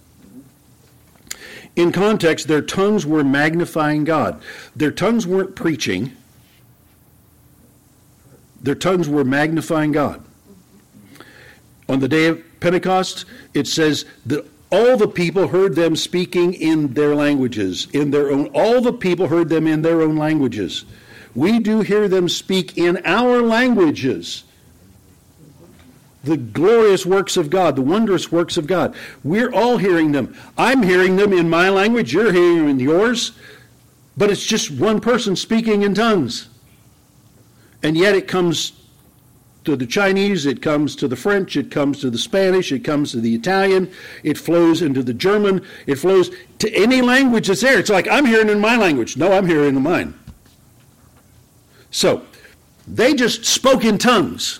In 1.75 1.91
context, 1.91 2.47
their 2.47 2.61
tongues 2.61 3.05
were 3.05 3.23
magnifying 3.23 4.03
God. 4.03 4.41
Their 4.75 4.91
tongues 4.91 5.25
weren't 5.25 5.55
preaching, 5.55 6.11
their 8.61 8.75
tongues 8.75 9.07
were 9.07 9.23
magnifying 9.23 9.91
God. 9.91 10.23
On 11.87 11.99
the 11.99 12.07
day 12.07 12.27
of 12.27 12.43
Pentecost, 12.61 13.25
it 13.53 13.67
says 13.67 14.05
that 14.25 14.45
all 14.71 14.95
the 14.95 15.07
people 15.07 15.49
heard 15.49 15.75
them 15.75 15.97
speaking 15.97 16.53
in 16.53 16.93
their 16.93 17.13
languages, 17.13 17.87
in 17.91 18.11
their 18.11 18.31
own 18.31 18.47
all 18.53 18.79
the 18.79 18.93
people 18.93 19.27
heard 19.27 19.49
them 19.49 19.67
in 19.67 19.81
their 19.81 20.01
own 20.01 20.15
languages. 20.15 20.85
We 21.35 21.59
do 21.59 21.81
hear 21.81 22.07
them 22.07 22.29
speak 22.29 22.77
in 22.77 23.01
our 23.03 23.41
languages. 23.41 24.45
The 26.23 26.37
glorious 26.37 27.05
works 27.05 27.35
of 27.35 27.49
God, 27.49 27.75
the 27.75 27.81
wondrous 27.81 28.31
works 28.31 28.55
of 28.55 28.67
God. 28.67 28.95
We're 29.23 29.51
all 29.51 29.77
hearing 29.77 30.11
them. 30.11 30.37
I'm 30.57 30.83
hearing 30.83 31.15
them 31.15 31.33
in 31.33 31.49
my 31.49 31.69
language, 31.69 32.13
you're 32.13 32.31
hearing 32.31 32.57
them 32.57 32.69
in 32.69 32.79
yours, 32.79 33.31
but 34.15 34.29
it's 34.29 34.45
just 34.45 34.71
one 34.71 35.01
person 35.01 35.35
speaking 35.35 35.81
in 35.81 35.95
tongues. 35.95 36.47
And 37.81 37.97
yet 37.97 38.15
it 38.15 38.27
comes 38.27 38.73
to 39.63 39.75
the 39.75 39.85
Chinese, 39.85 40.45
it 40.45 40.61
comes 40.61 40.95
to 40.95 41.07
the 41.07 41.15
French, 41.15 41.55
it 41.55 41.69
comes 41.69 41.99
to 42.01 42.09
the 42.09 42.17
Spanish, 42.17 42.71
it 42.71 42.83
comes 42.83 43.11
to 43.11 43.21
the 43.21 43.35
Italian, 43.35 43.91
it 44.23 44.37
flows 44.37 44.81
into 44.81 45.03
the 45.03 45.13
German, 45.13 45.65
it 45.85 45.95
flows 45.95 46.31
to 46.59 46.73
any 46.73 47.01
language 47.01 47.47
that's 47.47 47.61
there. 47.61 47.77
It's 47.77 47.89
like, 47.89 48.07
I'm 48.07 48.25
hearing 48.25 48.49
in 48.49 48.59
my 48.59 48.75
language. 48.75 49.17
No, 49.17 49.33
I'm 49.33 49.47
hearing 49.47 49.75
in 49.75 49.83
mine. 49.83 50.15
So, 51.91 52.23
they 52.87 53.13
just 53.13 53.45
spoke 53.45 53.85
in 53.85 53.97
tongues. 53.97 54.59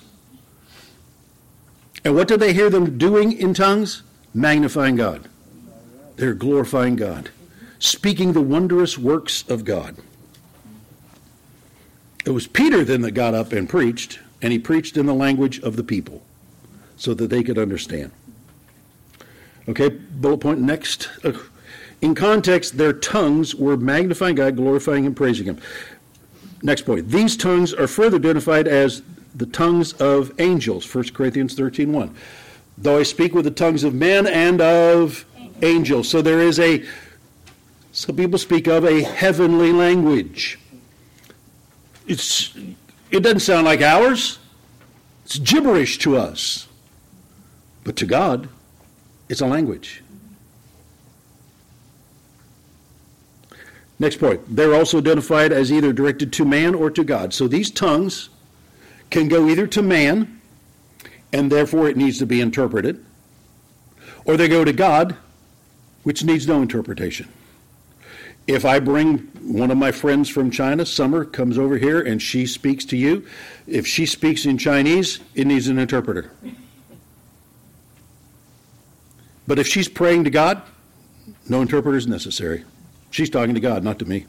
And 2.03 2.15
what 2.15 2.27
did 2.27 2.39
they 2.39 2.53
hear 2.53 2.69
them 2.69 2.97
doing 2.97 3.31
in 3.31 3.53
tongues? 3.53 4.03
Magnifying 4.33 4.95
God. 4.95 5.27
They're 6.15 6.33
glorifying 6.33 6.95
God, 6.95 7.29
speaking 7.79 8.33
the 8.33 8.41
wondrous 8.41 8.97
works 8.97 9.43
of 9.49 9.65
God. 9.65 9.95
It 12.25 12.31
was 12.31 12.45
Peter 12.45 12.83
then 12.83 13.01
that 13.01 13.11
got 13.11 13.33
up 13.33 13.51
and 13.51 13.67
preached, 13.67 14.19
and 14.41 14.51
he 14.51 14.59
preached 14.59 14.97
in 14.97 15.05
the 15.05 15.13
language 15.13 15.59
of 15.59 15.75
the 15.75 15.83
people 15.83 16.21
so 16.97 17.13
that 17.13 17.29
they 17.29 17.43
could 17.43 17.57
understand. 17.57 18.11
Okay, 19.67 19.89
bullet 19.89 20.37
point 20.37 20.59
next. 20.59 21.09
Uh, 21.23 21.33
in 22.01 22.15
context, 22.15 22.77
their 22.77 22.93
tongues 22.93 23.53
were 23.53 23.77
magnifying 23.77 24.35
God, 24.35 24.55
glorifying 24.55 25.05
and 25.05 25.15
praising 25.15 25.45
Him. 25.45 25.59
Next 26.63 26.81
point. 26.83 27.09
These 27.09 27.37
tongues 27.37 27.73
are 27.73 27.87
further 27.87 28.17
identified 28.17 28.67
as 28.67 29.03
the 29.35 29.45
tongues 29.45 29.93
of 29.93 30.31
angels, 30.39 30.93
1 30.93 31.09
Corinthians 31.09 31.53
13 31.53 31.91
1. 31.91 32.15
Though 32.77 32.97
I 32.97 33.03
speak 33.03 33.33
with 33.33 33.45
the 33.45 33.51
tongues 33.51 33.83
of 33.83 33.93
men 33.93 34.27
and 34.27 34.61
of 34.61 35.25
angels. 35.61 36.09
So 36.09 36.21
there 36.21 36.39
is 36.39 36.59
a, 36.59 36.83
some 37.91 38.15
people 38.15 38.39
speak 38.39 38.67
of 38.67 38.83
a 38.83 39.03
heavenly 39.03 39.71
language. 39.71 40.59
It's, 42.07 42.55
it 43.11 43.21
doesn't 43.21 43.41
sound 43.41 43.65
like 43.65 43.81
ours. 43.81 44.39
It's 45.25 45.37
gibberish 45.37 45.99
to 45.99 46.17
us. 46.17 46.67
But 47.83 47.95
to 47.97 48.05
God, 48.05 48.49
it's 49.29 49.41
a 49.41 49.45
language. 49.45 50.03
Next 53.99 54.17
point. 54.17 54.41
They're 54.55 54.73
also 54.73 54.97
identified 54.97 55.51
as 55.51 55.71
either 55.71 55.93
directed 55.93 56.33
to 56.33 56.45
man 56.45 56.73
or 56.73 56.89
to 56.89 57.03
God. 57.03 57.33
So 57.33 57.47
these 57.47 57.69
tongues 57.69 58.29
can 59.11 59.27
go 59.27 59.47
either 59.47 59.67
to 59.67 59.81
man, 59.81 60.41
and 61.31 61.51
therefore 61.51 61.87
it 61.87 61.97
needs 61.97 62.17
to 62.19 62.25
be 62.25 62.41
interpreted, 62.41 63.05
or 64.25 64.37
they 64.37 64.47
go 64.47 64.65
to 64.65 64.73
God, 64.73 65.15
which 66.03 66.23
needs 66.23 66.47
no 66.47 66.61
interpretation. 66.61 67.27
If 68.51 68.65
I 68.65 68.81
bring 68.81 69.19
one 69.41 69.71
of 69.71 69.77
my 69.77 69.93
friends 69.93 70.27
from 70.27 70.51
China, 70.51 70.85
Summer, 70.85 71.23
comes 71.23 71.57
over 71.57 71.77
here 71.77 72.01
and 72.01 72.21
she 72.21 72.45
speaks 72.45 72.83
to 72.85 72.97
you, 72.97 73.25
if 73.65 73.87
she 73.87 74.05
speaks 74.05 74.45
in 74.45 74.57
Chinese, 74.57 75.21
it 75.35 75.47
needs 75.47 75.69
an 75.69 75.79
interpreter. 75.79 76.31
But 79.47 79.57
if 79.57 79.67
she's 79.67 79.87
praying 79.87 80.25
to 80.25 80.29
God, 80.29 80.61
no 81.47 81.61
interpreter 81.61 81.97
is 81.97 82.07
necessary. 82.07 82.65
She's 83.09 83.29
talking 83.29 83.53
to 83.53 83.61
God, 83.61 83.85
not 83.85 83.99
to 83.99 84.05
me. 84.05 84.25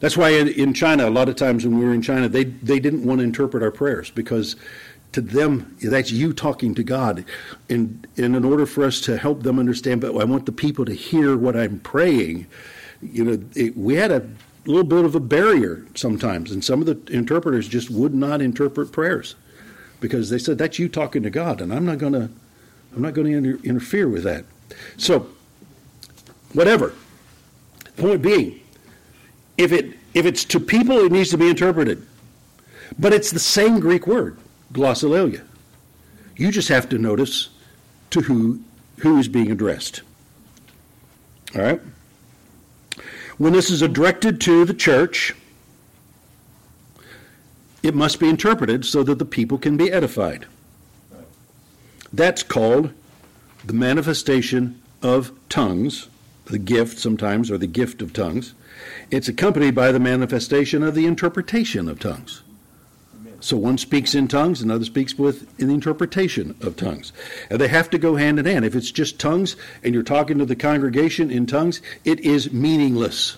That's 0.00 0.16
why 0.16 0.30
in, 0.30 0.72
China, 0.72 1.06
a 1.06 1.10
lot 1.10 1.28
of 1.28 1.36
times 1.36 1.66
when 1.66 1.78
we 1.78 1.84
were 1.84 1.92
in 1.92 2.00
China, 2.00 2.30
they, 2.30 2.44
they 2.44 2.80
didn't 2.80 3.04
want 3.04 3.18
to 3.18 3.24
interpret 3.24 3.62
our 3.62 3.70
prayers 3.70 4.10
because 4.10 4.56
to 5.12 5.20
them, 5.20 5.76
that's 5.82 6.10
you 6.10 6.32
talking 6.32 6.74
to 6.74 6.82
God. 6.82 7.26
And, 7.68 8.06
and 8.16 8.34
in 8.34 8.44
order 8.44 8.64
for 8.64 8.84
us 8.84 9.02
to 9.02 9.18
help 9.18 9.42
them 9.42 9.58
understand, 9.58 10.00
but 10.00 10.16
I 10.16 10.24
want 10.24 10.46
the 10.46 10.52
people 10.52 10.86
to 10.86 10.94
hear 10.94 11.36
what 11.36 11.56
I'm 11.56 11.80
praying, 11.80 12.46
you 13.02 13.24
know, 13.24 13.44
it, 13.54 13.76
we 13.76 13.94
had 13.94 14.10
a 14.10 14.26
little 14.64 14.84
bit 14.84 15.04
of 15.04 15.14
a 15.14 15.20
barrier 15.20 15.84
sometimes, 15.94 16.50
and 16.50 16.64
some 16.64 16.80
of 16.80 16.86
the 16.86 17.12
interpreters 17.12 17.68
just 17.68 17.90
would 17.90 18.14
not 18.14 18.40
interpret 18.40 18.92
prayers 18.92 19.36
because 20.00 20.30
they 20.30 20.38
said 20.38 20.58
that's 20.58 20.78
you 20.78 20.88
talking 20.88 21.22
to 21.22 21.30
God, 21.30 21.60
and 21.60 21.72
I'm 21.72 21.84
not 21.84 21.98
going 21.98 22.12
to, 22.12 22.28
I'm 22.94 23.02
not 23.02 23.14
going 23.14 23.30
to 23.30 23.36
inter- 23.36 23.64
interfere 23.64 24.08
with 24.08 24.24
that. 24.24 24.44
So, 24.96 25.28
whatever. 26.52 26.92
Point 27.96 28.20
being, 28.20 28.60
if 29.56 29.72
it 29.72 29.94
if 30.12 30.26
it's 30.26 30.44
to 30.44 30.60
people, 30.60 30.98
it 30.98 31.10
needs 31.10 31.30
to 31.30 31.38
be 31.38 31.48
interpreted, 31.48 32.06
but 32.98 33.14
it's 33.14 33.30
the 33.30 33.38
same 33.38 33.80
Greek 33.80 34.06
word, 34.06 34.36
glossolalia. 34.72 35.42
You 36.36 36.50
just 36.50 36.68
have 36.68 36.90
to 36.90 36.98
notice 36.98 37.48
to 38.10 38.20
who 38.20 38.60
who 38.98 39.16
is 39.18 39.28
being 39.28 39.50
addressed. 39.50 40.02
All 41.54 41.62
right 41.62 41.80
when 43.38 43.52
this 43.52 43.70
is 43.70 43.80
directed 43.80 44.40
to 44.42 44.64
the 44.64 44.74
church, 44.74 45.34
it 47.82 47.94
must 47.94 48.18
be 48.18 48.28
interpreted 48.28 48.84
so 48.84 49.02
that 49.02 49.18
the 49.18 49.24
people 49.24 49.58
can 49.58 49.76
be 49.76 49.92
edified. 49.92 50.46
That's 52.12 52.42
called 52.42 52.92
the 53.64 53.72
manifestation 53.72 54.80
of 55.02 55.32
tongues, 55.48 56.08
the 56.46 56.58
gift 56.58 56.98
sometimes, 56.98 57.50
or 57.50 57.58
the 57.58 57.66
gift 57.66 58.00
of 58.00 58.12
tongues. 58.12 58.54
It's 59.10 59.28
accompanied 59.28 59.74
by 59.74 59.92
the 59.92 60.00
manifestation 60.00 60.82
of 60.82 60.94
the 60.94 61.06
interpretation 61.06 61.88
of 61.88 62.00
tongues. 62.00 62.42
So 63.40 63.56
one 63.56 63.78
speaks 63.78 64.14
in 64.14 64.28
tongues, 64.28 64.62
another 64.62 64.84
speaks 64.84 65.18
with 65.18 65.48
in 65.60 65.68
the 65.68 65.74
interpretation 65.74 66.56
of 66.62 66.76
tongues. 66.76 67.12
And 67.50 67.60
they 67.60 67.68
have 67.68 67.90
to 67.90 67.98
go 67.98 68.16
hand 68.16 68.38
in 68.38 68.46
hand. 68.46 68.64
If 68.64 68.74
it's 68.74 68.90
just 68.90 69.18
tongues 69.18 69.56
and 69.82 69.94
you're 69.94 70.02
talking 70.02 70.38
to 70.38 70.46
the 70.46 70.56
congregation 70.56 71.30
in 71.30 71.46
tongues, 71.46 71.82
it 72.04 72.20
is 72.20 72.52
meaningless. 72.52 73.36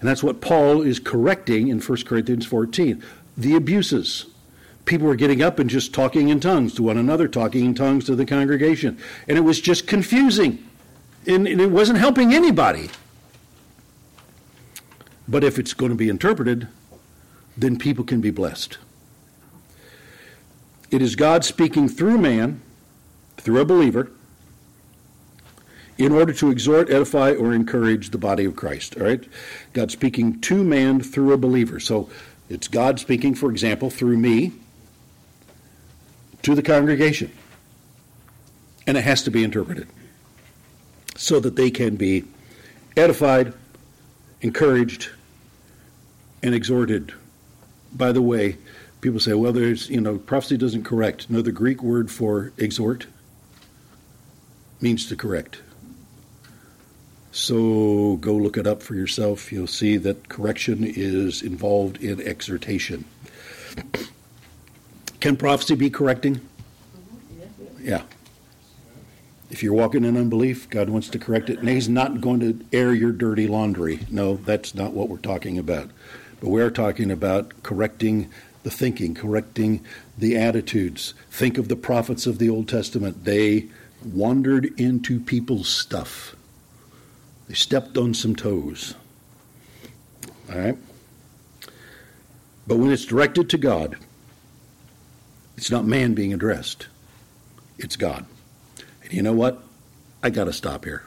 And 0.00 0.08
that's 0.08 0.22
what 0.22 0.40
Paul 0.40 0.82
is 0.82 0.98
correcting 0.98 1.68
in 1.68 1.80
1 1.80 2.04
Corinthians 2.04 2.46
14. 2.46 3.02
The 3.36 3.54
abuses. 3.54 4.26
People 4.84 5.06
were 5.06 5.16
getting 5.16 5.42
up 5.42 5.58
and 5.58 5.68
just 5.68 5.92
talking 5.92 6.30
in 6.30 6.40
tongues 6.40 6.74
to 6.74 6.82
one 6.82 6.96
another, 6.96 7.28
talking 7.28 7.64
in 7.64 7.74
tongues 7.74 8.06
to 8.06 8.16
the 8.16 8.26
congregation. 8.26 8.98
And 9.28 9.36
it 9.36 9.42
was 9.42 9.60
just 9.60 9.86
confusing. 9.86 10.64
And, 11.26 11.46
and 11.46 11.60
it 11.60 11.70
wasn't 11.70 11.98
helping 11.98 12.32
anybody. 12.32 12.90
But 15.28 15.44
if 15.44 15.58
it's 15.58 15.74
going 15.74 15.90
to 15.90 15.96
be 15.96 16.08
interpreted, 16.08 16.68
then 17.56 17.78
people 17.78 18.04
can 18.04 18.20
be 18.20 18.30
blessed. 18.30 18.78
It 20.90 21.02
is 21.02 21.16
God 21.16 21.44
speaking 21.44 21.88
through 21.88 22.18
man, 22.18 22.62
through 23.36 23.60
a 23.60 23.64
believer, 23.64 24.10
in 25.98 26.12
order 26.12 26.32
to 26.32 26.50
exhort, 26.50 26.88
edify, 26.88 27.32
or 27.32 27.52
encourage 27.52 28.10
the 28.10 28.18
body 28.18 28.44
of 28.44 28.54
Christ. 28.54 28.96
All 28.96 29.04
right? 29.04 29.22
God 29.72 29.90
speaking 29.90 30.40
to 30.42 30.62
man 30.62 31.00
through 31.00 31.32
a 31.32 31.36
believer. 31.36 31.80
So 31.80 32.08
it's 32.48 32.68
God 32.68 33.00
speaking, 33.00 33.34
for 33.34 33.50
example, 33.50 33.90
through 33.90 34.16
me 34.16 34.52
to 36.42 36.54
the 36.54 36.62
congregation. 36.62 37.32
And 38.86 38.96
it 38.96 39.02
has 39.02 39.22
to 39.24 39.30
be 39.30 39.44
interpreted 39.44 39.88
so 41.16 41.40
that 41.40 41.56
they 41.56 41.70
can 41.70 41.96
be 41.96 42.24
edified, 42.96 43.52
encouraged, 44.40 45.10
and 46.42 46.54
exhorted. 46.54 47.12
By 47.92 48.12
the 48.12 48.22
way, 48.22 48.56
people 49.00 49.20
say, 49.20 49.34
well, 49.34 49.52
there's, 49.52 49.88
you 49.88 50.00
know, 50.00 50.18
prophecy 50.18 50.56
doesn't 50.56 50.84
correct. 50.84 51.30
No, 51.30 51.42
the 51.42 51.52
Greek 51.52 51.82
word 51.82 52.10
for 52.10 52.52
exhort 52.58 53.06
means 54.80 55.06
to 55.06 55.16
correct. 55.16 55.60
So 57.32 58.16
go 58.20 58.34
look 58.34 58.56
it 58.56 58.66
up 58.66 58.82
for 58.82 58.94
yourself. 58.94 59.52
You'll 59.52 59.66
see 59.66 59.96
that 59.98 60.28
correction 60.28 60.82
is 60.84 61.42
involved 61.42 62.02
in 62.02 62.20
exhortation. 62.20 63.04
Can 65.20 65.36
prophecy 65.36 65.74
be 65.74 65.90
correcting? 65.90 66.36
Mm-hmm. 66.36 67.88
Yeah. 67.88 68.02
If 69.50 69.62
you're 69.62 69.74
walking 69.74 70.04
in 70.04 70.16
unbelief, 70.16 70.68
God 70.68 70.90
wants 70.90 71.08
to 71.10 71.18
correct 71.18 71.48
it, 71.48 71.58
and 71.58 71.68
He's 71.68 71.88
not 71.88 72.20
going 72.20 72.40
to 72.40 72.60
air 72.72 72.92
your 72.92 73.12
dirty 73.12 73.46
laundry. 73.46 74.00
No, 74.10 74.36
that's 74.36 74.74
not 74.74 74.92
what 74.92 75.08
we're 75.08 75.16
talking 75.18 75.58
about. 75.58 75.90
But 76.40 76.50
we're 76.50 76.70
talking 76.70 77.10
about 77.10 77.62
correcting 77.62 78.30
the 78.62 78.70
thinking, 78.70 79.14
correcting 79.14 79.84
the 80.16 80.36
attitudes. 80.36 81.14
Think 81.30 81.58
of 81.58 81.68
the 81.68 81.76
prophets 81.76 82.26
of 82.26 82.38
the 82.38 82.50
Old 82.50 82.68
Testament. 82.68 83.24
They 83.24 83.68
wandered 84.04 84.66
into 84.78 85.20
people's 85.20 85.68
stuff, 85.68 86.36
they 87.48 87.54
stepped 87.54 87.96
on 87.96 88.14
some 88.14 88.36
toes. 88.36 88.94
All 90.50 90.58
right? 90.58 90.78
But 92.66 92.76
when 92.76 92.92
it's 92.92 93.06
directed 93.06 93.48
to 93.50 93.58
God, 93.58 93.96
it's 95.56 95.70
not 95.70 95.86
man 95.86 96.14
being 96.14 96.32
addressed, 96.32 96.86
it's 97.78 97.96
God. 97.96 98.26
And 99.02 99.12
you 99.12 99.22
know 99.22 99.32
what? 99.32 99.62
I 100.22 100.30
got 100.30 100.44
to 100.44 100.52
stop 100.52 100.84
here. 100.84 101.04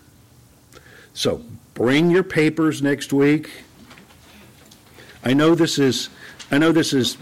So 1.14 1.44
bring 1.74 2.10
your 2.10 2.24
papers 2.24 2.82
next 2.82 3.14
week. 3.14 3.50
I 5.24 5.34
know 5.34 5.54
this 5.54 5.78
is 5.78 6.10
I 6.54 6.58
know 6.58 6.74
this 6.74 6.92
is 6.92 7.16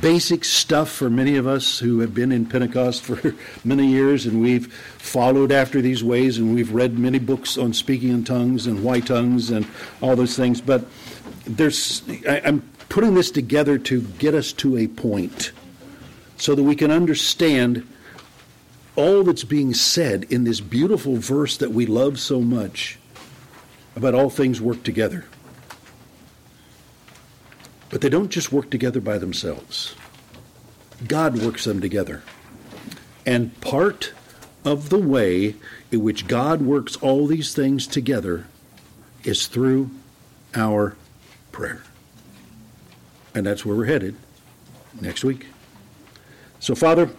basic 0.00 0.44
stuff 0.44 0.88
for 0.92 1.10
many 1.10 1.36
of 1.36 1.46
us 1.48 1.80
who 1.80 1.98
have 1.98 2.14
been 2.14 2.30
in 2.30 2.46
Pentecost 2.46 3.02
for 3.02 3.34
many 3.64 3.88
years 3.88 4.26
and 4.26 4.40
we've 4.40 4.72
followed 4.72 5.50
after 5.50 5.80
these 5.82 6.04
ways 6.04 6.38
and 6.38 6.54
we've 6.54 6.70
read 6.70 6.96
many 6.96 7.18
books 7.18 7.58
on 7.58 7.72
speaking 7.72 8.10
in 8.10 8.22
tongues 8.22 8.64
and 8.64 8.84
why 8.84 9.00
tongues 9.00 9.50
and 9.50 9.66
all 10.00 10.14
those 10.14 10.36
things. 10.36 10.60
But 10.60 10.84
there's, 11.48 12.04
I, 12.28 12.42
I'm 12.44 12.60
putting 12.88 13.14
this 13.14 13.32
together 13.32 13.76
to 13.76 14.02
get 14.02 14.34
us 14.34 14.52
to 14.52 14.78
a 14.78 14.86
point 14.86 15.50
so 16.36 16.54
that 16.54 16.62
we 16.62 16.76
can 16.76 16.92
understand 16.92 17.84
all 18.94 19.24
that's 19.24 19.42
being 19.42 19.74
said 19.74 20.26
in 20.30 20.44
this 20.44 20.60
beautiful 20.60 21.16
verse 21.16 21.56
that 21.56 21.72
we 21.72 21.86
love 21.86 22.20
so 22.20 22.40
much 22.40 23.00
about 23.96 24.14
all 24.14 24.30
things 24.30 24.60
work 24.60 24.84
together. 24.84 25.24
But 27.90 28.00
they 28.00 28.08
don't 28.08 28.30
just 28.30 28.52
work 28.52 28.70
together 28.70 29.00
by 29.00 29.18
themselves. 29.18 29.94
God 31.06 31.38
works 31.42 31.64
them 31.64 31.80
together. 31.80 32.22
And 33.24 33.58
part 33.60 34.12
of 34.64 34.88
the 34.88 34.98
way 34.98 35.54
in 35.90 36.02
which 36.02 36.26
God 36.26 36.62
works 36.62 36.96
all 36.96 37.26
these 37.26 37.54
things 37.54 37.86
together 37.86 38.46
is 39.24 39.46
through 39.46 39.90
our 40.54 40.96
prayer. 41.52 41.82
And 43.34 43.46
that's 43.46 43.64
where 43.64 43.76
we're 43.76 43.86
headed 43.86 44.16
next 45.00 45.24
week. 45.24 45.46
So, 46.58 46.74
Father, 46.74 47.10